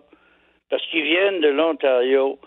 parce 0.70 0.85
qu'ils 0.87 1.05
viennent 1.05 1.40
de 1.40 1.48
l'Ontario, 1.48 2.38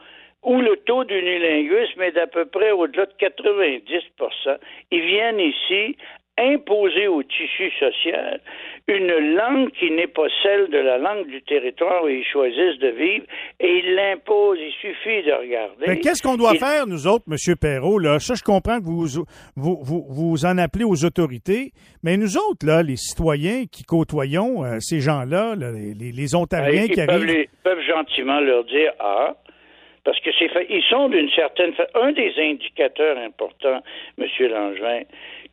où 0.44 0.62
le 0.62 0.78
taux 0.78 1.04
d'unilinguisme 1.04 2.02
est 2.02 2.12
d'à 2.12 2.28
peu 2.28 2.46
près 2.46 2.72
au-delà 2.72 3.06
de 3.06 3.14
90% 3.20 4.58
ils 4.92 5.02
viennent 5.02 5.40
ici 5.40 5.98
imposer 6.38 7.08
au 7.08 7.24
tissu 7.24 7.72
social 7.80 8.42
une 8.88 9.36
langue 9.36 9.70
qui 9.72 9.92
n'est 9.92 10.08
pas 10.08 10.28
celle 10.42 10.70
de 10.70 10.78
la 10.78 10.98
langue 10.98 11.28
du 11.28 11.42
territoire 11.42 12.06
où 12.06 12.08
ils 12.08 12.24
choisissent 12.24 12.80
de 12.80 12.88
vivre 12.88 13.26
et 13.60 13.80
ils 13.80 13.96
l'imposent. 13.96 14.60
Il 14.62 14.72
suffit 14.72 15.24
de 15.24 15.34
regarder. 15.34 15.86
Mais 15.88 16.00
qu'est-ce 16.00 16.24
qu'on 16.24 16.38
doit 16.38 16.56
faire, 16.56 16.88
nous 16.88 17.06
autres, 17.06 17.26
M. 17.30 17.36
Perrault? 17.60 18.00
Là? 18.00 18.20
Ça, 18.20 18.36
je 18.36 18.44
comprends 18.44 18.80
que 18.80 18.86
vous, 18.86 19.26
vous, 19.56 19.80
vous, 19.82 20.06
vous, 20.08 20.46
en 20.46 20.58
appelez 20.58 20.86
aux 20.86 21.04
autorités, 21.04 21.72
mais 22.02 22.16
nous 22.16 22.38
autres, 22.38 22.66
là, 22.66 22.82
les 22.82 22.96
citoyens 22.96 23.66
qui 23.70 23.84
côtoyons 23.84 24.64
euh, 24.64 24.78
ces 24.80 25.02
gens-là, 25.02 25.56
les, 25.56 26.12
les, 26.12 26.36
Ontariens 26.36 26.88
qui 26.88 27.06
peuvent 27.06 27.10
arrivent... 27.10 27.48
peuvent 27.64 27.82
gentiment 27.82 28.40
leur 28.40 28.64
dire, 28.64 28.94
ah, 29.00 29.36
parce 30.06 30.20
que 30.22 30.30
c'est 30.40 30.50
ils 30.70 30.84
sont 30.90 31.10
d'une 31.10 31.30
certaine 31.32 31.74
un 31.94 32.14
des 32.14 32.34
indicateurs 32.38 33.18
importants, 33.18 33.82
M. 34.18 34.26
Langevin, 34.40 35.02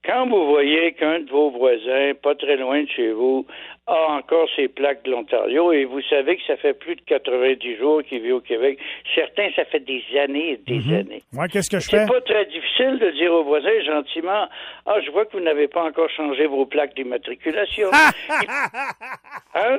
quand 0.04 0.28
vous 0.28 0.46
voyez 0.48 0.92
qu'un 0.92 1.20
de 1.20 1.30
vos 1.30 1.50
voisins, 1.50 2.12
pas 2.22 2.34
très 2.34 2.56
loin 2.56 2.82
de 2.82 2.88
chez 2.88 3.12
vous, 3.12 3.46
a 3.86 4.12
encore 4.12 4.48
ses 4.56 4.68
plaques 4.68 5.02
de 5.04 5.10
l'Ontario 5.10 5.72
et 5.72 5.84
vous 5.84 6.00
savez 6.08 6.36
que 6.36 6.42
ça 6.46 6.56
fait 6.56 6.74
plus 6.74 6.96
de 6.96 7.02
90 7.02 7.76
jours 7.76 8.02
qu'il 8.02 8.22
vit 8.22 8.32
au 8.32 8.40
Québec. 8.40 8.78
Certains, 9.14 9.48
ça 9.54 9.64
fait 9.66 9.80
des 9.80 10.02
années 10.18 10.52
et 10.52 10.56
des 10.56 10.78
mhm. 10.78 10.94
années. 10.94 11.22
Moi, 11.32 11.48
qu'est-ce 11.48 11.70
que 11.70 11.80
je 11.80 11.88
fais? 11.90 12.06
C'est 12.06 12.12
pas 12.12 12.20
très 12.22 12.46
difficile 12.46 12.98
de 12.98 13.10
dire 13.10 13.32
aux 13.32 13.44
voisins 13.44 13.80
gentiment, 13.84 14.48
ah, 14.86 15.00
je 15.04 15.10
vois 15.10 15.26
que 15.26 15.36
vous 15.36 15.44
n'avez 15.44 15.68
pas 15.68 15.84
encore 15.84 16.08
changé 16.10 16.46
vos 16.46 16.66
plaques 16.66 16.94
d'immatriculation. 16.94 17.90
hein? 19.54 19.78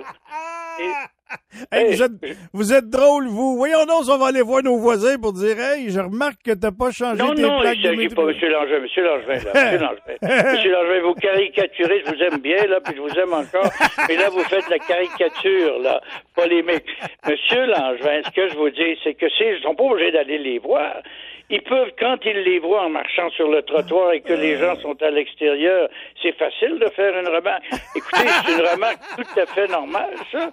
vous, 1.71 2.03
êtes, 2.03 2.11
vous 2.53 2.73
êtes 2.73 2.89
drôle, 2.89 3.27
vous. 3.27 3.57
Voyons 3.57 3.85
donc, 3.85 4.03
on 4.09 4.17
va 4.17 4.27
aller 4.27 4.41
voir 4.41 4.63
nos 4.63 4.77
voisins 4.77 5.17
pour 5.17 5.33
dire 5.33 5.59
Hey, 5.59 5.89
je 5.89 5.99
remarque 5.99 6.43
que 6.43 6.51
t'as 6.51 6.71
pas 6.71 6.91
changé 6.91 7.21
non, 7.21 7.33
tes 7.33 7.41
non, 7.41 7.59
plaques. 7.59 7.77
Non, 7.83 7.93
non, 7.93 8.01
il 8.01 8.13
pas, 8.13 8.21
M. 8.21 8.27
Langevin, 8.27 8.75
M. 8.75 8.87
Langevin, 8.97 9.43
là, 9.43 9.73
M. 9.73 9.81
Langevin. 9.81 10.17
M. 10.21 10.71
Langevin, 10.71 11.01
vous 11.01 11.13
caricaturez, 11.15 12.03
je 12.05 12.11
vous 12.11 12.21
aime 12.21 12.39
bien, 12.41 12.65
là, 12.67 12.79
puis 12.81 12.95
je 12.95 13.01
vous 13.01 13.19
aime 13.19 13.33
encore, 13.33 13.69
mais 14.07 14.15
là, 14.15 14.29
vous 14.29 14.43
faites 14.43 14.69
la 14.69 14.79
caricature, 14.79 15.79
là, 15.79 16.01
polémique. 16.35 16.85
Monsieur 17.27 17.65
Langevin, 17.65 18.21
ce 18.23 18.31
que 18.31 18.49
je 18.49 18.55
vous 18.55 18.69
dis, 18.69 18.97
c'est 19.03 19.15
que 19.15 19.27
ces, 19.37 19.55
ils 19.57 19.63
sont 19.63 19.75
pas 19.75 19.83
obligés 19.83 20.11
d'aller 20.11 20.37
les 20.37 20.59
voir. 20.59 21.01
Ils 21.49 21.61
peuvent, 21.61 21.91
quand 21.99 22.17
ils 22.25 22.41
les 22.41 22.57
voient 22.57 22.85
en 22.85 22.89
marchant 22.89 23.29
sur 23.31 23.47
le 23.47 23.61
trottoir 23.61 24.13
et 24.13 24.21
que 24.21 24.33
les 24.33 24.57
gens 24.57 24.75
sont 24.77 24.99
à 25.03 25.11
l'extérieur, 25.11 25.89
c'est 26.21 26.35
facile 26.37 26.79
de 26.79 26.89
faire 26.95 27.15
une 27.19 27.27
remarque. 27.27 27.63
Écoutez, 27.95 28.27
c'est 28.45 28.53
une 28.53 28.67
remarque 28.67 28.99
tout 29.15 29.39
à 29.39 29.45
fait 29.45 29.67
normale, 29.67 30.15
ça. 30.31 30.51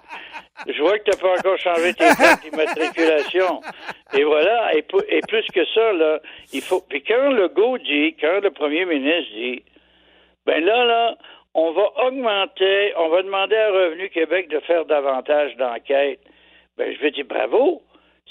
Je 0.67 0.81
vois 0.81 0.99
que 0.99 1.09
tu 1.09 1.11
n'as 1.11 1.17
pas 1.17 1.39
encore 1.39 1.57
changé 1.57 1.93
tes 1.93 2.05
plaques 2.15 2.43
d'immatriculation. 2.43 3.61
Et 4.17 4.23
voilà. 4.23 4.75
Et, 4.75 4.85
et, 5.09 5.21
plus 5.27 5.45
que 5.53 5.65
ça, 5.73 5.93
là, 5.93 6.19
il 6.53 6.61
faut. 6.61 6.81
Puis 6.87 7.03
quand 7.03 7.31
le 7.31 7.47
go 7.49 7.77
dit, 7.77 8.15
quand 8.19 8.39
le 8.41 8.51
premier 8.51 8.85
ministre 8.85 9.33
dit, 9.33 9.63
ben 10.45 10.63
là, 10.63 10.85
là, 10.85 11.17
on 11.53 11.71
va 11.71 12.05
augmenter, 12.05 12.93
on 12.97 13.09
va 13.09 13.23
demander 13.23 13.55
à 13.55 13.71
Revenu 13.71 14.09
Québec 14.09 14.49
de 14.49 14.59
faire 14.59 14.85
davantage 14.85 15.55
d'enquêtes. 15.57 16.21
Ben, 16.77 16.93
je 16.93 16.99
vais 16.99 17.11
dire 17.11 17.25
bravo. 17.25 17.81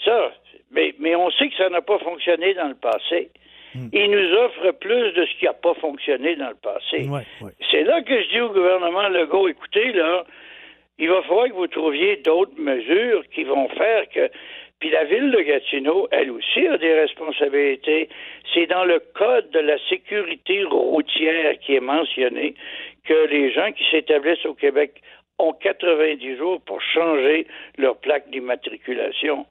Ça, 0.04 0.32
mais, 0.70 0.94
mais 0.98 1.14
on 1.14 1.30
sait 1.30 1.48
que 1.48 1.56
ça 1.56 1.68
n'a 1.68 1.82
pas 1.82 1.98
fonctionné 1.98 2.54
dans 2.54 2.68
le 2.68 2.74
passé. 2.74 3.30
Hmm. 3.74 3.88
Il 3.92 4.10
nous 4.10 4.36
offre 4.36 4.72
plus 4.72 5.12
de 5.12 5.24
ce 5.24 5.38
qui 5.38 5.44
n'a 5.44 5.52
pas 5.52 5.74
fonctionné 5.74 6.36
dans 6.36 6.48
le 6.48 6.56
passé. 6.56 7.08
C'est 7.70 7.84
là 7.84 8.02
que 8.02 8.22
je 8.22 8.28
dis 8.28 8.40
au 8.40 8.48
gouvernement 8.48 9.08
Legault, 9.08 9.48
écoutez, 9.48 9.92
là, 9.92 10.24
il 11.02 11.08
va 11.08 11.20
falloir 11.22 11.48
que 11.48 11.54
vous 11.54 11.66
trouviez 11.66 12.16
d'autres 12.18 12.56
mesures 12.58 13.24
qui 13.34 13.42
vont 13.42 13.68
faire 13.70 14.08
que. 14.10 14.30
Puis 14.78 14.90
la 14.90 15.02
ville 15.02 15.32
de 15.32 15.40
Gatineau, 15.40 16.06
elle 16.12 16.30
aussi 16.30 16.64
a 16.68 16.78
des 16.78 16.94
responsabilités. 16.94 18.08
C'est 18.54 18.66
dans 18.66 18.84
le 18.84 19.00
code 19.12 19.50
de 19.50 19.58
la 19.58 19.78
sécurité 19.88 20.62
routière 20.62 21.58
qui 21.58 21.74
est 21.74 21.80
mentionné 21.80 22.54
que 23.04 23.26
les 23.26 23.50
gens 23.52 23.72
qui 23.72 23.82
s'établissent 23.90 24.46
au 24.46 24.54
Québec 24.54 25.02
ont 25.40 25.52
90 25.54 26.36
jours 26.36 26.60
pour 26.60 26.80
changer 26.80 27.48
leur 27.78 27.96
plaque 27.96 28.30
d'immatriculation. 28.30 29.44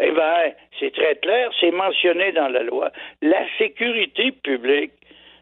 Eh 0.00 0.10
bien, 0.10 0.52
c'est 0.78 0.92
très 0.92 1.16
clair, 1.16 1.50
c'est 1.58 1.70
mentionné 1.70 2.32
dans 2.32 2.48
la 2.48 2.64
loi. 2.64 2.92
La 3.22 3.46
sécurité 3.56 4.30
publique 4.32 4.92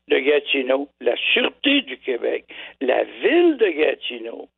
de 0.06 0.18
Gatineau, 0.20 0.88
la 1.00 1.16
Sûreté 1.32 1.82
du 1.82 1.98
Québec, 1.98 2.44
la 2.80 3.02
ville 3.02 3.56
de 3.56 3.66
Gatineau 3.66 4.48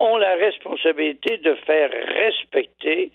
ont 0.00 0.16
la 0.16 0.34
responsabilité 0.36 1.38
de 1.38 1.54
faire 1.66 1.90
respecter 1.90 3.12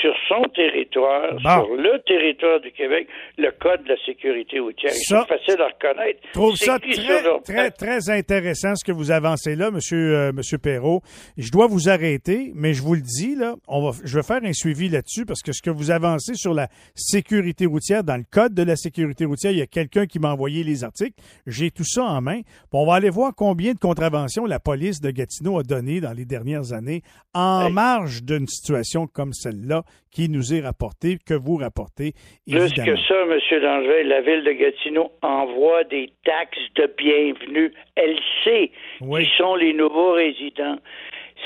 sur 0.00 0.12
son 0.28 0.42
territoire, 0.50 1.38
sur 1.40 1.76
le 1.76 2.02
territoire 2.06 2.60
du 2.60 2.72
Québec, 2.72 3.06
le 3.38 3.50
code 3.52 3.84
de 3.84 3.90
la 3.90 3.96
sécurité 4.04 4.58
routière. 4.58 4.92
C'est 4.92 5.26
facile 5.26 5.60
à 5.60 5.68
reconnaître. 5.68 6.20
Je 6.26 6.32
trouve 6.32 6.56
ça 6.56 6.78
très, 6.78 7.40
très, 7.40 7.70
très 7.70 8.10
intéressant 8.10 8.74
ce 8.74 8.84
que 8.84 8.92
vous 8.92 9.10
avancez 9.10 9.54
là, 9.54 9.70
Monsieur, 9.70 10.16
euh, 10.16 10.32
Monsieur 10.32 10.58
Perrault. 10.58 11.02
Je 11.36 11.50
dois 11.50 11.68
vous 11.68 11.88
arrêter, 11.88 12.50
mais 12.54 12.74
je 12.74 12.82
vous 12.82 12.94
le 12.94 13.00
dis, 13.00 13.36
là, 13.36 13.54
on 13.68 13.80
va, 13.88 13.96
je 14.04 14.16
vais 14.16 14.24
faire 14.24 14.40
un 14.42 14.52
suivi 14.52 14.88
là-dessus 14.88 15.24
parce 15.24 15.40
que 15.40 15.52
ce 15.52 15.62
que 15.62 15.70
vous 15.70 15.90
avancez 15.90 16.34
sur 16.34 16.52
la 16.52 16.68
sécurité 16.94 17.64
routière, 17.66 18.02
dans 18.02 18.16
le 18.16 18.24
code 18.30 18.54
de 18.54 18.64
la 18.64 18.76
sécurité 18.76 19.24
routière, 19.24 19.52
il 19.52 19.58
y 19.58 19.62
a 19.62 19.66
quelqu'un 19.66 20.06
qui 20.06 20.18
m'a 20.18 20.32
envoyé 20.32 20.64
les 20.64 20.82
articles. 20.82 21.14
J'ai 21.46 21.70
tout 21.70 21.84
ça 21.84 22.02
en 22.02 22.20
main. 22.20 22.40
on 22.72 22.86
va 22.86 22.94
aller 22.94 23.10
voir 23.10 23.32
combien 23.36 23.72
de 23.72 23.78
contraventions 23.78 24.46
la 24.46 24.58
police 24.58 25.00
de 25.00 25.10
Gatineau 25.10 25.58
a 25.58 25.62
donné 25.62 26.00
dans 26.00 26.12
les 26.16 26.24
dernières 26.24 26.72
années 26.72 27.02
en 27.34 27.70
marge 27.70 28.22
d'une 28.22 28.46
situation 28.46 29.06
comme 29.06 29.32
celle-là 29.32 29.82
qui 30.10 30.28
nous 30.30 30.54
est 30.54 30.60
rapportée, 30.60 31.18
que 31.24 31.34
vous 31.34 31.56
rapportez. 31.56 32.12
Plus 32.50 32.72
que 32.72 32.96
ça, 32.96 33.14
M. 33.28 33.62
Langevin, 33.62 34.02
la 34.04 34.22
ville 34.22 34.44
de 34.44 34.52
Gatineau 34.52 35.12
envoie 35.20 35.84
des 35.84 36.10
taxes 36.24 36.58
de 36.76 36.90
bienvenue. 36.96 37.72
Elle 37.96 38.18
sait 38.42 38.70
qui 38.98 39.28
sont 39.36 39.56
les 39.56 39.74
nouveaux 39.74 40.12
résidents. 40.12 40.78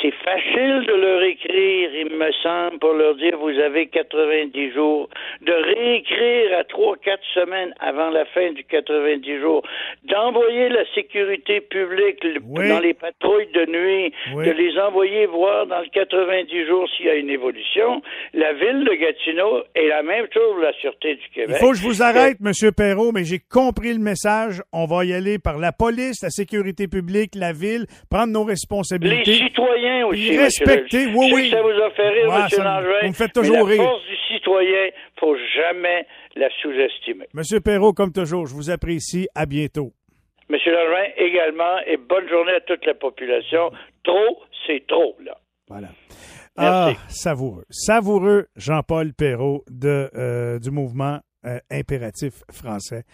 C'est 0.01 0.15
facile 0.25 0.87
de 0.87 0.95
leur 0.95 1.23
écrire, 1.23 1.91
il 1.95 2.17
me 2.17 2.31
semble, 2.43 2.79
pour 2.79 2.93
leur 2.93 3.17
dire 3.17 3.37
vous 3.39 3.59
avez 3.59 3.87
90 3.89 4.73
jours, 4.73 5.09
de 5.43 5.53
réécrire 5.53 6.59
à 6.59 6.65
trois, 6.65 6.97
quatre 6.97 7.25
semaines 7.35 7.75
avant 7.81 8.09
la 8.11 8.25
fin 8.27 8.53
du 8.53 8.65
90 8.65 9.41
jours, 9.41 9.63
d'envoyer 10.05 10.69
la 10.69 10.85
sécurité 10.95 11.61
publique 11.61 12.25
dans 12.41 12.79
les 12.79 12.95
patrouilles 12.95 13.51
de 13.53 13.67
nuit, 13.67 14.15
de 14.33 14.51
les 14.51 14.79
envoyer 14.79 15.27
voir 15.27 15.67
dans 15.67 15.81
le 15.81 15.89
90 15.93 16.67
jours 16.67 16.89
s'il 16.97 17.07
y 17.07 17.11
a 17.11 17.17
une 17.17 17.31
évolution. 17.31 18.01
La 18.33 18.53
ville 18.53 18.85
de 18.85 18.95
Gatineau 18.95 19.65
est 19.75 19.89
la 19.89 20.03
même 20.03 20.27
chose 20.33 20.53
pour 20.53 20.63
la 20.63 20.73
Sûreté 20.75 21.17
du 21.17 21.29
Québec. 21.35 21.57
Il 21.61 21.67
faut 21.67 21.73
que 21.73 21.77
je 21.77 21.83
vous 21.83 22.03
arrête, 22.03 22.39
M. 22.41 22.53
Perrault, 22.73 23.11
mais 23.13 23.25
j'ai 23.25 23.41
compris 23.41 23.93
le 23.93 23.99
message. 23.99 24.63
On 24.73 24.87
va 24.87 25.05
y 25.05 25.13
aller 25.13 25.39
par 25.39 25.59
la 25.59 25.73
police, 25.73 26.23
la 26.23 26.31
sécurité 26.31 26.87
publique, 26.87 27.33
la 27.35 27.53
ville, 27.53 27.87
prendre 28.09 28.33
nos 28.33 28.45
responsabilités. 28.45 29.33
Les 29.33 29.39
citoyens 29.49 29.80
aussi. 30.05 30.37
Respecter, 30.37 31.07
oui, 31.07 31.31
oui. 31.33 31.51
Ça 31.51 31.63
vous 31.63 31.69
a 31.69 31.91
fait 31.91 32.09
rire, 32.09 32.25
M. 32.33 32.65
Langevin. 32.65 33.01
Vous 33.03 33.09
me 33.09 33.13
faites 33.13 33.33
toujours 33.33 33.67
mais 33.67 33.77
la 33.77 33.85
force 33.85 34.03
du 34.07 34.17
citoyen, 34.35 34.91
faut 35.19 35.37
jamais 35.57 36.07
la 36.37 36.49
sous-estimer. 36.63 37.27
Monsieur 37.35 37.61
Perrault, 37.61 37.93
comme 37.93 38.13
toujours, 38.13 38.47
je 38.47 38.55
vous 38.55 38.71
apprécie. 38.71 39.29
À 39.35 39.47
bientôt. 39.47 39.93
Monsieur 40.49 40.73
Langevin, 40.73 41.09
également, 41.17 41.79
et 41.87 41.97
bonne 41.97 42.29
journée 42.29 42.53
à 42.53 42.61
toute 42.61 42.85
la 42.85 42.95
population. 42.95 43.71
Trop, 44.03 44.43
c'est 44.67 44.87
trop, 44.87 45.17
là. 45.25 45.37
Voilà. 45.69 45.89
Ah, 46.57 46.93
savoureux. 47.09 47.65
Savoureux 47.71 48.47
Jean-Paul 48.57 49.13
Perrault 49.15 49.65
de, 49.71 50.11
euh, 50.15 50.59
du 50.59 50.71
mouvement 50.71 51.21
euh, 51.47 51.59
impératif 51.71 52.43
français. 52.53 53.05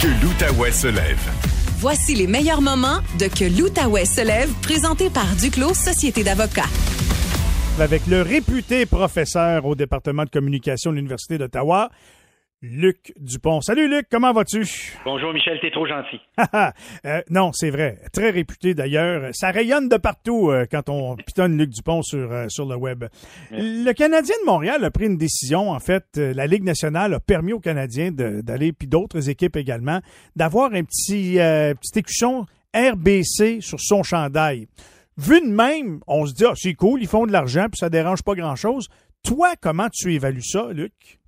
Que 0.00 0.08
l'Outaouais 0.24 0.72
se 0.72 0.88
lève. 0.88 1.59
Voici 1.80 2.14
les 2.14 2.26
meilleurs 2.26 2.60
moments 2.60 2.98
de 3.18 3.26
Que 3.26 3.46
l'Outaouais 3.58 4.04
se 4.04 4.20
lève, 4.20 4.52
présenté 4.60 5.08
par 5.08 5.24
Duclos 5.40 5.72
Société 5.72 6.22
d'avocats. 6.22 6.68
Avec 7.80 8.06
le 8.06 8.20
réputé 8.20 8.84
professeur 8.84 9.64
au 9.64 9.74
département 9.74 10.24
de 10.24 10.28
communication 10.28 10.90
de 10.90 10.96
l'Université 10.96 11.38
d'Ottawa, 11.38 11.88
Luc 12.62 13.14
Dupont. 13.18 13.62
Salut 13.62 13.88
Luc, 13.88 14.06
comment 14.10 14.34
vas-tu? 14.34 14.66
Bonjour 15.06 15.32
Michel, 15.32 15.58
t'es 15.62 15.70
trop 15.70 15.86
gentil. 15.86 16.20
Euh, 17.06 17.22
non, 17.30 17.52
c'est 17.54 17.70
vrai. 17.70 17.98
Très 18.12 18.30
réputé 18.30 18.74
d'ailleurs. 18.74 19.30
Ça 19.32 19.50
rayonne 19.50 19.88
de 19.88 19.96
partout 19.96 20.50
euh, 20.50 20.66
quand 20.70 20.90
on 20.90 21.16
pitonne 21.16 21.56
Luc 21.56 21.70
Dupont 21.70 22.02
sur, 22.02 22.30
euh, 22.30 22.46
sur 22.48 22.66
le 22.66 22.76
web. 22.76 23.04
Le 23.50 23.92
Canadien 23.92 24.34
de 24.42 24.46
Montréal 24.46 24.84
a 24.84 24.90
pris 24.90 25.06
une 25.06 25.16
décision. 25.16 25.70
En 25.70 25.80
fait, 25.80 26.04
euh, 26.18 26.34
la 26.34 26.46
Ligue 26.46 26.64
nationale 26.64 27.14
a 27.14 27.20
permis 27.20 27.54
aux 27.54 27.60
Canadiens 27.60 28.10
d'aller, 28.12 28.72
puis 28.72 28.86
d'autres 28.86 29.30
équipes 29.30 29.56
également, 29.56 30.00
d'avoir 30.36 30.74
un 30.74 30.84
petit, 30.84 31.38
euh, 31.38 31.72
petite 31.74 31.96
écusson 31.96 32.44
RBC 32.74 33.60
sur 33.60 33.80
son 33.80 34.02
chandail. 34.02 34.66
Vu 35.16 35.40
de 35.40 35.46
même, 35.46 36.00
on 36.06 36.26
se 36.26 36.34
dit, 36.34 36.44
ah, 36.44 36.52
c'est 36.54 36.74
cool, 36.74 37.00
ils 37.02 37.08
font 37.08 37.26
de 37.26 37.32
l'argent, 37.32 37.66
puis 37.70 37.78
ça 37.78 37.88
dérange 37.88 38.22
pas 38.22 38.34
grand-chose. 38.34 38.88
Toi, 39.24 39.54
comment 39.60 39.88
tu 39.90 40.12
évalues 40.14 40.42
ça, 40.42 40.68
Luc? 40.72 41.19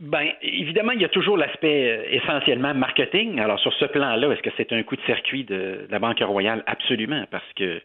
Ben, 0.00 0.28
évidemment, 0.42 0.92
il 0.92 1.00
y 1.00 1.04
a 1.04 1.08
toujours 1.08 1.36
l'aspect 1.36 1.90
euh, 1.90 2.16
essentiellement 2.16 2.72
marketing. 2.72 3.40
Alors, 3.40 3.58
sur 3.58 3.72
ce 3.74 3.84
plan-là, 3.84 4.30
est-ce 4.30 4.42
que 4.42 4.50
c'est 4.56 4.72
un 4.72 4.82
coup 4.84 4.94
de 4.94 5.02
circuit 5.02 5.42
de, 5.42 5.86
la 5.90 5.98
Banque 5.98 6.20
Royale? 6.20 6.62
Absolument, 6.66 7.24
parce 7.30 7.52
que 7.56 7.80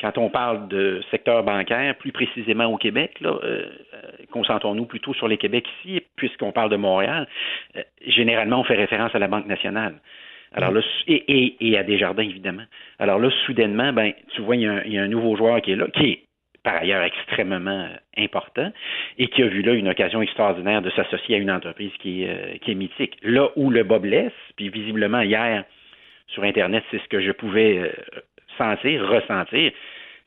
quand 0.00 0.18
on 0.18 0.28
parle 0.28 0.66
de 0.66 1.00
secteur 1.12 1.44
bancaire, 1.44 1.94
plus 1.96 2.10
précisément 2.10 2.64
au 2.64 2.76
Québec, 2.76 3.20
là, 3.20 3.30
euh, 3.30 3.66
euh, 3.94 4.00
concentrons-nous 4.32 4.86
plutôt 4.86 5.14
sur 5.14 5.28
les 5.28 5.38
Québec 5.38 5.64
ici, 5.78 6.02
puisqu'on 6.16 6.50
parle 6.50 6.70
de 6.70 6.76
Montréal. 6.76 7.28
euh, 7.76 7.82
généralement, 8.08 8.60
on 8.60 8.64
fait 8.64 8.74
référence 8.74 9.14
à 9.14 9.20
la 9.20 9.28
Banque 9.28 9.46
nationale. 9.46 9.94
Alors 10.54 10.72
là, 10.72 10.80
et, 11.06 11.14
et, 11.28 11.56
et 11.60 11.78
à 11.78 11.84
Desjardins, 11.84 12.24
évidemment. 12.24 12.64
Alors 12.98 13.20
là, 13.20 13.30
soudainement, 13.46 13.92
ben, 13.92 14.12
tu 14.34 14.42
vois, 14.42 14.56
il 14.56 14.62
y, 14.62 14.66
a 14.66 14.72
un, 14.72 14.82
il 14.84 14.92
y 14.92 14.98
a 14.98 15.02
un 15.02 15.08
nouveau 15.08 15.36
joueur 15.36 15.62
qui 15.62 15.72
est 15.72 15.76
là, 15.76 15.86
qui 15.94 16.04
est 16.10 16.22
par 16.62 16.76
ailleurs 16.76 17.02
extrêmement 17.02 17.70
euh, 17.70 17.96
important 18.16 18.72
et 19.18 19.28
qui 19.28 19.42
a 19.42 19.46
vu 19.46 19.62
là 19.62 19.72
une 19.72 19.88
occasion 19.88 20.22
extraordinaire 20.22 20.82
de 20.82 20.90
s'associer 20.90 21.36
à 21.36 21.38
une 21.38 21.50
entreprise 21.50 21.92
qui 22.00 22.22
est, 22.22 22.28
euh, 22.28 22.58
qui 22.58 22.72
est 22.72 22.74
mythique. 22.74 23.16
Là 23.22 23.50
où 23.56 23.70
le 23.70 23.82
bas 23.82 23.98
blesse, 23.98 24.32
puis 24.56 24.68
visiblement 24.68 25.20
hier 25.20 25.64
sur 26.28 26.44
Internet, 26.44 26.84
c'est 26.90 27.00
ce 27.00 27.08
que 27.08 27.20
je 27.20 27.32
pouvais 27.32 27.78
euh, 27.78 27.92
sentir, 28.58 29.06
ressentir, 29.06 29.72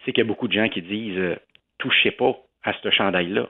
c'est 0.04 0.12
qu'il 0.12 0.24
y 0.24 0.28
a 0.28 0.28
beaucoup 0.28 0.48
de 0.48 0.54
gens 0.54 0.69
qui 0.69 0.82
disent 0.82 1.17
euh, 1.17 1.36
touchez 1.78 2.12
pas 2.12 2.38
à 2.63 2.74
ce 2.74 2.89
chandail-là. 2.91 3.50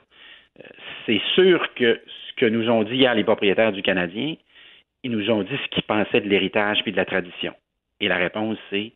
Euh, 0.59 0.67
c'est 1.05 1.21
sûr 1.35 1.73
que 1.75 2.01
ce 2.05 2.33
que 2.37 2.45
nous 2.45 2.69
ont 2.69 2.83
dit 2.83 2.95
hier 2.95 3.13
les 3.13 3.23
propriétaires 3.23 3.71
du 3.71 3.81
Canadien, 3.81 4.35
ils 5.03 5.11
nous 5.11 5.29
ont 5.29 5.43
dit 5.43 5.57
ce 5.63 5.69
qu'ils 5.69 5.83
pensaient 5.83 6.21
de 6.21 6.29
l'héritage 6.29 6.81
puis 6.83 6.91
de 6.91 6.97
la 6.97 7.05
tradition. 7.05 7.53
Et 7.99 8.07
la 8.07 8.17
réponse, 8.17 8.57
c'est 8.69 8.93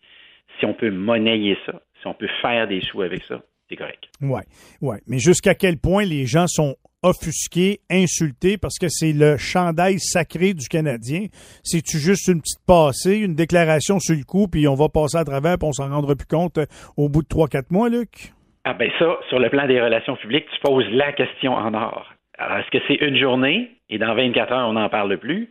si 0.59 0.65
on 0.65 0.73
peut 0.73 0.91
monnayer 0.91 1.57
ça, 1.65 1.81
si 2.01 2.07
on 2.07 2.13
peut 2.13 2.29
faire 2.41 2.67
des 2.67 2.81
sous 2.81 3.01
avec 3.01 3.23
ça, 3.23 3.41
c'est 3.69 3.75
correct. 3.75 4.05
Ouais, 4.21 4.43
ouais. 4.81 4.97
Mais 5.07 5.19
jusqu'à 5.19 5.53
quel 5.53 5.77
point 5.77 6.03
les 6.03 6.25
gens 6.25 6.47
sont 6.47 6.75
offusqués, 7.03 7.79
insultés 7.89 8.57
parce 8.57 8.77
que 8.77 8.87
c'est 8.89 9.13
le 9.13 9.37
chandail 9.37 9.99
sacré 9.99 10.53
du 10.53 10.67
Canadien? 10.67 11.27
C'est-tu 11.63 11.97
juste 11.97 12.27
une 12.27 12.41
petite 12.41 12.65
passée, 12.65 13.17
une 13.17 13.35
déclaration 13.35 13.99
sur 13.99 14.15
le 14.15 14.23
coup, 14.23 14.47
puis 14.47 14.67
on 14.67 14.75
va 14.75 14.89
passer 14.89 15.17
à 15.17 15.23
travers, 15.23 15.57
puis 15.57 15.67
on 15.67 15.71
s'en 15.71 15.89
rendra 15.89 16.15
plus 16.15 16.27
compte 16.27 16.57
euh, 16.57 16.65
au 16.97 17.09
bout 17.09 17.21
de 17.21 17.27
3-4 17.27 17.71
mois, 17.71 17.89
Luc? 17.89 18.33
Ah 18.65 18.73
ben 18.73 18.91
ça, 18.99 19.17
sur 19.29 19.39
le 19.39 19.49
plan 19.49 19.67
des 19.67 19.79
relations 19.79 20.15
publiques, 20.17 20.45
tu 20.53 20.59
poses 20.61 20.89
la 20.91 21.13
question 21.13 21.53
en 21.53 21.73
or. 21.73 22.13
Alors, 22.37 22.57
est-ce 22.57 22.71
que 22.71 22.83
c'est 22.87 23.05
une 23.05 23.17
journée 23.17 23.71
et 23.89 23.97
dans 23.97 24.15
24 24.15 24.51
heures, 24.51 24.69
on 24.69 24.73
n'en 24.73 24.89
parle 24.89 25.17
plus? 25.17 25.49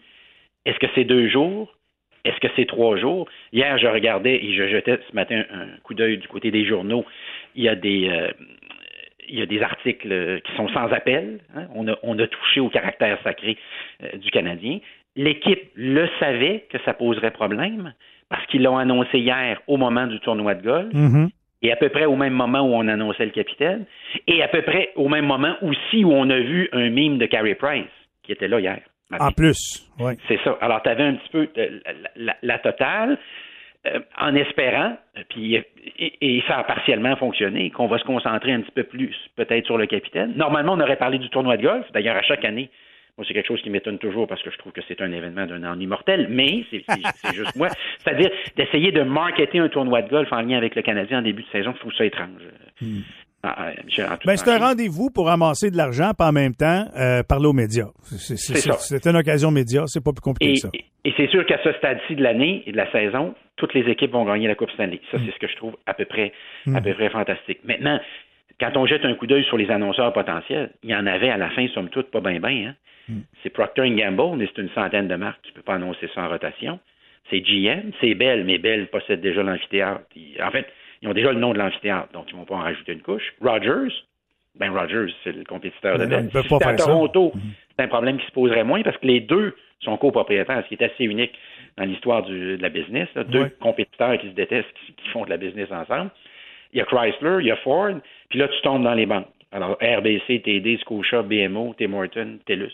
Est-ce 0.67 0.79
que 0.79 0.87
c'est 0.95 1.05
deux 1.05 1.29
jours? 1.29 1.73
Est-ce 2.29 2.41
que 2.41 2.49
c'est 2.57 2.67
trois 2.67 2.97
jours? 2.97 3.27
Hier, 3.53 3.79
je 3.79 3.87
regardais 3.87 4.37
et 4.45 4.53
je 4.55 4.69
jetais 4.69 4.99
ce 5.09 5.15
matin 5.15 5.45
un 5.53 5.67
coup 5.83 5.95
d'œil 5.95 6.19
du 6.19 6.29
côté 6.29 6.51
des 6.51 6.65
journaux. 6.65 7.05
Il 7.55 7.65
y 7.65 7.69
a 7.69 7.75
des, 7.75 8.09
euh, 8.11 8.29
il 9.29 9.39
y 9.39 9.43
a 9.43 9.47
des 9.47 9.63
articles 9.63 10.41
qui 10.45 10.53
sont 10.57 10.69
sans 10.69 10.93
appel. 10.93 11.41
hein. 11.57 11.67
On, 11.75 11.89
a, 11.89 11.97
on 12.03 12.19
a 12.19 12.27
touché 12.27 12.61
au 12.61 12.69
caractère 12.69 13.19
sacré 13.25 13.57
euh, 14.03 14.17
du 14.19 14.31
Canadien. 14.31 14.79
L'équipe 15.17 15.71
le 15.75 16.09
savait 16.21 16.67
que 16.71 16.79
ça 16.85 16.93
poserait 16.95 17.31
problème 17.33 17.95
parce 18.29 18.45
qu'ils 18.47 18.63
l'ont 18.63 18.77
annoncé 18.79 19.19
hier 19.19 19.61
au 19.67 19.77
moment 19.79 20.07
du 20.07 20.21
tournoi 20.21 20.55
de 20.55 20.63
golf 20.63 20.93
Mm-hmm. 20.93 21.29
et 21.63 21.73
à 21.73 21.77
peu 21.77 21.89
près 21.89 22.05
au 22.05 22.15
même 22.15 22.35
moment 22.35 22.61
où 22.61 22.75
on 22.75 22.87
annonçait 22.89 23.25
le 23.25 23.31
capitaine, 23.33 23.85
et 24.27 24.43
à 24.43 24.49
peu 24.49 24.63
près 24.63 24.91
au 24.97 25.09
même 25.09 25.25
moment 25.27 25.57
aussi 25.63 26.05
où 26.05 26.13
on 26.13 26.29
a 26.31 26.39
vu 26.39 26.69
un 26.73 26.91
mime 26.91 27.19
de 27.19 27.27
Carey 27.27 27.55
Price, 27.55 27.87
qui 28.23 28.33
était 28.33 28.49
là 28.49 28.61
hier. 28.61 28.81
Matin. 29.11 29.27
En 29.27 29.33
plus, 29.33 29.87
oui. 30.01 30.15
C'est 30.29 30.39
ça. 30.45 30.57
Alors, 30.61 30.83
tu 30.83 30.89
avais 30.91 31.05
un 31.05 31.15
petit 31.15 31.29
peu 31.31 31.49
euh, 31.59 31.81
la, 31.85 31.93
la- 32.17 32.37
la 32.43 32.59
totale, 32.59 33.19
euh, 33.87 34.01
en 34.19 34.35
espérant, 34.35 34.97
euh, 35.17 35.23
puis 35.29 35.55
et, 35.55 35.65
et 36.21 36.43
ça 36.49 36.59
a 36.59 36.65
partiellement 36.65 37.15
fonctionné, 37.17 37.71
qu'on 37.71 37.87
va 37.87 37.99
se 37.99 38.05
concentrer 38.05 38.53
un 38.53 38.61
petit 38.61 38.73
peu 38.73 38.85
plus 38.85 39.15
peut-être 39.37 39.67
sur 39.67 39.79
le 39.79 39.87
capitaine. 39.87 40.35
Normalement, 40.37 40.73
on 40.75 40.81
aurait 40.81 40.97
parlé 40.97 41.19
du 41.19 41.29
tournoi 41.31 41.57
de 41.57 41.63
golf. 41.63 41.87
D'ailleurs, 41.93 42.17
à 42.17 42.23
chaque 42.23 42.45
année, 42.45 42.71
moi, 43.17 43.25
c'est 43.27 43.35
quelque 43.35 43.49
chose 43.49 43.63
qui 43.63 43.71
m'étonne 43.71 43.99
toujours 43.99 44.29
parce 44.29 44.43
que 44.43 44.51
je 44.51 44.59
trouve 44.59 44.73
que 44.73 44.81
c'est 44.87 45.01
un 45.01 45.11
événement 45.11 45.45
d'un 45.47 45.65
an 45.65 45.79
immortel, 45.81 46.29
mais 46.31 46.65
c'est 46.71 47.35
juste 47.35 47.57
moi. 47.57 47.69
C'est-à-dire 47.99 48.31
d'essayer 48.57 48.93
de 48.93 49.03
marketer 49.03 49.59
un 49.59 49.69
tournoi 49.69 50.03
de 50.03 50.09
golf 50.09 50.33
en 50.33 50.41
lien 50.43 50.57
avec 50.57 50.75
le 50.77 50.83
Canadien 50.83 51.19
en 51.19 51.23
début 51.23 51.43
de 51.43 51.49
saison, 51.49 51.73
je 51.75 51.81
trouve 51.81 51.95
ça 51.95 52.05
étrange. 52.05 52.29
Ah, 52.81 52.85
ah, 53.43 53.73
toute 53.87 54.27
Ben, 54.27 54.37
c'est 54.37 54.51
un 54.51 54.59
rendez-vous 54.59 55.11
pour 55.11 55.27
ramasser 55.27 55.71
de 55.71 55.77
l'argent, 55.77 56.11
puis 56.19 56.27
en 56.29 56.33
même 56.33 56.55
temps, 56.55 56.87
euh, 56.99 57.23
parler 57.23 57.47
aux 57.47 57.53
médias. 57.53 57.89
C'est- 58.03 59.07
une 59.07 59.17
occasion 59.17 59.51
média, 59.51 59.85
c'est 59.87 60.03
pas 60.03 60.13
plus 60.13 60.21
compliqué 60.21 60.53
Et, 60.53 60.55
que 60.55 60.61
ça. 60.61 60.71
et- 60.75 60.85
et 61.09 61.15
c'est 61.17 61.29
sûr 61.31 61.47
qu'à 61.47 61.59
ce 61.63 61.73
stade-ci 61.75 62.17
de 62.17 62.23
l'année 62.23 62.63
et 62.67 62.73
de 62.73 62.77
la 62.77 62.91
saison, 62.91 63.35
toutes 63.57 63.75
les 63.75 63.89
équipes 63.91 64.13
vont 64.13 64.25
gagner 64.25 64.49
la 64.49 64.55
Coupe 64.55 64.71
Stanley. 64.73 65.01
Ça, 65.11 65.19
c'est 65.25 65.33
ce 65.33 65.39
que 65.39 65.49
je 65.49 65.57
trouve 65.57 65.77
à 65.87 65.95
peu 65.95 66.05
près, 66.05 66.33
à 66.75 66.81
peu 66.81 66.95
près 66.95 67.11
fantastique. 67.11 67.61
Maintenant, 67.65 68.01
quand 68.61 68.77
on 68.77 68.87
jette 68.87 69.05
un 69.05 69.15
coup 69.15 69.27
d'œil 69.27 69.45
sur 69.45 69.57
les 69.57 69.71
annonceurs 69.71 70.13
potentiels, 70.13 70.71
il 70.83 70.91
y 70.91 70.95
en 70.97 71.07
avait 71.07 71.31
à 71.31 71.37
la 71.37 71.51
fin, 71.51 71.67
somme 71.69 71.89
toute, 71.91 72.11
pas 72.11 72.21
bien 72.21 72.41
bien. 72.41 72.75
Hein? 73.11 73.15
C'est 73.43 73.51
Procter 73.51 73.89
Gamble, 73.91 74.37
mais 74.37 74.49
c'est 74.55 74.61
une 74.61 74.69
centaine 74.71 75.09
de 75.09 75.15
marques. 75.17 75.41
Tu 75.43 75.53
peux 75.53 75.63
pas 75.63 75.75
annoncer 75.75 76.11
ça 76.15 76.23
en 76.23 76.29
rotation. 76.29 76.79
C'est 77.31 77.41
GM, 77.41 77.93
c'est 78.01 78.15
Bell, 78.15 78.45
mais 78.45 78.59
Bell 78.59 78.89
possède 78.89 79.21
déjà 79.21 79.43
l'amphithéâtre. 79.43 80.03
En 80.45 80.51
fait, 80.51 80.67
ils 81.03 81.09
ont 81.09 81.13
déjà 81.15 81.33
le 81.33 81.39
nom 81.39 81.53
de 81.53 81.59
l'amphithéâtre, 81.59 82.13
donc 82.13 82.27
ils 82.31 82.37
vont 82.37 82.45
pas 82.45 82.57
en 82.57 82.61
rajouter 82.63 82.93
une 82.93 83.03
couche. 83.03 83.35
Rogers, 83.41 83.93
ben 84.57 84.71
Rogers, 84.71 85.13
c'est 85.25 85.33
le 85.33 85.45
compétiteur 85.45 85.99
de 85.99 86.07
Ben 86.07 86.29
Si 86.31 86.37
à 86.39 86.43
ça. 86.59 86.75
Toronto, 86.87 87.33
c'est 87.77 87.85
un 87.85 87.89
problème 87.89 88.19
qui 88.19 88.27
se 88.27 88.33
poserait 88.33 88.65
moins 88.65 88.83
parce 88.83 88.97
que 88.99 89.07
les 89.07 89.21
deux 89.21 89.55
sont 89.81 89.97
copropriétaires, 89.97 90.63
ce 90.65 90.69
qui 90.69 90.75
est 90.83 90.85
assez 90.85 91.05
unique 91.05 91.33
dans 91.77 91.85
l'histoire 91.85 92.25
du- 92.25 92.57
de 92.57 92.63
la 92.63 92.69
business. 92.69 93.09
là. 93.15 93.23
Deux 93.23 93.43
Ouais. 93.43 93.53
compétiteurs 93.61 94.19
qui 94.19 94.27
se 94.29 94.33
détestent, 94.35 94.73
qui, 94.87 94.93
qui 94.95 95.09
font 95.11 95.25
de 95.25 95.31
la 95.31 95.37
business 95.37 95.71
ensemble. 95.71 96.11
Il 96.73 96.79
y 96.79 96.81
a 96.81 96.85
Chrysler, 96.85 97.37
il 97.41 97.47
y 97.47 97.51
a 97.53 97.57
Ford, 97.57 97.93
puis 98.29 98.39
là, 98.41 98.49
tu 98.49 98.61
tombes 98.63 98.83
dans 98.83 98.95
les 98.95 99.07
banques. 99.07 99.29
Alors, 99.53 99.79
RBC, 99.81 100.41
TD, 100.43 100.79
Scotia, 100.79 101.23
BMO, 101.23 101.75
Tim 101.79 101.93
Horton, 101.95 102.39
TELUS. 102.45 102.73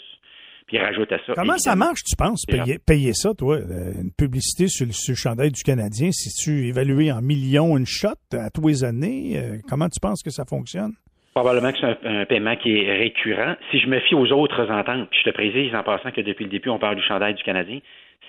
Puis 0.66 0.78
rajoute 0.78 1.12
à 1.12 1.18
ça. 1.26 1.34
Comment 1.34 1.58
ça 1.58 1.76
marche, 1.76 2.02
tu 2.04 2.16
penses, 2.16 2.44
payer, 2.46 2.78
payer 2.78 3.12
ça, 3.12 3.34
toi? 3.34 3.56
euh, 3.56 3.92
une 4.02 4.10
publicité 4.16 4.66
sur, 4.68 4.86
le- 4.86 4.92
sur 4.92 5.12
le 5.12 5.16
chandail 5.16 5.50
du 5.50 5.62
Canadien, 5.62 6.10
si 6.10 6.30
tu 6.42 6.66
évalué 6.68 7.12
en 7.12 7.20
millions 7.20 7.76
une 7.76 7.84
shot 7.86 8.08
à 8.32 8.48
tous 8.50 8.66
les 8.68 8.82
années, 8.84 9.32
euh, 9.36 9.58
comment 9.68 9.88
tu 9.88 10.00
penses 10.00 10.22
que 10.22 10.30
ça 10.30 10.44
fonctionne? 10.46 10.92
Probablement 11.34 11.70
que 11.72 11.78
c'est 11.80 12.06
un, 12.08 12.20
un 12.20 12.24
paiement 12.26 12.56
qui 12.56 12.70
est 12.78 12.96
récurrent. 12.96 13.56
Si 13.70 13.78
je 13.80 13.88
me 13.88 13.98
fie 14.00 14.14
aux 14.14 14.30
autres 14.32 14.70
ententes, 14.70 15.10
puis 15.10 15.18
je 15.24 15.30
te 15.30 15.34
précise 15.34 15.74
en 15.74 15.82
passant 15.82 16.12
que 16.12 16.20
depuis 16.22 16.44
le 16.44 16.50
début, 16.50 16.70
on 16.70 16.78
parle 16.78 16.96
du 16.96 17.02
chandail 17.02 17.34
du 17.34 17.42
Canadien, 17.42 17.80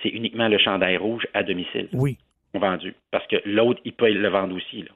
c'est 0.04 0.10
uniquement 0.10 0.48
le 0.50 0.58
chandail 0.58 0.98
rouge 0.98 1.26
à 1.34 1.44
domicile. 1.44 1.88
Oui. 1.94 2.18
vendu. 2.54 2.94
Parce 3.12 3.26
que 3.28 3.36
l'autre, 3.46 3.80
il 3.86 3.94
peut 3.94 4.10
le 4.12 4.28
vendre 4.30 4.56
aussi. 4.56 4.82
Là. 4.82 4.90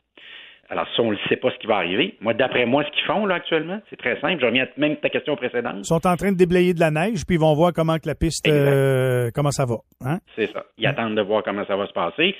Alors, 0.71 0.85
ça, 0.95 1.01
on 1.01 1.11
ne 1.11 1.17
sait 1.27 1.35
pas 1.35 1.49
ce 1.51 1.57
qui 1.57 1.65
va 1.65 1.77
arriver. 1.77 2.15
Moi, 2.21 2.35
d'après 2.35 2.65
moi, 2.67 2.83
ce 2.83 2.91
qu'ils 2.91 3.05
font 3.05 3.25
là 3.25 3.35
actuellement, 3.35 3.81
c'est 3.89 3.95
très 3.95 4.19
simple. 4.21 4.39
Je 4.39 4.45
reviens 4.45 4.65
à 4.65 4.67
même 4.79 4.97
ta 4.97 5.09
question 5.09 5.35
précédente. 5.35 5.77
Ils 5.79 5.85
sont 5.85 6.05
en 6.05 6.15
train 6.15 6.31
de 6.31 6.37
déblayer 6.37 6.75
de 6.75 6.79
la 6.79 6.91
neige, 6.91 7.25
puis 7.25 7.37
ils 7.37 7.39
vont 7.39 7.55
voir 7.55 7.73
comment 7.73 7.97
que 7.97 8.07
la 8.07 8.13
piste, 8.13 8.47
euh, 8.47 9.31
comment 9.33 9.49
ça 9.51 9.65
va. 9.65 9.77
Hein? 10.05 10.19
C'est 10.35 10.51
ça. 10.51 10.65
Ils 10.77 10.85
attendent 10.85 11.15
de 11.15 11.21
voir 11.21 11.43
comment 11.43 11.65
ça 11.65 11.75
va 11.75 11.87
se 11.87 11.93
passer. 11.93 12.35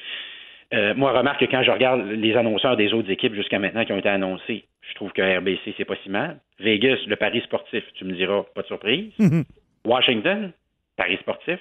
Euh, 0.74 0.94
moi, 0.94 1.12
remarque 1.12 1.40
que 1.40 1.46
quand 1.50 1.64
je 1.64 1.72
regarde 1.72 2.02
les 2.06 2.36
annonceurs 2.36 2.78
des 2.78 2.94
autres 2.94 3.10
équipes 3.10 3.34
jusqu'à 3.34 3.58
maintenant 3.58 3.84
qui 3.84 3.94
ont 3.94 3.98
été 3.98 4.10
annoncés, 4.10 4.66
je 4.88 4.94
trouve 4.94 5.12
que 5.12 5.40
RBC, 5.40 5.74
c'est 5.78 5.86
pas 5.86 5.96
si 6.04 6.10
mal. 6.10 6.40
Vegas, 6.60 6.98
le 7.08 7.16
Paris 7.16 7.42
sportif, 7.46 7.84
tu 7.96 8.06
me 8.06 8.14
diras, 8.14 8.44
pas 8.54 8.62
de 8.62 8.68
surprise. 8.68 9.12
Mhm. 9.18 9.44
Washington, 9.86 10.52
Paris 10.98 11.18
sportif. 11.22 11.60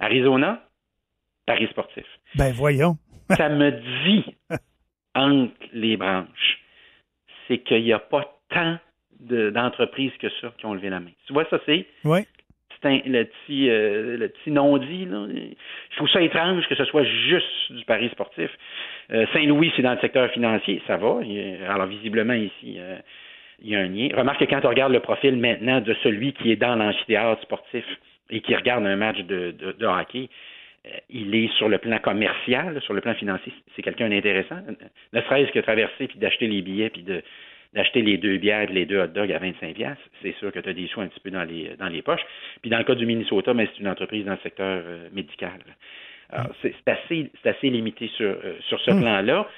Arizona, 0.00 0.60
Paris 1.46 1.68
sportif. 1.70 2.04
Ben 2.34 2.52
voyons. 2.52 2.96
ça 3.36 3.48
me 3.48 3.70
dit 4.04 4.24
entre 5.14 5.52
les 5.72 5.96
branches, 5.96 6.58
c'est 7.48 7.58
qu'il 7.58 7.82
n'y 7.82 7.92
a 7.92 7.98
pas 7.98 8.38
tant 8.50 8.78
de- 9.20 9.50
d'entreprises 9.50 10.12
que 10.18 10.28
ça 10.40 10.52
qui 10.58 10.66
ont 10.66 10.74
levé 10.74 10.90
la 10.90 11.00
main. 11.00 11.10
Tu 11.26 11.32
vois, 11.32 11.44
ça, 11.50 11.60
c'est 11.66 11.86
Oui. 12.04 12.20
le 12.84 13.22
petit, 13.24 13.70
euh, 13.70 14.16
le 14.16 14.28
petit 14.28 14.50
non-dit. 14.50 15.06
Je 15.90 15.96
trouve 15.96 16.08
ça 16.10 16.20
étrange 16.20 16.66
que 16.66 16.74
ce 16.74 16.84
soit 16.86 17.04
juste 17.04 17.70
du 17.72 17.84
pari 17.84 18.08
sportif. 18.08 18.50
Euh, 19.12 19.24
Saint-Louis, 19.32 19.72
c'est 19.76 19.82
dans 19.82 19.92
le 19.94 20.00
secteur 20.00 20.28
financier, 20.32 20.82
ça 20.86 20.96
va. 20.96 21.20
Alors 21.68 21.86
visiblement 21.86 22.32
ici, 22.34 22.76
euh, 22.78 22.96
il 23.60 23.70
y 23.70 23.76
a 23.76 23.80
un 23.80 23.86
lien. 23.88 24.08
Remarque 24.16 24.40
que 24.40 24.46
quand 24.46 24.64
on 24.64 24.68
regarde 24.70 24.92
le 24.92 24.98
profil 25.00 25.36
maintenant 25.36 25.80
de 25.80 25.94
celui 26.02 26.32
qui 26.32 26.50
est 26.50 26.56
dans 26.56 26.74
l'amphithéâtre 26.74 27.42
sportif 27.42 27.84
et 28.30 28.40
qui 28.40 28.54
regarde 28.56 28.84
un 28.84 28.96
match 28.96 29.18
de, 29.20 29.52
de, 29.52 29.86
hockey, 29.86 30.28
il 31.08 31.34
est 31.34 31.52
sur 31.56 31.68
le 31.68 31.78
plan 31.78 31.98
commercial, 31.98 32.80
sur 32.82 32.94
le 32.94 33.00
plan 33.00 33.14
financier, 33.14 33.52
c'est 33.76 33.82
quelqu'un 33.82 34.08
d'intéressant. 34.08 34.58
Ne 35.12 35.20
serait-ce 35.20 35.52
que 35.52 35.60
traverser 35.60 36.08
puis 36.08 36.18
d'acheter 36.18 36.46
les 36.48 36.62
billets 36.62 36.90
puis 36.90 37.02
de 37.02 37.22
d'acheter 37.72 38.02
les 38.02 38.18
deux 38.18 38.36
bières 38.36 38.70
et 38.70 38.72
les 38.72 38.86
deux 38.86 39.00
hot 39.00 39.06
dogs 39.08 39.32
à 39.32 39.38
25 39.38 39.74
c'est 40.20 40.34
sûr 40.36 40.52
que 40.52 40.58
tu 40.58 40.68
as 40.68 40.74
des 40.74 40.86
sous 40.88 41.00
un 41.00 41.06
petit 41.06 41.20
peu 41.20 41.30
dans 41.30 41.44
les, 41.44 41.74
dans 41.78 41.88
les 41.88 42.02
poches. 42.02 42.20
Puis 42.60 42.70
dans 42.70 42.78
le 42.78 42.84
cas 42.84 42.94
du 42.94 43.06
Minnesota, 43.06 43.54
mais 43.54 43.66
c'est 43.72 43.80
une 43.80 43.88
entreprise 43.88 44.26
dans 44.26 44.32
le 44.32 44.38
secteur 44.42 44.82
euh, 44.84 45.08
médical. 45.12 45.58
Alors, 46.28 46.48
mm. 46.48 46.54
c'est, 46.60 46.88
assez, 46.88 47.30
c'est 47.42 47.48
assez 47.48 47.70
limité 47.70 48.08
sur, 48.08 48.26
euh, 48.26 48.58
sur 48.68 48.78
ce 48.80 48.90
mm. 48.90 49.00
plan-là. 49.00 49.48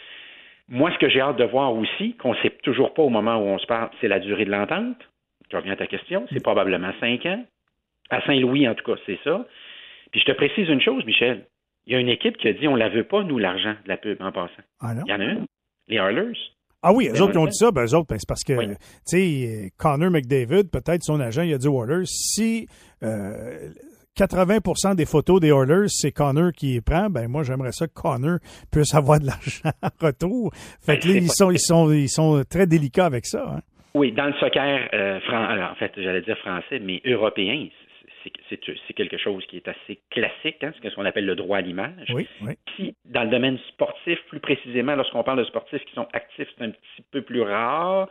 Moi, 0.69 0.93
ce 0.93 0.99
que 0.99 1.09
j'ai 1.09 1.21
hâte 1.21 1.37
de 1.37 1.45
voir 1.45 1.75
aussi, 1.75 2.15
qu'on 2.15 2.35
ne 2.35 2.39
sait 2.39 2.51
toujours 2.63 2.95
pas 2.95 3.03
au 3.03 3.11
moment 3.11 3.37
où 3.37 3.47
on 3.47 3.59
se 3.59 3.67
parle, 3.67 3.91
c'est 4.01 4.09
la 4.09 4.21
durée 4.21 4.45
de 4.45 4.51
l'entente. 4.51 4.97
Je 5.51 5.57
reviens 5.57 5.73
à 5.73 5.77
ta 5.77 5.87
question. 5.87 6.27
C'est 6.33 6.43
probablement 6.43 6.93
cinq 7.01 7.27
ans. 7.27 7.45
À 8.11 8.21
Saint-Louis, 8.23 8.69
en 8.69 8.75
tout 8.75 8.85
cas, 8.85 8.99
c'est 9.07 9.19
ça. 9.25 9.45
Puis 10.15 10.23
je 10.25 10.31
te 10.31 10.37
précise 10.37 10.69
une 10.69 10.81
chose, 10.81 11.05
Michel. 11.05 11.45
Il 11.89 11.93
y 11.93 11.97
a 11.97 11.99
une 11.99 12.09
équipe 12.09 12.37
qui 12.37 12.47
a 12.47 12.53
dit 12.53 12.69
on 12.69 12.75
ne 12.75 12.79
la 12.79 12.89
veut 12.89 13.03
pas, 13.03 13.25
nous, 13.25 13.37
l'argent 13.37 13.75
de 13.83 13.89
la 13.89 13.97
pub 13.97 14.23
en 14.23 14.31
passant. 14.31 14.63
Ah 14.81 14.93
Il 15.05 15.11
y 15.11 15.13
en 15.13 15.19
a 15.19 15.25
une. 15.25 15.47
Les 15.89 15.99
Harlers. 15.99 16.39
Ah 16.85 16.93
oui, 16.93 17.09
eux 17.13 17.21
autres 17.21 17.33
qui 17.33 17.39
ont 17.39 17.47
dit 17.47 17.57
ça, 17.57 17.73
ben 17.73 17.83
eux 17.83 17.97
autres, 17.97 18.07
ben, 18.09 18.17
c'est 18.17 18.29
parce 18.29 18.45
que, 18.45 18.53
tu 18.53 18.77
sais, 19.07 19.73
Connor 19.77 20.13
McDavid, 20.13 20.71
peut-être 20.71 21.03
son 21.03 21.19
agent, 21.19 21.43
il 21.43 21.53
a 21.53 21.59
dit 21.59 21.67
aux 21.67 21.85
Oilers, 21.85 22.07
si 22.07 22.69
euh, 23.03 23.71
80% 24.17 24.95
des 24.95 25.05
photos 25.05 25.41
des 25.41 25.49
Oilers, 25.49 25.89
c'est 25.89 26.13
Connor 26.13 26.53
qui 26.53 26.75
les 26.75 26.81
prend, 26.81 27.11
ben 27.11 27.27
moi, 27.27 27.43
j'aimerais 27.43 27.73
ça 27.73 27.89
que 27.89 27.93
Connor 27.93 28.39
puisse 28.71 28.95
avoir 28.95 29.19
de 29.19 29.27
l'argent 29.27 29.69
en 29.83 30.07
retour. 30.07 30.53
Fait 30.81 31.01
que 31.01 31.09
là, 31.09 31.15
ils 31.17 31.29
sont, 31.29 31.51
ils, 31.51 31.59
sont, 31.59 31.91
ils 31.91 32.09
sont 32.09 32.45
très 32.49 32.69
délicats 32.69 33.07
avec 33.07 33.27
ça. 33.27 33.57
Hein. 33.57 33.61
Oui, 33.95 34.13
dans 34.13 34.27
le 34.27 34.35
soccer, 34.35 34.89
euh, 34.93 35.19
alors, 35.29 35.73
en 35.73 35.75
fait, 35.75 35.91
j'allais 35.97 36.23
dire 36.23 36.39
français, 36.39 36.79
mais 36.81 37.03
européen, 37.05 37.67
c'est 38.49 38.95
quelque 38.95 39.17
chose 39.19 39.45
qui 39.47 39.57
est 39.57 39.69
assez 39.69 40.01
classique, 40.11 40.63
hein, 40.63 40.73
ce 40.83 40.95
qu'on 40.95 41.05
appelle 41.05 41.27
le 41.27 41.37
droit 41.37 41.59
à 41.59 41.61
l'image. 41.61 42.13
Oui, 42.13 42.27
dans 43.05 43.25
le 43.25 43.31
domaine 43.31 43.59
sportif, 43.69 44.19
plus 44.29 44.41
précisément, 44.41 44.95
lorsqu'on 44.95 45.23
parle 45.23 45.39
de 45.39 45.45
sportifs 45.45 45.85
qui 45.85 45.95
sont 45.95 46.09
actifs, 46.13 46.49
c'est 46.57 46.65
un 46.65 46.71
petit 46.71 47.03
peu 47.11 47.23
plus 47.23 47.43
rare. 47.43 48.09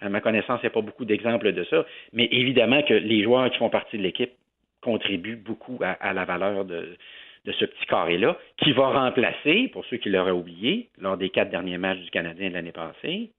À 0.00 0.08
ma 0.08 0.20
connaissance, 0.20 0.60
il 0.62 0.66
n'y 0.66 0.68
a 0.68 0.70
pas 0.70 0.82
beaucoup 0.82 1.04
d'exemples 1.04 1.52
de 1.52 1.64
ça. 1.64 1.86
Mais 2.12 2.28
évidemment 2.30 2.82
que 2.82 2.94
les 2.94 3.22
joueurs 3.22 3.50
qui 3.50 3.58
font 3.58 3.70
partie 3.70 3.98
de 3.98 4.02
l'équipe 4.02 4.32
contribuent 4.82 5.36
beaucoup 5.36 5.78
à, 5.82 6.12
la 6.12 6.24
valeur 6.24 6.64
de, 6.64 6.96
ce 7.46 7.64
petit 7.64 7.86
carré-là, 7.86 8.36
qui 8.58 8.72
va 8.72 8.88
remplacer, 8.88 9.68
pour 9.68 9.84
ceux 9.86 9.96
qui 9.96 10.10
l'auraient 10.10 10.30
oublié, 10.30 10.90
lors 10.98 11.16
des 11.16 11.30
quatre 11.30 11.50
derniers 11.50 11.78
matchs 11.78 12.00
du 12.00 12.10
Canadien 12.10 12.48
de 12.48 12.54
l'année 12.54 12.72
passée, 12.72 13.30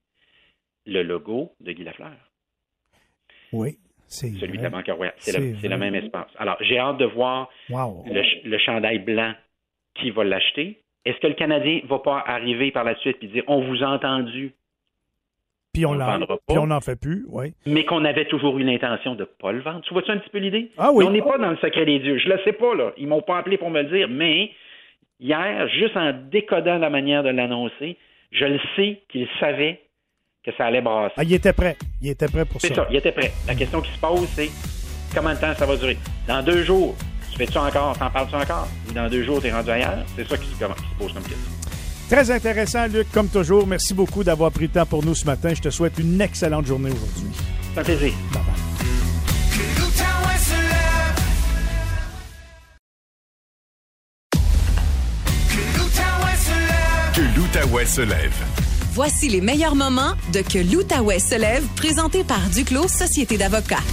le 0.86 1.04
logo 1.04 1.52
de 1.60 1.72
Guy 1.72 1.84
Lafleur. 1.84 2.12
Oui 3.54 3.78
celui 4.08 4.58
de 4.58 4.64
la 4.64 4.70
Banque 4.70 4.88
Royale. 4.88 5.14
C'est 5.18 5.38
le, 5.38 5.78
même 5.78 5.96
espace. 5.96 6.30
Alors, 6.38 6.58
j'ai 6.62 6.80
hâte 6.80 6.98
de 6.98 7.06
voir 7.06 7.50
le, 7.70 8.58
chandail 8.58 9.00
blanc 9.00 9.34
qui 9.96 10.12
va 10.12 10.24
l'acheter. 10.24 10.82
Est-ce 11.06 11.20
que 11.20 11.28
le 11.28 11.34
Canadien 11.34 11.82
va 11.88 12.00
pas 12.00 12.24
arriver 12.26 12.72
par 12.72 12.84
la 12.84 12.96
suite 12.96 13.18
et 13.22 13.28
dire 13.28 13.44
on 13.48 13.62
vous 13.62 13.84
a 13.84 13.88
entendu? 13.88 14.54
Puis 15.74 15.86
on 15.86 15.96
n'en 15.96 16.82
fait 16.82 17.00
plus, 17.00 17.26
oui. 17.30 17.54
Mais 17.68 17.86
qu'on 17.86 18.04
avait 18.04 18.26
toujours 18.26 18.58
eu 18.58 18.64
l'intention 18.64 19.14
de 19.14 19.22
ne 19.22 19.26
pas 19.26 19.52
le 19.52 19.60
vendre. 19.60 19.82
Tu 19.82 19.94
vois-tu 19.94 20.12
un 20.12 20.18
petit 20.18 20.30
peu 20.30 20.40
l'idée? 20.40 20.72
Ah 20.78 20.92
oui. 20.92 21.06
on 21.08 21.12
n'est 21.12 21.22
pas 21.22 21.38
dans 21.38 21.52
le 21.52 21.58
secret 21.58 21.86
des 21.86 22.00
dieux. 22.00 22.18
Je 22.18 22.28
ne 22.28 22.34
le 22.34 22.40
sais 22.44 22.54
pas, 22.54 22.74
là. 22.74 22.94
Ils 22.98 23.08
m'ont 23.08 23.22
pas 23.22 23.38
appelé 23.38 23.58
pour 23.58 23.70
me 23.70 23.84
le 23.84 23.90
dire, 23.90 24.08
mais 24.10 24.52
hier, 25.20 25.68
juste 25.70 25.96
en 25.96 26.14
décodant 26.32 26.80
la 26.80 26.90
manière 26.90 27.22
de 27.22 27.30
l'annoncer, 27.30 27.98
je 28.32 28.46
le 28.46 28.60
sais 28.76 29.04
qu'ils 29.10 29.28
savaient 29.40 29.80
que 30.48 30.56
ça 30.58 30.66
allait 30.68 30.82
brasser. 30.82 31.14
Ah, 31.18 31.24
il 31.24 31.34
était 31.34 31.52
prêt. 31.52 31.78
Il 32.02 32.10
était 32.10 32.28
prêt 32.28 32.46
pour 32.46 32.62
ça. 32.62 32.68
C'est 32.70 32.74
ça, 32.74 32.88
il 32.90 32.96
était 32.96 33.12
prêt. 33.12 33.34
La 33.48 33.56
question 33.56 33.82
qui 33.82 33.92
se 33.92 34.00
pose, 34.00 34.28
c'est 34.34 34.50
combien 35.14 35.34
de 35.34 35.40
temps 35.40 35.54
ça 35.58 35.66
va 35.66 35.76
durer? 35.76 35.98
Dans 36.26 36.42
deux 36.42 36.64
jours, 36.64 36.96
tu 37.32 37.38
fais-tu 37.38 37.58
encore? 37.58 37.98
T'en 37.98 38.10
parles-tu 38.10 38.36
encore? 38.36 38.68
Ou 38.90 38.94
dans 38.94 39.10
deux 39.10 39.24
jours, 39.24 39.42
tu 39.42 39.48
es 39.48 39.52
rendu 39.52 39.70
ailleurs? 39.70 40.06
C'est 40.16 40.26
ça 40.26 40.38
qui 40.38 40.48
se, 40.48 40.56
pose 40.56 41.14
comme 41.14 41.24
question. 41.24 41.52
Très 42.10 42.32
intéressant, 42.32 42.88
Luc, 42.88 43.12
comme 43.12 43.28
toujours. 43.28 43.68
Merci 43.68 43.94
beaucoup 43.94 44.24
d'avoir 44.24 44.52
pris 44.52 44.68
le 44.68 44.72
temps 44.72 44.86
pour 44.86 45.04
nous 45.04 45.14
ce 45.14 45.26
matin. 45.26 45.54
Je 45.54 45.62
te 45.62 45.70
souhaite 45.70 46.00
une 46.00 46.22
excellente 46.22 46.66
journée 46.66 46.92
aujourd'hui. 46.92 47.28
C'est 47.74 47.82
un 47.82 47.84
plaisir. 47.84 48.14
Bye 48.32 48.42
bye. 48.44 48.54
Que 57.14 57.22
l'Outaouais 57.36 57.86
se 57.86 58.02
lève. 58.02 58.77
Voici 58.98 59.30
les 59.30 59.42
meilleurs 59.42 59.76
moments 59.76 60.16
de 60.34 60.40
Que 60.40 60.58
l'Outaouais 60.58 61.20
se 61.20 61.40
lève, 61.40 61.64
présenté 61.76 62.24
par 62.24 62.50
Duclos 62.50 62.88
Société 62.88 63.38
d'avocats. 63.38 63.84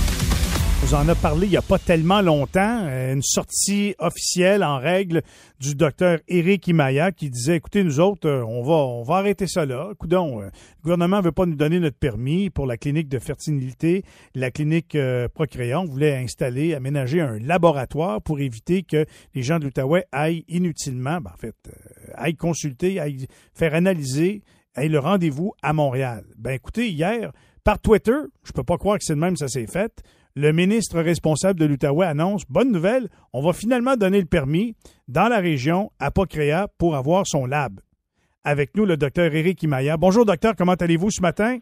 On 0.83 0.95
en 0.95 1.07
a 1.11 1.15
parlé 1.15 1.47
il 1.47 1.51
n'y 1.51 1.59
a 1.59 1.63
pas 1.63 1.79
tellement 1.79 2.23
longtemps, 2.23 2.87
euh, 2.87 3.13
une 3.13 3.23
sortie 3.23 3.95
officielle 3.99 4.65
en 4.65 4.79
règle 4.79 5.21
du 5.61 5.75
docteur 5.75 6.21
Éric 6.27 6.69
Imaya 6.69 7.13
qui 7.13 7.29
disait 7.29 7.57
écoutez 7.57 7.85
nous 7.85 8.01
autres 8.01 8.27
euh, 8.27 8.45
on 8.47 9.03
va 9.03 9.17
arrêter 9.17 9.47
ça 9.47 9.67
là. 9.67 9.91
Euh, 9.91 9.95
le 10.01 10.51
gouvernement 10.83 11.21
veut 11.21 11.33
pas 11.33 11.45
nous 11.45 11.55
donner 11.55 11.81
notre 11.81 11.99
permis 11.99 12.49
pour 12.49 12.67
la 12.67 12.79
clinique 12.79 13.11
de 13.11 13.19
fertilité, 13.19 14.05
la 14.35 14.51
clinique 14.51 14.97
Procréant, 15.35 15.83
on 15.83 15.87
voulait 15.87 16.17
installer, 16.17 16.73
aménager 16.73 17.21
un 17.21 17.39
laboratoire 17.41 18.23
pour 18.23 18.41
éviter 18.41 18.85
que 18.85 19.05
les 19.35 19.43
gens 19.43 19.59
de 19.59 19.65
l'Outaouais 19.65 20.07
aillent 20.13 20.47
inutilement, 20.49 21.21
ben, 21.21 21.31
en 21.35 21.37
fait, 21.37 21.57
aillent 22.15 22.37
consulter, 22.37 23.01
aillent 23.01 23.27
faire 23.53 23.75
analyser 23.75 24.43
Hey, 24.77 24.89
le 24.89 24.99
rendez-vous 24.99 25.53
à 25.63 25.73
Montréal. 25.73 26.25
Ben 26.37 26.51
écoutez, 26.51 26.89
hier, 26.89 27.31
par 27.63 27.79
Twitter, 27.79 28.17
je 28.43 28.51
peux 28.51 28.65
pas 28.65 28.77
croire 28.77 28.99
que 28.99 29.05
c'est 29.05 29.15
de 29.15 29.21
même 29.21 29.37
ça 29.37 29.47
s'est 29.47 29.69
fait. 29.69 30.03
Le 30.35 30.51
ministre 30.51 31.01
responsable 31.01 31.61
de 31.61 31.65
l'Outaouais 31.65 32.07
annonce 32.07 32.45
bonne 32.49 32.73
nouvelle, 32.73 33.07
on 33.33 33.41
va 33.41 33.53
finalement 33.53 33.95
donner 33.95 34.19
le 34.19 34.27
permis 34.27 34.75
dans 35.07 35.29
la 35.29 35.39
région 35.39 35.93
à 36.01 36.11
Pocréa 36.11 36.67
pour 36.77 36.97
avoir 36.97 37.25
son 37.25 37.47
lab. 37.47 37.79
Avec 38.43 38.77
nous, 38.77 38.85
le 38.85 38.97
docteur 38.97 39.33
Éric 39.33 39.63
Imaya. 39.63 39.97
Bonjour, 39.97 40.27
docteur, 40.27 40.55
comment 40.59 40.73
allez-vous 40.75 41.13
ce 41.13 41.23
matin? 41.23 41.59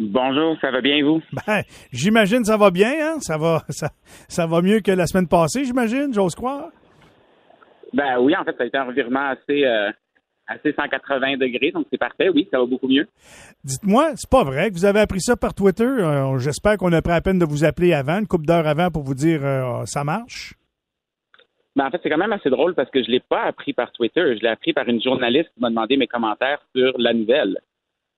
Bonjour, 0.00 0.56
ça 0.60 0.72
va 0.72 0.80
bien 0.80 1.04
vous? 1.04 1.22
Ben, 1.46 1.62
j'imagine 1.92 2.44
ça 2.44 2.56
va 2.56 2.72
bien, 2.72 2.94
hein? 3.00 3.20
Ça 3.20 3.38
va, 3.38 3.62
ça, 3.68 3.90
ça 4.26 4.48
va 4.48 4.60
mieux 4.60 4.80
que 4.80 4.90
la 4.90 5.06
semaine 5.06 5.28
passée, 5.28 5.64
j'imagine, 5.64 6.12
j'ose 6.12 6.34
croire? 6.34 6.70
Ben 7.92 8.18
oui, 8.18 8.34
en 8.34 8.42
fait, 8.42 8.56
ça 8.56 8.64
a 8.64 8.66
été 8.66 8.76
un 8.76 8.86
revirement 8.86 9.28
assez, 9.28 9.64
euh, 9.64 9.92
assez 10.46 10.72
180 10.72 11.36
degrés, 11.36 11.70
donc 11.70 11.86
c'est 11.90 11.98
parfait. 11.98 12.28
Oui, 12.28 12.48
ça 12.50 12.58
va 12.58 12.66
beaucoup 12.66 12.88
mieux. 12.88 13.06
Dites-moi, 13.64 14.12
c'est 14.16 14.28
pas 14.28 14.44
vrai 14.44 14.70
que 14.70 14.74
vous 14.74 14.84
avez 14.84 15.00
appris 15.00 15.20
ça 15.20 15.36
par 15.36 15.54
Twitter? 15.54 15.84
Euh, 15.84 16.38
j'espère 16.38 16.76
qu'on 16.76 16.92
a 16.92 17.02
pris 17.02 17.12
la 17.12 17.20
peine 17.20 17.38
de 17.38 17.44
vous 17.44 17.64
appeler 17.64 17.92
avant, 17.92 18.18
une 18.18 18.26
couple 18.26 18.46
d'heures 18.46 18.66
avant, 18.66 18.90
pour 18.90 19.02
vous 19.02 19.14
dire 19.14 19.44
euh, 19.44 19.84
ça 19.86 20.04
marche. 20.04 20.54
Ben, 21.76 21.86
en 21.86 21.90
fait, 21.90 22.00
c'est 22.02 22.10
quand 22.10 22.18
même 22.18 22.32
assez 22.32 22.50
drôle 22.50 22.74
parce 22.74 22.90
que 22.90 23.02
je 23.02 23.10
l'ai 23.10 23.20
pas 23.20 23.42
appris 23.42 23.72
par 23.72 23.90
Twitter. 23.92 24.36
Je 24.36 24.42
l'ai 24.42 24.48
appris 24.48 24.72
par 24.72 24.88
une 24.88 25.02
journaliste 25.02 25.50
qui 25.54 25.60
m'a 25.60 25.70
demandé 25.70 25.96
mes 25.96 26.06
commentaires 26.06 26.60
sur 26.74 26.92
la 26.98 27.12
nouvelle. 27.12 27.58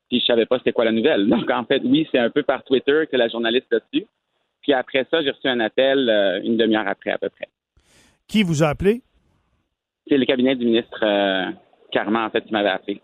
Puis 0.08 0.20
je 0.20 0.26
savais 0.26 0.46
pas 0.46 0.58
c'était 0.58 0.72
quoi 0.72 0.84
la 0.84 0.92
nouvelle. 0.92 1.26
Donc 1.28 1.50
en 1.50 1.64
fait, 1.64 1.80
oui, 1.84 2.06
c'est 2.12 2.18
un 2.18 2.30
peu 2.30 2.42
par 2.42 2.64
Twitter 2.64 3.04
que 3.10 3.16
la 3.16 3.28
journaliste 3.28 3.72
a 3.72 3.78
su. 3.92 4.04
Puis 4.60 4.72
après 4.72 5.06
ça, 5.10 5.22
j'ai 5.22 5.30
reçu 5.30 5.48
un 5.48 5.60
appel 5.60 6.08
euh, 6.08 6.40
une 6.42 6.56
demi-heure 6.56 6.88
après 6.88 7.10
à 7.10 7.18
peu 7.18 7.30
près. 7.30 7.48
Qui 8.28 8.42
vous 8.42 8.62
a 8.62 8.68
appelé? 8.68 9.02
C'est 10.08 10.18
le 10.18 10.24
cabinet 10.26 10.54
du 10.54 10.66
ministre 10.66 11.02
Carrément, 11.96 12.26
en 12.26 12.30
fait, 12.30 12.44
il 12.44 12.52
m'avait 12.52 12.68
appelé. 12.68 13.00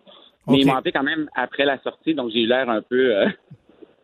Mais 0.47 0.59
il 0.59 0.67
m'a 0.67 0.77
appelé 0.77 0.93
quand 0.93 1.03
même 1.03 1.27
après 1.35 1.65
la 1.65 1.81
sortie, 1.81 2.15
donc 2.15 2.31
j'ai 2.31 2.43
eu 2.43 2.47
l'air 2.47 2.69
un 2.69 2.83
peu, 2.83 3.17
euh, 3.17 3.27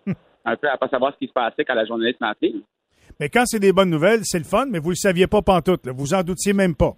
un 0.47 0.57
peu 0.57 0.67
à 0.67 0.79
pas 0.79 0.89
savoir 0.89 1.13
ce 1.13 1.19
qui 1.19 1.27
se 1.27 1.33
passait 1.35 1.63
quand 1.63 1.75
la 1.75 1.85
journaliste 1.85 2.19
m'a 2.23 2.31
appelé. 2.31 2.55
Mais 3.21 3.29
quand 3.29 3.45
c'est 3.45 3.59
des 3.59 3.75
bonnes 3.75 3.91
nouvelles, 3.91 4.21
c'est 4.23 4.39
le 4.39 4.47
fun, 4.47 4.65
mais 4.65 4.79
vous 4.79 4.89
ne 4.89 4.93
le 4.93 4.97
saviez 4.97 5.27
pas 5.27 5.43
pantoute. 5.43 5.85
Là. 5.85 5.93
Vous 5.95 6.15
en 6.15 6.23
doutiez 6.23 6.55
même 6.55 6.75
pas. 6.75 6.95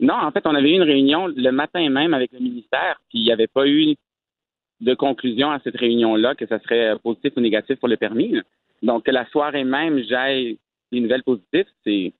Non, 0.00 0.14
en 0.14 0.32
fait, 0.32 0.44
on 0.46 0.54
avait 0.56 0.68
eu 0.68 0.74
une 0.74 0.82
réunion 0.82 1.28
le 1.28 1.50
matin 1.52 1.88
même 1.88 2.12
avec 2.12 2.32
le 2.32 2.40
ministère, 2.40 3.00
puis 3.08 3.20
il 3.20 3.24
n'y 3.24 3.32
avait 3.32 3.46
pas 3.46 3.68
eu 3.68 3.94
de 4.80 4.94
conclusion 4.94 5.52
à 5.52 5.60
cette 5.60 5.76
réunion-là, 5.76 6.34
que 6.34 6.48
ça 6.48 6.58
serait 6.58 6.98
positif 7.04 7.34
ou 7.36 7.40
négatif 7.40 7.78
pour 7.78 7.88
le 7.88 7.96
permis. 7.96 8.34
Donc, 8.82 9.04
que 9.04 9.12
la 9.12 9.26
soirée 9.26 9.62
même, 9.62 10.02
j'aille 10.08 10.58
des 10.90 10.98
nouvelles 10.98 11.22
positives, 11.22 11.68
c'est 11.84 12.12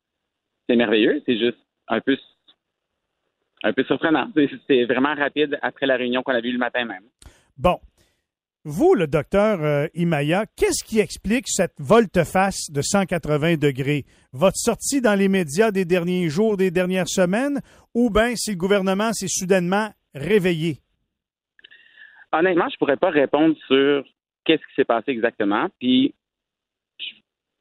merveilleux. 0.68 1.20
C'est 1.26 1.40
juste 1.40 1.58
un 1.88 2.00
peu 2.00 2.16
un 3.64 3.72
peu 3.72 3.82
surprenant. 3.84 4.28
C'est 4.68 4.84
vraiment 4.84 5.14
rapide 5.14 5.58
après 5.62 5.86
la 5.86 5.96
réunion 5.96 6.22
qu'on 6.22 6.34
a 6.34 6.40
vue 6.40 6.52
le 6.52 6.58
matin 6.58 6.84
même. 6.84 7.02
Bon. 7.56 7.80
Vous, 8.66 8.94
le 8.94 9.06
docteur 9.06 9.62
euh, 9.62 9.86
Imaya, 9.94 10.44
qu'est-ce 10.56 10.82
qui 10.82 10.98
explique 10.98 11.48
cette 11.48 11.74
volte-face 11.78 12.70
de 12.70 12.80
180 12.80 13.56
degrés? 13.56 14.04
Votre 14.32 14.56
sortie 14.56 15.02
dans 15.02 15.18
les 15.18 15.28
médias 15.28 15.70
des 15.70 15.84
derniers 15.84 16.30
jours, 16.30 16.56
des 16.56 16.70
dernières 16.70 17.08
semaines, 17.08 17.60
ou 17.94 18.08
bien 18.08 18.34
si 18.36 18.52
le 18.52 18.56
gouvernement 18.56 19.12
s'est 19.12 19.28
soudainement 19.28 19.88
réveillé? 20.14 20.78
Honnêtement, 22.32 22.68
je 22.70 22.74
ne 22.74 22.78
pourrais 22.78 22.96
pas 22.96 23.10
répondre 23.10 23.54
sur 23.66 24.02
qu'est-ce 24.44 24.62
qui 24.62 24.74
s'est 24.76 24.84
passé 24.84 25.10
exactement. 25.10 25.68
Puis, 25.78 26.14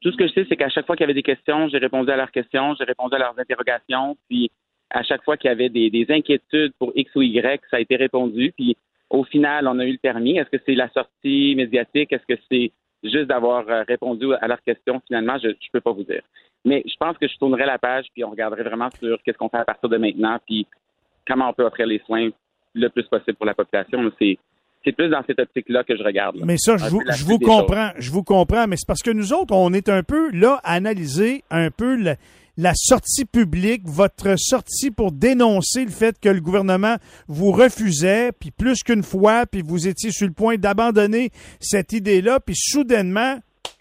Tout 0.00 0.10
ce 0.10 0.16
que 0.16 0.26
je 0.26 0.32
sais, 0.32 0.46
c'est 0.48 0.56
qu'à 0.56 0.70
chaque 0.70 0.86
fois 0.86 0.96
qu'il 0.96 1.02
y 1.02 1.04
avait 1.04 1.14
des 1.14 1.22
questions, 1.22 1.68
j'ai 1.68 1.78
répondu 1.78 2.10
à 2.10 2.16
leurs 2.16 2.30
questions, 2.30 2.74
j'ai 2.78 2.84
répondu 2.84 3.14
à 3.14 3.18
leurs 3.18 3.38
interrogations, 3.38 4.16
puis 4.28 4.50
à 4.90 5.02
chaque 5.02 5.24
fois 5.24 5.36
qu'il 5.36 5.48
y 5.48 5.52
avait 5.52 5.68
des, 5.68 5.90
des, 5.90 6.06
inquiétudes 6.10 6.72
pour 6.78 6.92
X 6.94 7.14
ou 7.16 7.22
Y, 7.22 7.62
ça 7.70 7.78
a 7.78 7.80
été 7.80 7.96
répondu, 7.96 8.52
puis 8.56 8.76
au 9.10 9.24
final, 9.24 9.66
on 9.68 9.78
a 9.78 9.84
eu 9.84 9.92
le 9.92 9.98
permis. 9.98 10.38
Est-ce 10.38 10.50
que 10.50 10.62
c'est 10.64 10.74
la 10.74 10.88
sortie 10.90 11.54
médiatique? 11.56 12.12
Est-ce 12.12 12.26
que 12.26 12.40
c'est 12.50 12.72
juste 13.02 13.26
d'avoir 13.26 13.68
euh, 13.68 13.82
répondu 13.86 14.32
à 14.34 14.48
leurs 14.48 14.62
questions? 14.62 15.00
Finalement, 15.06 15.36
je 15.42 15.48
ne 15.48 15.54
peux 15.72 15.80
pas 15.80 15.92
vous 15.92 16.04
dire. 16.04 16.22
Mais 16.64 16.82
je 16.86 16.94
pense 16.98 17.18
que 17.18 17.28
je 17.28 17.36
tournerai 17.36 17.66
la 17.66 17.78
page, 17.78 18.06
puis 18.14 18.24
on 18.24 18.30
regarderait 18.30 18.62
vraiment 18.62 18.88
sur 18.98 19.22
qu'est-ce 19.22 19.36
qu'on 19.36 19.48
fait 19.48 19.58
à 19.58 19.64
partir 19.64 19.88
de 19.88 19.96
maintenant, 19.98 20.38
puis 20.46 20.66
comment 21.26 21.50
on 21.50 21.52
peut 21.52 21.64
offrir 21.64 21.86
les 21.86 22.00
soins 22.06 22.30
le 22.74 22.88
plus 22.88 23.04
possible 23.04 23.34
pour 23.34 23.46
la 23.46 23.54
population. 23.54 24.10
C'est 24.18 24.38
c'est 24.84 24.92
plus 24.92 25.08
dans 25.08 25.22
cette 25.26 25.38
optique-là 25.38 25.82
que 25.82 25.96
je 25.96 26.02
regarde. 26.02 26.36
Mais 26.44 26.58
ça, 26.58 26.76
je 26.76 26.90
vous, 26.90 27.00
je 27.10 27.24
vous 27.24 27.38
comprends, 27.38 27.90
je 27.96 28.10
vous 28.10 28.22
comprends, 28.22 28.66
mais 28.66 28.76
c'est 28.76 28.86
parce 28.86 29.02
que 29.02 29.10
nous 29.10 29.32
autres, 29.32 29.54
on 29.54 29.72
est 29.72 29.88
un 29.88 30.02
peu 30.02 30.30
là 30.32 30.60
à 30.62 30.74
analyser 30.74 31.42
un 31.50 31.70
peu 31.70 31.96
le, 31.96 32.16
la 32.56 32.72
sortie 32.74 33.24
publique, 33.24 33.82
votre 33.84 34.36
sortie 34.38 34.90
pour 34.90 35.12
dénoncer 35.12 35.84
le 35.84 35.90
fait 35.90 36.18
que 36.18 36.28
le 36.28 36.40
gouvernement 36.40 36.96
vous 37.26 37.50
refusait, 37.50 38.32
puis 38.32 38.50
plus 38.50 38.82
qu'une 38.82 39.02
fois, 39.02 39.46
puis 39.46 39.62
vous 39.62 39.88
étiez 39.88 40.12
sur 40.12 40.26
le 40.26 40.32
point 40.32 40.56
d'abandonner 40.56 41.30
cette 41.60 41.92
idée-là, 41.92 42.40
puis 42.40 42.54
soudainement, 42.56 43.38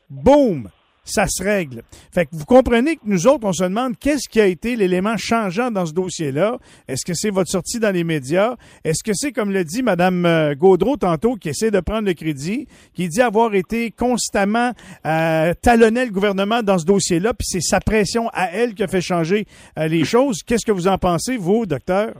boum, 0.09 0.69
ça 1.03 1.25
se 1.27 1.43
règle. 1.43 1.83
Fait 2.13 2.25
que 2.25 2.31
vous 2.33 2.45
comprenez 2.45 2.95
que 2.95 3.01
nous 3.05 3.27
autres, 3.27 3.45
on 3.45 3.53
se 3.53 3.63
demande 3.63 3.97
qu'est-ce 3.99 4.29
qui 4.29 4.39
a 4.39 4.45
été 4.45 4.75
l'élément 4.75 5.17
changeant 5.17 5.71
dans 5.71 5.85
ce 5.85 5.93
dossier-là. 5.93 6.57
Est-ce 6.87 7.05
que 7.05 7.13
c'est 7.13 7.29
votre 7.29 7.49
sortie 7.49 7.79
dans 7.79 7.91
les 7.91 8.03
médias? 8.03 8.55
Est-ce 8.83 9.03
que 9.03 9.13
c'est, 9.13 9.31
comme 9.31 9.51
le 9.51 9.63
dit 9.63 9.83
Mme 9.83 10.25
euh, 10.25 10.55
Gaudreau 10.55 10.97
tantôt, 10.97 11.35
qui 11.35 11.49
essaie 11.49 11.71
de 11.71 11.79
prendre 11.79 12.07
le 12.07 12.13
crédit, 12.13 12.67
qui 12.93 13.07
dit 13.07 13.21
avoir 13.21 13.53
été 13.53 13.91
constamment 13.91 14.71
euh, 15.05 15.53
talonné 15.61 16.05
le 16.05 16.11
gouvernement 16.11 16.63
dans 16.63 16.77
ce 16.77 16.85
dossier-là, 16.85 17.33
puis 17.33 17.45
c'est 17.45 17.61
sa 17.61 17.79
pression 17.79 18.29
à 18.33 18.51
elle 18.51 18.73
qui 18.73 18.83
a 18.83 18.87
fait 18.87 19.01
changer 19.01 19.45
euh, 19.77 19.87
les 19.87 20.05
choses. 20.05 20.41
Qu'est-ce 20.43 20.65
que 20.65 20.71
vous 20.71 20.87
en 20.87 20.97
pensez, 20.97 21.37
vous, 21.37 21.65
docteur? 21.65 22.13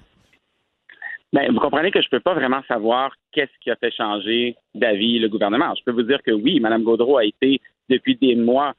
Bien, 1.32 1.52
vous 1.52 1.60
comprenez 1.60 1.90
que 1.90 2.00
je 2.00 2.08
ne 2.08 2.12
peux 2.12 2.20
pas 2.20 2.36
vraiment 2.36 2.62
savoir 2.68 3.12
qu'est-ce 3.32 3.52
qui 3.62 3.72
a 3.72 3.76
fait 3.76 3.92
changer 3.92 4.56
d'avis 4.76 5.18
le 5.18 5.30
gouvernement. 5.30 5.74
Je 5.76 5.84
peux 5.84 5.92
vous 5.92 6.04
dire 6.04 6.22
que 6.24 6.30
oui, 6.30 6.60
Mme 6.60 6.84
Gaudreau 6.84 7.18
a 7.18 7.26
été 7.26 7.60
depuis 7.90 8.16
des 8.16 8.36
mois, 8.36 8.74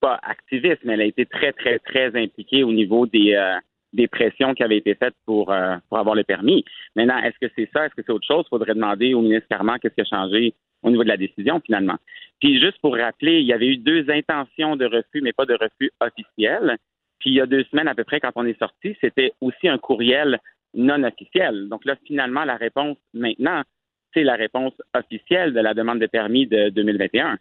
pas 0.00 0.18
activiste, 0.22 0.80
mais 0.84 0.94
elle 0.94 1.02
a 1.02 1.06
été 1.06 1.26
très, 1.26 1.52
très, 1.52 1.78
très 1.78 2.16
impliquée 2.16 2.64
au 2.64 2.72
niveau 2.72 3.06
des, 3.06 3.34
euh, 3.34 4.06
pressions 4.10 4.54
qui 4.54 4.62
avaient 4.62 4.78
été 4.78 4.94
faites 4.94 5.14
pour, 5.26 5.52
euh, 5.52 5.76
pour 5.88 5.98
avoir 5.98 6.14
le 6.14 6.24
permis. 6.24 6.64
Maintenant, 6.96 7.18
est-ce 7.18 7.38
que 7.38 7.52
c'est 7.56 7.68
ça? 7.72 7.86
Est-ce 7.86 7.94
que 7.94 8.02
c'est 8.04 8.12
autre 8.12 8.26
chose? 8.26 8.44
Il 8.46 8.50
faudrait 8.50 8.74
demander 8.74 9.14
au 9.14 9.20
ministre 9.20 9.48
Carman 9.48 9.78
qu'est-ce 9.78 9.94
qui 9.94 10.00
a 10.00 10.04
changé 10.04 10.54
au 10.82 10.90
niveau 10.90 11.04
de 11.04 11.08
la 11.08 11.16
décision, 11.16 11.60
finalement. 11.60 11.96
Puis, 12.40 12.60
juste 12.60 12.78
pour 12.80 12.96
rappeler, 12.96 13.40
il 13.40 13.46
y 13.46 13.52
avait 13.52 13.66
eu 13.66 13.76
deux 13.76 14.08
intentions 14.10 14.76
de 14.76 14.86
refus, 14.86 15.20
mais 15.20 15.32
pas 15.32 15.44
de 15.44 15.54
refus 15.54 15.90
officiel. 16.00 16.78
Puis, 17.18 17.30
il 17.30 17.34
y 17.34 17.40
a 17.40 17.46
deux 17.46 17.64
semaines 17.64 17.88
à 17.88 17.94
peu 17.94 18.04
près, 18.04 18.20
quand 18.20 18.32
on 18.36 18.46
est 18.46 18.58
sorti, 18.58 18.96
c'était 19.00 19.32
aussi 19.42 19.68
un 19.68 19.76
courriel 19.76 20.38
non 20.74 21.02
officiel. 21.02 21.68
Donc 21.68 21.84
là, 21.84 21.96
finalement, 22.06 22.44
la 22.44 22.56
réponse 22.56 22.96
maintenant, 23.12 23.62
c'est 24.14 24.24
la 24.24 24.34
réponse 24.34 24.74
officielle 24.94 25.52
de 25.52 25.60
la 25.60 25.74
demande 25.74 26.00
de 26.00 26.06
permis 26.06 26.46
de 26.46 26.70
2021. 26.70 27.38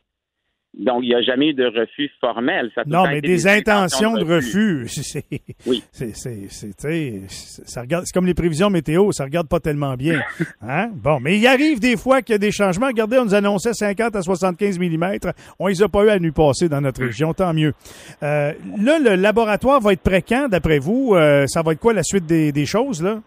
Donc, 0.78 1.04
il 1.04 1.10
n'y 1.10 1.16
a 1.16 1.22
jamais 1.22 1.50
eu 1.50 1.54
de 1.54 1.66
refus 1.66 2.12
formel. 2.22 2.72
non, 2.86 3.04
mais 3.08 3.22
des, 3.22 3.48
intentions 3.48 4.14
de 4.14 4.24
refus. 4.24 4.86
oui. 5.66 5.84
C'est, 5.92 6.14
ça 6.14 7.82
regarde, 7.82 8.06
c'est 8.06 8.14
comme 8.14 8.28
les 8.28 8.36
prévisions 8.36 8.70
météo, 8.70 9.12
ça 9.12 9.24
regarde 9.24 9.48
pas 9.48 9.60
tellement 9.60 9.96
bien. 9.96 10.22
Hein? 10.62 10.90
Bon, 10.94 11.20
mais 11.20 11.38
il 11.38 11.48
arrive 11.48 11.80
des 11.80 11.96
fois 11.98 12.22
qu'il 12.22 12.34
y 12.34 12.36
a 12.36 12.40
des 12.40 12.52
changements. 12.52 12.88
Regardez, 12.88 13.18
on 13.18 13.26
nous 13.26 13.34
annonçait 13.34 13.74
50 13.74 14.16
à 14.16 14.22
75 14.22 14.78
mm. 14.78 15.18
On 15.58 15.68
les 15.68 15.82
a 15.82 15.88
pas 15.88 16.04
eu 16.04 16.10
à 16.10 16.20
nous 16.20 16.34
passer 16.34 16.70
dans 16.70 16.82
notre 16.82 17.04
région, 17.04 17.34
tant 17.34 17.54
mieux. 17.54 17.74
Euh, 18.22 18.52
là, 18.82 19.00
le 19.00 19.16
laboratoire 19.16 19.80
va 19.80 19.94
être 19.94 20.02
prêt 20.02 20.22
quand, 20.22 20.50
d'après 20.50 20.80
vous? 20.80 21.14
Euh, 21.16 21.46
ça 21.48 21.62
va 21.62 21.72
être 21.72 21.80
quoi 21.80 21.94
la 21.94 22.04
suite 22.04 22.26
des, 22.26 22.52
des 22.52 22.66
choses, 22.66 23.02
là? 23.02 23.22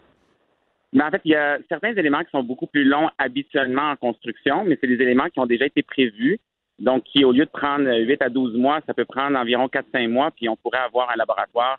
Mais 0.92 1.02
en 1.02 1.10
fait, 1.10 1.22
il 1.24 1.32
y 1.32 1.34
a 1.34 1.58
certains 1.68 1.94
éléments 1.94 2.22
qui 2.22 2.30
sont 2.30 2.42
beaucoup 2.42 2.66
plus 2.66 2.84
longs 2.84 3.08
habituellement 3.18 3.90
en 3.90 3.96
construction, 3.96 4.64
mais 4.64 4.76
c'est 4.80 4.86
des 4.88 5.02
éléments 5.02 5.28
qui 5.30 5.40
ont 5.40 5.46
déjà 5.46 5.66
été 5.66 5.82
prévus 5.82 6.38
donc, 6.78 7.04
qui, 7.04 7.24
au 7.24 7.32
lieu 7.32 7.44
de 7.44 7.50
prendre 7.50 7.88
8 7.88 8.22
à 8.22 8.28
12 8.28 8.56
mois, 8.56 8.80
ça 8.86 8.94
peut 8.94 9.04
prendre 9.04 9.38
environ 9.38 9.66
4-5 9.66 10.08
mois, 10.08 10.30
puis 10.30 10.48
on 10.48 10.56
pourrait 10.56 10.78
avoir 10.78 11.10
un 11.10 11.16
laboratoire 11.16 11.78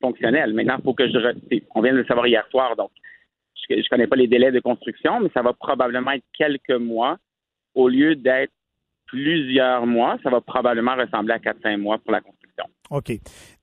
fonctionnel. 0.00 0.52
Maintenant, 0.52 0.76
il 0.78 0.82
faut 0.82 0.94
que 0.94 1.08
je... 1.08 1.18
On 1.74 1.80
vient 1.80 1.92
de 1.92 1.98
le 1.98 2.04
savoir 2.04 2.26
hier 2.26 2.46
soir, 2.50 2.76
donc 2.76 2.90
je 3.68 3.76
ne 3.76 3.88
connais 3.88 4.06
pas 4.06 4.16
les 4.16 4.26
délais 4.26 4.50
de 4.50 4.60
construction, 4.60 5.20
mais 5.20 5.30
ça 5.32 5.42
va 5.42 5.52
probablement 5.52 6.10
être 6.10 6.24
quelques 6.36 6.70
mois. 6.70 7.18
Au 7.74 7.88
lieu 7.88 8.16
d'être 8.16 8.52
plusieurs 9.06 9.86
mois, 9.86 10.18
ça 10.22 10.30
va 10.30 10.40
probablement 10.40 10.96
ressembler 10.96 11.34
à 11.34 11.38
4-5 11.38 11.76
mois 11.78 11.98
pour 11.98 12.12
la 12.12 12.20
construction. 12.20 12.64
OK. 12.90 13.12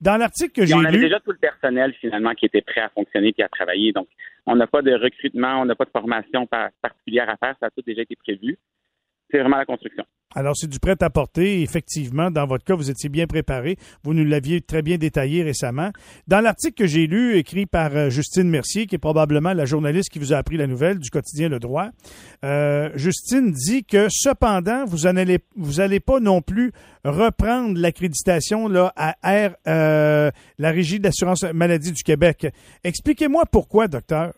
Dans 0.00 0.16
l'article 0.16 0.52
que 0.52 0.66
j'ai 0.66 0.74
lu... 0.74 0.80
On 0.80 0.84
avait 0.84 0.98
déjà 0.98 1.20
tout 1.20 1.32
le 1.32 1.38
personnel, 1.38 1.92
finalement, 2.00 2.32
qui 2.32 2.46
était 2.46 2.62
prêt 2.62 2.80
à 2.80 2.88
fonctionner 2.88 3.32
et 3.36 3.42
à 3.42 3.48
travailler. 3.48 3.92
Donc, 3.92 4.08
on 4.46 4.56
n'a 4.56 4.66
pas 4.66 4.82
de 4.82 4.92
recrutement, 4.92 5.60
on 5.60 5.66
n'a 5.66 5.74
pas 5.74 5.84
de 5.84 5.90
formation 5.90 6.48
particulière 6.82 7.28
à 7.28 7.36
faire. 7.36 7.54
Ça 7.60 7.66
a 7.66 7.70
tout 7.70 7.82
déjà 7.86 8.02
été 8.02 8.16
prévu 8.16 8.58
c'est 9.30 9.38
vraiment 9.38 9.58
la 9.58 9.64
construction. 9.64 10.04
Alors, 10.36 10.56
c'est 10.56 10.68
du 10.68 10.78
prêt 10.78 10.94
à 11.00 11.10
porter. 11.10 11.60
Effectivement, 11.62 12.30
dans 12.30 12.46
votre 12.46 12.64
cas, 12.64 12.76
vous 12.76 12.88
étiez 12.88 13.08
bien 13.08 13.26
préparé. 13.26 13.76
Vous 14.04 14.14
nous 14.14 14.24
l'aviez 14.24 14.60
très 14.60 14.80
bien 14.80 14.96
détaillé 14.96 15.42
récemment. 15.42 15.90
Dans 16.28 16.40
l'article 16.40 16.74
que 16.74 16.86
j'ai 16.86 17.08
lu, 17.08 17.36
écrit 17.36 17.66
par 17.66 17.96
euh, 17.96 18.10
Justine 18.10 18.48
Mercier, 18.48 18.86
qui 18.86 18.94
est 18.94 18.98
probablement 18.98 19.52
la 19.52 19.64
journaliste 19.64 20.10
qui 20.10 20.20
vous 20.20 20.32
a 20.32 20.36
appris 20.36 20.56
la 20.56 20.68
nouvelle 20.68 21.00
du 21.00 21.10
quotidien 21.10 21.48
Le 21.48 21.58
Droit, 21.58 21.88
euh, 22.44 22.90
Justine 22.94 23.50
dit 23.50 23.84
que 23.84 24.06
cependant, 24.08 24.84
vous 24.84 25.10
n'allez 25.10 25.40
vous 25.56 25.80
allez 25.80 25.98
pas 25.98 26.20
non 26.20 26.42
plus 26.42 26.70
reprendre 27.04 27.76
l'accréditation 27.76 28.68
là 28.68 28.92
à 28.94 29.16
R, 29.24 29.56
euh, 29.66 30.30
la 30.58 30.70
Régie 30.70 31.00
d'assurance 31.00 31.42
maladie 31.52 31.90
du 31.90 32.04
Québec. 32.04 32.46
Expliquez-moi 32.84 33.44
pourquoi, 33.50 33.88
docteur. 33.88 34.32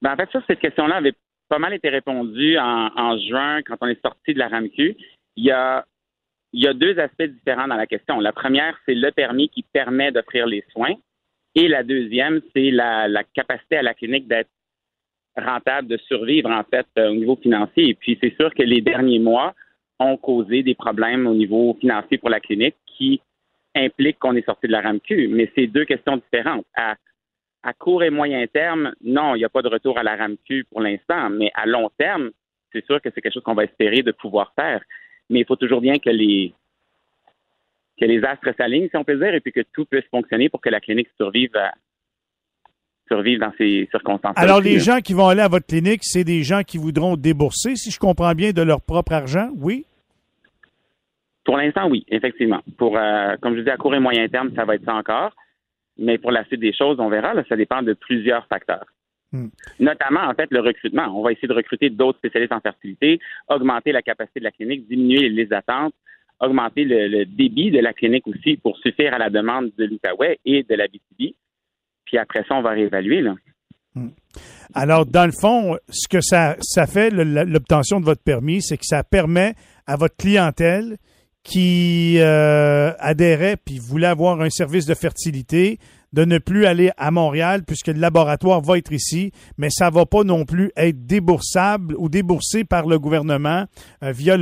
Ben, 0.00 0.12
en 0.12 0.16
fait, 0.16 0.28
ça, 0.32 0.38
cette 0.46 0.60
question-là 0.60 0.96
avait 0.96 1.14
pas 1.54 1.60
mal 1.60 1.72
été 1.72 1.88
répondu 1.88 2.58
en, 2.58 3.16
juin 3.28 3.62
quand 3.62 3.76
on 3.80 3.86
est 3.86 4.02
sorti 4.02 4.34
de 4.34 4.40
la 4.40 4.48
RAMQ. 4.48 4.96
Il 5.36 5.44
y 5.44 5.52
a 5.52 5.84
il 6.52 6.64
y 6.64 6.66
a 6.66 6.74
deux 6.74 6.98
aspects 6.98 7.22
différents 7.22 7.68
dans 7.68 7.76
la 7.76 7.86
question. 7.86 8.18
La 8.18 8.32
première, 8.32 8.76
c'est 8.84 8.94
le 8.94 9.12
permis 9.12 9.48
qui 9.48 9.62
permet 9.62 10.10
d'offrir 10.10 10.48
les 10.48 10.64
soins. 10.72 10.94
Et 11.54 11.68
la 11.68 11.84
deuxième, 11.84 12.40
c'est 12.52 12.72
la, 12.72 13.22
capacité 13.34 13.76
à 13.76 13.82
la 13.82 13.94
clinique 13.94 14.26
d'être 14.26 14.50
rentable, 15.36 15.86
de 15.86 15.96
survivre, 16.08 16.50
en 16.50 16.64
fait, 16.64 16.86
euh, 16.98 17.10
au 17.10 17.14
niveau 17.14 17.36
financier. 17.36 17.90
Et 17.90 17.94
puis, 17.94 18.18
c'est 18.20 18.34
sûr 18.34 18.52
que 18.52 18.62
les 18.64 18.80
derniers 18.80 19.20
mois 19.20 19.54
ont 20.00 20.16
causé 20.16 20.64
des 20.64 20.74
problèmes 20.74 21.28
au 21.28 21.34
niveau 21.34 21.76
financier 21.80 22.18
pour 22.18 22.30
la 22.30 22.40
clinique 22.40 22.76
qui 22.96 23.20
impliquent 23.76 24.18
qu'on 24.18 24.34
est 24.34 24.46
sorti 24.46 24.66
de 24.66 24.72
la 24.72 24.80
RAMQ. 24.80 25.28
Mais 25.28 25.52
c'est 25.54 25.68
deux 25.68 25.84
questions 25.84 26.16
différentes. 26.16 26.66
À 27.64 27.72
court 27.72 28.02
et 28.02 28.10
moyen 28.10 28.46
terme, 28.46 28.92
non, 29.02 29.34
il 29.34 29.38
n'y 29.38 29.44
a 29.44 29.48
pas 29.48 29.62
de 29.62 29.68
retour 29.68 29.98
à 29.98 30.02
la 30.02 30.14
RAMQ 30.16 30.66
pour 30.70 30.82
l'instant, 30.82 31.30
mais 31.30 31.50
à 31.54 31.64
long 31.66 31.90
terme, 31.98 32.30
c'est 32.72 32.84
sûr 32.84 33.00
que 33.00 33.08
c'est 33.14 33.22
quelque 33.22 33.32
chose 33.32 33.42
qu'on 33.42 33.54
va 33.54 33.64
espérer 33.64 34.02
de 34.02 34.12
pouvoir 34.12 34.52
faire. 34.54 34.82
Mais 35.30 35.40
il 35.40 35.46
faut 35.46 35.56
toujours 35.56 35.80
bien 35.80 35.98
que 35.98 36.10
les 36.10 36.52
que 37.98 38.04
les 38.04 38.22
astres 38.24 38.52
s'alignent, 38.58 38.88
si 38.90 38.96
on 38.96 39.04
peut 39.04 39.16
dire, 39.16 39.34
et 39.34 39.40
puis 39.40 39.52
que 39.52 39.62
tout 39.72 39.86
puisse 39.86 40.04
fonctionner 40.10 40.48
pour 40.48 40.60
que 40.60 40.68
la 40.68 40.80
clinique 40.80 41.08
survive 41.16 41.52
survive 43.08 43.38
dans 43.38 43.52
ces 43.56 43.88
circonstances. 43.90 44.34
Alors, 44.36 44.60
les 44.60 44.78
gens 44.78 44.98
qui 45.00 45.14
vont 45.14 45.28
aller 45.28 45.42
à 45.42 45.48
votre 45.48 45.66
clinique, 45.66 46.00
c'est 46.02 46.24
des 46.24 46.42
gens 46.42 46.62
qui 46.62 46.78
voudront 46.78 47.16
débourser, 47.16 47.76
si 47.76 47.90
je 47.90 47.98
comprends 47.98 48.32
bien, 48.32 48.52
de 48.52 48.62
leur 48.62 48.80
propre 48.80 49.12
argent, 49.12 49.50
oui? 49.56 49.84
Pour 51.44 51.58
l'instant, 51.58 51.88
oui, 51.88 52.04
effectivement. 52.08 52.60
Pour, 52.78 52.96
euh, 52.96 53.36
comme 53.40 53.56
je 53.56 53.60
dis, 53.60 53.70
à 53.70 53.76
court 53.76 53.94
et 53.94 54.00
moyen 54.00 54.26
terme, 54.28 54.50
ça 54.56 54.64
va 54.64 54.74
être 54.74 54.84
ça 54.84 54.94
encore. 54.94 55.32
Mais 55.98 56.18
pour 56.18 56.30
la 56.30 56.44
suite 56.44 56.60
des 56.60 56.72
choses, 56.72 56.98
on 56.98 57.08
verra, 57.08 57.32
ça 57.48 57.56
dépend 57.56 57.82
de 57.82 57.92
plusieurs 57.92 58.46
facteurs. 58.46 58.86
Hmm. 59.32 59.48
Notamment, 59.80 60.22
en 60.22 60.34
fait, 60.34 60.48
le 60.50 60.60
recrutement. 60.60 61.06
On 61.18 61.22
va 61.22 61.32
essayer 61.32 61.48
de 61.48 61.54
recruter 61.54 61.90
d'autres 61.90 62.18
spécialistes 62.18 62.52
en 62.52 62.60
fertilité, 62.60 63.18
augmenter 63.48 63.90
la 63.92 64.02
capacité 64.02 64.40
de 64.40 64.44
la 64.44 64.52
clinique, 64.52 64.88
diminuer 64.88 65.28
les 65.28 65.52
attentes, 65.52 65.94
augmenter 66.40 66.84
le, 66.84 67.24
débit 67.24 67.70
de 67.70 67.80
la 67.80 67.92
clinique 67.92 68.26
aussi 68.28 68.56
pour 68.56 68.78
suffire 68.78 69.12
à 69.14 69.18
la 69.18 69.30
demande 69.30 69.72
de 69.76 69.84
l'Outaouais 69.86 70.38
et 70.44 70.62
de 70.62 70.74
la 70.74 70.86
BTB. 70.86 71.34
Puis 72.04 72.18
après 72.18 72.44
ça, 72.48 72.54
on 72.54 72.62
va 72.62 72.70
réévaluer. 72.70 73.22
Là. 73.22 73.34
Hmm. 73.94 74.10
Alors, 74.72 75.04
dans 75.04 75.26
le 75.26 75.32
fond, 75.32 75.76
ce 75.88 76.08
que 76.08 76.20
ça, 76.20 76.56
ça 76.60 76.86
fait, 76.86 77.10
l'obtention 77.10 78.00
de 78.00 78.04
votre 78.04 78.22
permis, 78.22 78.62
c'est 78.62 78.76
que 78.76 78.86
ça 78.86 79.02
permet 79.02 79.54
à 79.86 79.96
votre 79.96 80.16
clientèle 80.16 80.96
qui 81.44 82.16
euh, 82.18 82.92
adhérait 82.98 83.56
puis 83.64 83.78
voulait 83.78 84.06
avoir 84.06 84.40
un 84.40 84.50
service 84.50 84.86
de 84.86 84.94
fertilité, 84.94 85.78
de 86.14 86.24
ne 86.24 86.38
plus 86.38 86.64
aller 86.64 86.90
à 86.96 87.10
Montréal 87.10 87.62
puisque 87.66 87.88
le 87.88 88.00
laboratoire 88.00 88.62
va 88.62 88.78
être 88.78 88.92
ici, 88.92 89.30
mais 89.58 89.68
ça 89.68 89.90
va 89.90 90.06
pas 90.06 90.24
non 90.24 90.44
plus 90.44 90.72
être 90.76 91.06
déboursable 91.06 91.94
ou 91.98 92.08
déboursé 92.08 92.64
par 92.64 92.86
le 92.86 92.98
gouvernement 92.98 93.64
euh, 94.02 94.12
via 94.12 94.36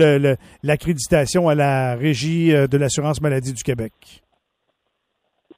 l'accréditation 0.63 1.49
à 1.49 1.55
la 1.55 1.97
régie 1.97 2.55
euh, 2.55 2.67
de 2.69 2.79
l'assurance 2.79 3.21
maladie 3.21 3.53
du 3.53 3.63
Québec. 3.63 3.93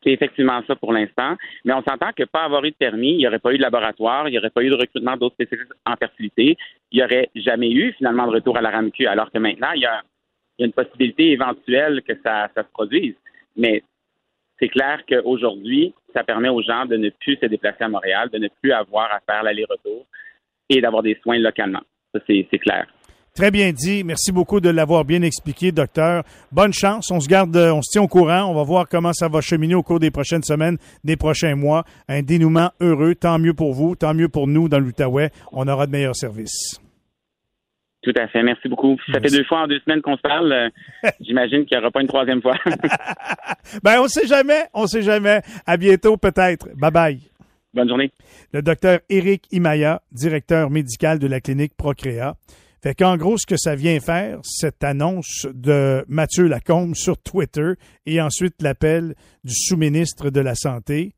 C'est 0.03 0.13
effectivement 0.13 0.63
ça 0.67 0.77
pour 0.77 0.93
l'instant, 0.93 1.35
mais 1.65 1.73
on 1.73 1.83
s'entend 1.83 2.13
que 2.15 2.25
pas 2.25 2.45
avoir 2.45 2.63
eu 2.65 2.71
de 2.71 2.77
permis, 2.77 3.13
il 3.13 3.17
n'y 3.19 3.27
aurait 3.27 3.39
pas 3.39 3.53
eu 3.53 3.57
de 3.57 3.63
laboratoire, 3.63 4.29
il 4.29 4.33
n'y 4.33 4.39
aurait 4.39 4.51
pas 4.51 4.63
eu 4.63 4.69
de 4.69 4.75
recrutement 4.75 5.17
d'autres 5.17 5.35
spécialistes 5.35 5.73
en 5.87 5.97
fertilité, 5.97 6.59
il 6.93 6.99
n'y 6.99 7.03
aurait 7.03 7.31
jamais 7.35 7.71
eu 7.71 7.93
finalement 7.97 8.27
de 8.27 8.33
retour 8.33 8.57
à 8.59 8.61
la 8.61 8.71
RAMQ, 8.71 9.07
alors 9.07 9.31
que 9.33 9.39
maintenant, 9.39 9.73
il 9.75 9.81
y 9.81 9.87
a 9.87 10.03
il 10.59 10.63
y 10.63 10.65
a 10.65 10.67
une 10.67 10.73
possibilité 10.73 11.33
éventuelle 11.33 12.03
que 12.07 12.15
ça, 12.23 12.49
se 12.57 12.63
produise. 12.73 13.15
Mais 13.57 13.83
c'est 14.59 14.69
clair 14.69 15.03
qu'aujourd'hui, 15.09 15.95
ça 16.15 16.23
permet 16.23 16.49
aux 16.49 16.63
gens 16.63 16.87
de 16.87 16.97
ne 16.97 17.11
plus 17.11 17.37
se 17.37 17.47
déplacer 17.47 17.85
à 17.85 17.89
Montréal, 17.89 18.31
de 18.31 18.39
ne 18.39 18.49
plus 18.61 18.73
avoir 18.73 19.13
à 19.13 19.21
faire 19.21 19.43
l'aller-retour 19.43 20.07
et 20.69 20.81
d'avoir 20.81 21.03
des 21.03 21.19
soins 21.23 21.39
localement. 21.39 21.83
Ça, 22.13 22.21
c'est 22.27 22.59
clair. 22.59 22.87
Très 23.35 23.51
bien 23.51 23.73
dit. 23.73 24.05
Merci 24.05 24.31
beaucoup 24.31 24.61
de 24.61 24.69
l'avoir 24.69 25.05
bien 25.05 25.23
expliqué, 25.23 25.73
docteur. 25.73 26.23
Bonne 26.53 26.73
chance. 26.73 27.11
On 27.11 27.19
se 27.19 27.27
garde, 27.27 27.57
on 27.57 27.83
se 27.83 27.91
tient 27.91 28.03
au 28.03 28.07
courant. 28.07 28.45
On 28.45 28.55
va 28.55 28.63
voir 28.63 28.89
comment 28.89 29.13
ça 29.13 29.27
va 29.27 29.41
cheminer 29.41 29.75
au 29.75 29.83
cours 29.83 29.99
des 29.99 30.13
prochaines 30.13 30.45
semaines, 30.45 30.79
des 31.03 31.17
prochains 31.17 31.57
mois. 31.57 31.83
Un 32.09 32.23
dénouement 32.23 32.71
heureux. 32.81 33.17
Tant 33.17 33.41
mieux 33.41 33.53
pour 33.53 33.73
vous, 33.73 33.97
tant 33.97 34.15
mieux 34.15 34.29
pour 34.29 34.47
nous 34.47 34.69
dans 34.69 34.79
l'Outaouais. 34.79 35.31
On 35.51 35.67
aura 35.67 35.89
de 35.89 35.91
meilleurs 35.91 36.15
services. 36.15 36.79
Tout 38.05 38.13
à 38.17 38.29
fait. 38.29 38.43
Merci 38.43 38.69
beaucoup. 38.69 38.99
Ça 39.11 39.19
fait 39.19 39.31
deux 39.31 39.45
fois 39.45 39.63
en 39.63 39.67
deux 39.67 39.81
semaines 39.81 40.03
qu'on 40.03 40.17
se 40.17 40.21
parle. 40.21 40.53
Euh, 40.53 40.69
j'imagine 41.21 41.65
qu'il 41.65 41.77
n'y 41.77 41.83
aura 41.83 41.91
pas 41.91 42.03
une 42.03 42.07
troisième 42.07 42.43
fois. 42.43 42.55
ben, 43.83 44.01
on 44.01 44.09
sait 44.09 44.27
jamais. 44.27 44.65
On 44.75 44.87
sait 44.87 45.03
jamais. 45.03 45.41
À 45.67 45.79
bientôt, 45.79 46.19
peut-être. 46.19 46.69
Bye 46.77 46.91
bye. 46.91 47.19
Bonne 47.73 47.89
journée. 47.89 48.13
Le 48.53 48.61
docteur 48.61 49.01
Éric 49.09 49.47
Imaya, 49.53 50.03
directeur 50.13 50.71
médical 50.71 51.19
de 51.19 51.27
la 51.27 51.41
clinique 51.41 51.73
Procréa. 51.77 52.37
Fait 52.83 52.95
qu'en 52.95 53.17
gros, 53.17 53.39
ce 53.39 53.47
que 53.47 53.57
ça 53.57 53.75
vient 53.75 53.99
faire, 53.99 54.39
cette 54.43 54.85
annonce 54.85 55.47
de 55.55 56.05
Mathieu 56.07 56.47
Lacombe 56.47 56.95
sur 56.95 57.17
Twitter 57.17 57.73
et 58.05 58.21
ensuite 58.21 58.61
l'appel 58.61 59.15
du 59.43 59.55
sous-ministre 59.55 60.29
de 60.29 60.41
la 60.41 60.55
Santé, 60.55 61.15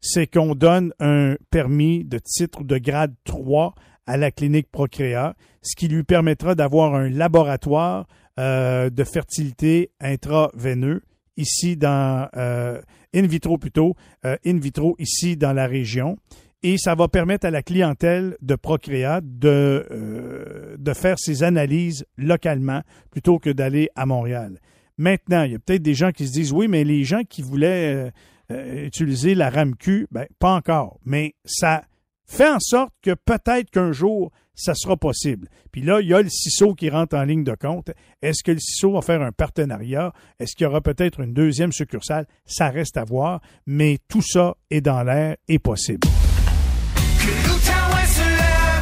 c'est 0.00 0.26
qu'on 0.26 0.56
donne 0.56 0.92
un 0.98 1.36
permis 1.52 2.04
de 2.04 2.18
titre 2.18 2.64
de 2.64 2.78
grade 2.78 3.14
3 3.22 3.74
à 4.06 4.16
la 4.16 4.30
clinique 4.30 4.70
Procréa, 4.70 5.34
ce 5.62 5.74
qui 5.76 5.88
lui 5.88 6.04
permettra 6.04 6.54
d'avoir 6.54 6.94
un 6.94 7.08
laboratoire 7.08 8.06
euh, 8.38 8.90
de 8.90 9.04
fertilité 9.04 9.90
intraveineux 10.00 11.02
ici 11.36 11.76
dans 11.76 12.28
euh, 12.36 12.80
in 13.14 13.26
vitro 13.28 13.58
plutôt 13.58 13.94
euh, 14.24 14.36
in 14.44 14.58
vitro 14.58 14.96
ici 14.98 15.36
dans 15.36 15.52
la 15.52 15.68
région 15.68 16.16
et 16.64 16.76
ça 16.76 16.96
va 16.96 17.06
permettre 17.06 17.46
à 17.46 17.52
la 17.52 17.62
clientèle 17.62 18.36
de 18.42 18.56
Procréa 18.56 19.20
de, 19.22 20.76
de 20.78 20.92
faire 20.94 21.18
ses 21.18 21.44
analyses 21.44 22.04
localement 22.16 22.80
plutôt 23.12 23.38
que 23.38 23.50
d'aller 23.50 23.88
à 23.94 24.04
Montréal. 24.04 24.58
Maintenant, 24.98 25.44
il 25.44 25.52
y 25.52 25.54
a 25.54 25.58
peut-être 25.58 25.82
des 25.82 25.94
gens 25.94 26.10
qui 26.10 26.26
se 26.26 26.32
disent 26.32 26.52
oui, 26.52 26.66
mais 26.66 26.82
les 26.82 27.04
gens 27.04 27.22
qui 27.22 27.42
voulaient 27.42 28.10
utiliser 28.50 29.34
la 29.34 29.50
RAMQ, 29.50 30.08
ben 30.10 30.26
pas 30.38 30.54
encore, 30.54 30.98
mais 31.04 31.34
ça 31.44 31.84
fait 32.26 32.48
en 32.48 32.60
sorte 32.60 32.92
que 33.02 33.14
peut-être 33.14 33.70
qu'un 33.70 33.92
jour, 33.92 34.30
ça 34.54 34.74
sera 34.74 34.96
possible. 34.96 35.48
Puis 35.72 35.82
là, 35.82 36.00
il 36.00 36.08
y 36.08 36.14
a 36.14 36.22
le 36.22 36.28
CISO 36.28 36.74
qui 36.74 36.88
rentre 36.88 37.16
en 37.16 37.24
ligne 37.24 37.44
de 37.44 37.54
compte. 37.54 37.90
Est-ce 38.22 38.42
que 38.42 38.52
le 38.52 38.60
CISO 38.60 38.92
va 38.92 39.02
faire 39.02 39.22
un 39.22 39.32
partenariat? 39.32 40.12
Est-ce 40.38 40.54
qu'il 40.54 40.64
y 40.64 40.66
aura 40.68 40.80
peut-être 40.80 41.20
une 41.20 41.34
deuxième 41.34 41.72
succursale? 41.72 42.26
Ça 42.46 42.68
reste 42.70 42.96
à 42.96 43.04
voir, 43.04 43.40
mais 43.66 43.98
tout 44.08 44.22
ça 44.22 44.54
est 44.70 44.80
dans 44.80 45.02
l'air 45.02 45.36
et 45.48 45.58
possible. 45.58 46.06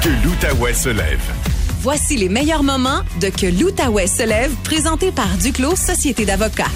Que 0.03 0.09
l'Outaouais 0.25 0.75
se 0.75 0.89
lève. 0.89 1.23
Voici 1.81 2.17
les 2.17 2.29
meilleurs 2.29 2.63
moments 2.63 3.01
de 3.21 3.29
Que 3.29 3.47
l'Outaouais 3.47 4.07
se 4.07 4.27
lève, 4.27 4.55
présenté 4.63 5.11
par 5.11 5.37
Duclos 5.39 5.77
Société 5.77 6.25
d'avocats. 6.25 6.71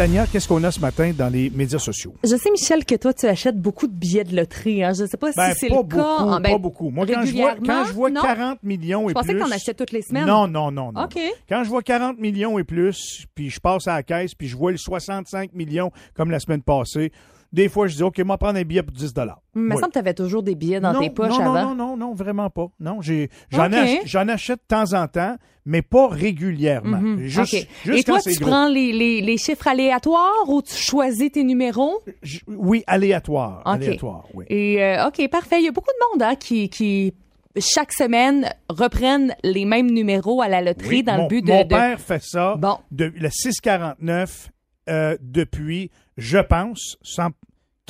Tania, 0.00 0.26
qu'est-ce 0.26 0.48
qu'on 0.48 0.64
a 0.64 0.70
ce 0.70 0.80
matin 0.80 1.12
dans 1.14 1.28
les 1.28 1.50
médias 1.50 1.78
sociaux? 1.78 2.14
Je 2.24 2.34
sais, 2.34 2.50
Michel, 2.50 2.86
que 2.86 2.94
toi, 2.94 3.12
tu 3.12 3.26
achètes 3.26 3.60
beaucoup 3.60 3.86
de 3.86 3.92
billets 3.92 4.24
de 4.24 4.34
loterie. 4.34 4.82
Hein. 4.82 4.94
Je 4.94 5.02
ne 5.02 5.06
sais 5.06 5.18
pas 5.18 5.30
si 5.30 5.36
ben, 5.36 5.52
c'est 5.54 5.68
le 5.68 5.74
beaucoup, 5.74 5.96
cas. 5.98 6.16
Ah, 6.20 6.40
ben, 6.42 6.52
pas 6.52 6.58
beaucoup. 6.58 6.88
Moi, 6.88 7.06
quand 7.06 7.22
je 7.22 7.32
vois, 7.34 7.54
quand 7.56 7.84
je 7.84 7.92
vois 7.92 8.10
40 8.10 8.62
millions 8.62 9.10
et 9.10 9.12
plus... 9.12 9.22
Je 9.28 9.32
pensais 9.34 9.42
en 9.42 9.54
achètes 9.54 9.76
toutes 9.76 9.92
les 9.92 10.00
semaines. 10.00 10.24
Non, 10.24 10.48
non, 10.48 10.70
non. 10.70 10.90
non. 10.90 11.04
OK. 11.04 11.20
Quand 11.50 11.64
je 11.64 11.68
vois 11.68 11.82
40 11.82 12.18
millions 12.18 12.58
et 12.58 12.64
plus, 12.64 13.26
puis 13.34 13.50
je 13.50 13.60
passe 13.60 13.88
à 13.88 13.96
la 13.96 14.02
caisse, 14.02 14.34
puis 14.34 14.48
je 14.48 14.56
vois 14.56 14.70
le 14.70 14.78
65 14.78 15.52
millions 15.52 15.90
comme 16.14 16.30
la 16.30 16.40
semaine 16.40 16.62
passée, 16.62 17.12
des 17.52 17.68
fois, 17.68 17.88
je 17.88 17.96
dis, 17.96 18.02
OK, 18.02 18.18
moi, 18.20 18.38
prendre 18.38 18.58
un 18.58 18.62
billet 18.62 18.82
pour 18.82 18.94
10 18.96 19.12
Il 19.56 19.62
me 19.62 19.74
semble 19.74 19.88
que 19.88 19.92
tu 19.92 19.98
avais 19.98 20.14
toujours 20.14 20.42
des 20.42 20.54
billets 20.54 20.80
dans 20.80 20.98
tes 20.98 21.10
poches 21.10 21.30
non, 21.30 21.54
avant. 21.54 21.74
Non, 21.74 21.74
non, 21.74 21.96
non, 21.96 22.14
vraiment 22.14 22.48
pas. 22.48 22.68
Non, 22.78 23.00
j'en 23.00 24.28
achète, 24.28 24.60
de 24.60 24.66
temps 24.68 24.92
en 24.94 25.08
temps, 25.08 25.36
mais 25.64 25.82
pas 25.82 26.08
régulièrement. 26.08 26.98
Mhm. 26.98 27.26
juste, 27.26 27.66
Et 27.86 28.04
toi, 28.04 28.20
tu 28.20 28.38
prends 28.40 28.68
les, 28.68 29.36
chiffres 29.38 29.66
aléatoires 29.66 30.48
ou 30.48 30.62
tu 30.62 30.74
choisis 30.74 31.32
tes 31.32 31.44
numéros? 31.44 32.02
oui, 32.46 32.84
aléatoire. 32.86 33.62
Aléatoire, 33.64 34.26
oui. 34.34 34.44
Et, 34.48 34.82
euh, 34.82 35.08
OK, 35.08 35.28
parfait. 35.28 35.60
Il 35.60 35.64
y 35.64 35.68
a 35.68 35.72
beaucoup 35.72 35.90
de 35.90 36.12
monde 36.12 36.30
hein, 36.30 36.36
qui, 36.36 36.68
qui 36.68 37.14
chaque 37.58 37.92
semaine 37.92 38.48
reprennent 38.68 39.34
les 39.42 39.64
mêmes 39.64 39.90
numéros 39.90 40.40
à 40.40 40.48
la 40.48 40.62
loterie 40.62 41.02
dans 41.02 41.22
le 41.22 41.28
but 41.28 41.44
de. 41.44 41.50
Mon 41.50 41.66
père 41.66 42.00
fait 42.00 42.22
ça. 42.22 42.54
Bon. 42.56 42.78
De, 42.90 43.12
le 43.16 43.28
649 43.28 44.50
euh, 44.88 45.16
depuis, 45.20 45.90
je 46.20 46.38
pense, 46.38 46.98
sans 47.02 47.30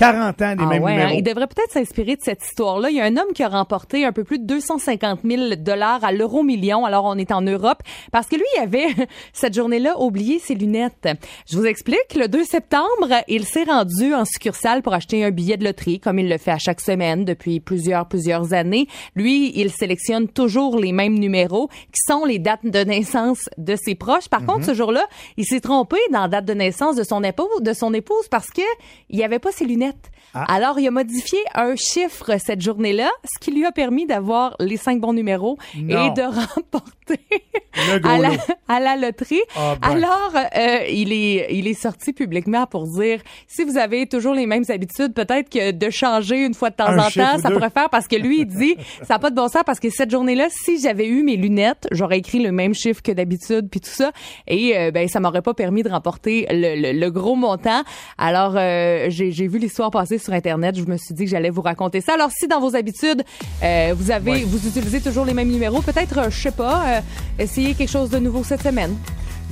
40 0.00 0.42
ans 0.42 0.56
des 0.56 0.62
ah 0.64 0.66
mêmes 0.66 0.82
ouais, 0.82 0.92
hein? 0.92 0.96
numéros. 0.96 1.18
il 1.18 1.22
devrait 1.22 1.46
peut-être 1.46 1.70
s'inspirer 1.72 2.16
de 2.16 2.22
cette 2.22 2.42
histoire-là. 2.44 2.90
Il 2.90 2.96
y 2.96 3.00
a 3.00 3.04
un 3.04 3.16
homme 3.16 3.32
qui 3.34 3.42
a 3.42 3.48
remporté 3.48 4.04
un 4.04 4.12
peu 4.12 4.24
plus 4.24 4.38
de 4.38 4.46
250 4.46 5.20
000 5.24 5.54
dollars 5.58 6.02
à 6.04 6.12
l'euro 6.12 6.42
million. 6.42 6.84
Alors, 6.84 7.04
on 7.04 7.16
est 7.16 7.32
en 7.32 7.42
Europe 7.42 7.82
parce 8.12 8.26
que 8.26 8.36
lui, 8.36 8.44
il 8.56 8.62
avait 8.62 8.86
cette 9.32 9.54
journée-là 9.54 9.98
oublié 10.00 10.38
ses 10.38 10.54
lunettes. 10.54 11.08
Je 11.50 11.56
vous 11.56 11.66
explique. 11.66 12.14
Le 12.16 12.28
2 12.28 12.44
septembre, 12.44 13.08
il 13.28 13.44
s'est 13.44 13.64
rendu 13.64 14.14
en 14.14 14.24
succursale 14.24 14.82
pour 14.82 14.94
acheter 14.94 15.24
un 15.24 15.30
billet 15.30 15.56
de 15.56 15.64
loterie, 15.64 16.00
comme 16.00 16.18
il 16.18 16.28
le 16.28 16.38
fait 16.38 16.50
à 16.52 16.58
chaque 16.58 16.80
semaine 16.80 17.24
depuis 17.24 17.60
plusieurs, 17.60 18.06
plusieurs 18.06 18.52
années. 18.52 18.86
Lui, 19.14 19.52
il 19.54 19.70
sélectionne 19.70 20.28
toujours 20.28 20.78
les 20.78 20.92
mêmes 20.92 21.18
numéros 21.18 21.68
qui 21.92 22.00
sont 22.06 22.24
les 22.24 22.38
dates 22.38 22.64
de 22.64 22.80
naissance 22.84 23.48
de 23.58 23.76
ses 23.76 23.94
proches. 23.94 24.28
Par 24.28 24.40
contre, 24.44 24.60
Mhm. 24.60 24.64
ce 24.64 24.74
jour-là, 24.74 25.04
il 25.36 25.44
s'est 25.44 25.60
trompé 25.60 25.96
dans 26.12 26.22
la 26.22 26.28
date 26.28 26.44
de 26.46 26.54
naissance 26.54 26.96
de 26.96 27.04
son 27.04 27.22
épouse, 27.22 27.60
de 27.60 27.72
son 27.72 27.92
épouse 27.94 28.28
parce 28.30 28.48
que 28.50 28.62
il 29.08 29.16
n'y 29.18 29.24
avait 29.24 29.38
pas 29.38 29.52
ses 29.52 29.64
lunettes. 29.64 29.89
ett. 29.90 30.10
Ah. 30.34 30.44
Alors, 30.54 30.78
il 30.78 30.86
a 30.86 30.90
modifié 30.90 31.38
un 31.54 31.74
chiffre 31.76 32.36
cette 32.38 32.60
journée-là, 32.60 33.10
ce 33.24 33.38
qui 33.44 33.50
lui 33.50 33.64
a 33.66 33.72
permis 33.72 34.06
d'avoir 34.06 34.54
les 34.60 34.76
cinq 34.76 35.00
bons 35.00 35.12
numéros 35.12 35.58
Non. 35.76 36.06
et 36.06 36.10
de 36.10 36.22
remporter 36.54 37.20
à 38.04 38.18
la, 38.18 38.28
lot. 38.30 38.36
à 38.68 38.80
la 38.80 38.96
loterie. 38.96 39.40
Ah 39.56 39.74
ben. 39.80 39.88
Alors, 39.90 40.32
euh, 40.36 40.78
il 40.88 41.12
est 41.12 41.48
il 41.50 41.66
est 41.66 41.74
sorti 41.74 42.12
publiquement 42.12 42.66
pour 42.66 42.86
dire 42.86 43.20
si 43.48 43.64
vous 43.64 43.76
avez 43.76 44.06
toujours 44.06 44.34
les 44.34 44.46
mêmes 44.46 44.64
habitudes, 44.68 45.14
peut-être 45.14 45.48
que 45.50 45.72
de 45.72 45.90
changer 45.90 46.44
une 46.44 46.54
fois 46.54 46.70
de 46.70 46.76
temps 46.76 46.86
Un 46.86 46.98
en 46.98 47.10
temps, 47.10 47.38
ça 47.38 47.48
deux. 47.48 47.54
pourrait 47.54 47.70
faire 47.70 47.90
parce 47.90 48.06
que 48.06 48.16
lui 48.16 48.40
il 48.42 48.46
dit 48.46 48.76
ça 49.02 49.14
n'a 49.14 49.18
pas 49.18 49.30
de 49.30 49.34
bon 49.36 49.48
sens 49.48 49.62
parce 49.66 49.80
que 49.80 49.90
cette 49.90 50.10
journée-là, 50.10 50.46
si 50.50 50.80
j'avais 50.80 51.06
eu 51.06 51.22
mes 51.22 51.36
lunettes, 51.36 51.88
j'aurais 51.90 52.18
écrit 52.18 52.40
le 52.40 52.52
même 52.52 52.74
chiffre 52.74 53.02
que 53.02 53.12
d'habitude 53.12 53.68
puis 53.70 53.80
tout 53.80 53.90
ça 53.90 54.12
et 54.46 54.76
euh, 54.78 54.90
ben 54.92 55.08
ça 55.08 55.18
m'aurait 55.20 55.42
pas 55.42 55.54
permis 55.54 55.82
de 55.82 55.88
remporter 55.90 56.46
le, 56.50 56.92
le- 56.92 56.98
le 56.98 57.10
gros 57.10 57.34
montant. 57.36 57.82
Alors 58.18 58.54
euh, 58.56 59.06
j'ai 59.08 59.30
vu 59.48 59.58
l'histoire 59.58 59.90
passer 59.90 60.18
sur 60.20 60.32
internet, 60.32 60.76
je 60.76 60.84
me 60.84 60.96
suis 60.96 61.14
dit 61.14 61.24
que 61.24 61.30
j'allais 61.30 61.50
vous 61.50 61.62
raconter 61.62 62.00
ça. 62.00 62.14
Alors 62.14 62.30
si 62.30 62.46
dans 62.46 62.60
vos 62.60 62.76
habitudes 62.76 63.22
euh, 63.62 63.94
vous 63.96 64.10
avez 64.10 64.30
Ouais. 64.30 64.44
vous 64.46 64.66
utilisez 64.68 65.00
toujours 65.00 65.24
les 65.24 65.34
mêmes 65.34 65.48
numéros, 65.50 65.80
peut-être 65.82 66.18
euh, 66.18 66.30
je 66.30 66.38
sais 66.40 66.50
pas, 66.50 66.84
euh, 66.86 67.00
essayez 67.38 67.74
quelque 67.74 67.90
chose 67.90 68.10
de 68.10 68.18
nouveau 68.18 68.44
cette 68.44 68.62
semaine. 68.62 68.94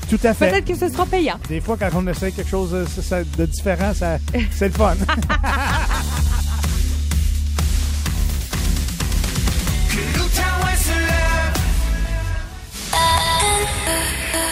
Tout 0.09 0.19
à 0.25 0.33
fait. 0.35 0.51
Peut-être 0.51 0.65
que 0.67 0.75
ce 0.77 0.89
sera 0.89 1.05
payant. 1.05 1.39
Des 1.49 1.61
fois, 1.61 1.77
quand 1.79 1.91
on 1.95 2.07
essaie 2.07 2.31
quelque 2.33 2.49
chose 2.49 2.71
de 2.71 3.45
différent, 3.47 3.93
ça, 3.95 4.17
c'est 4.53 4.69
le 4.69 4.73
fun. 4.75 4.95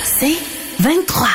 C'est 0.04 0.38
23. 0.80 1.26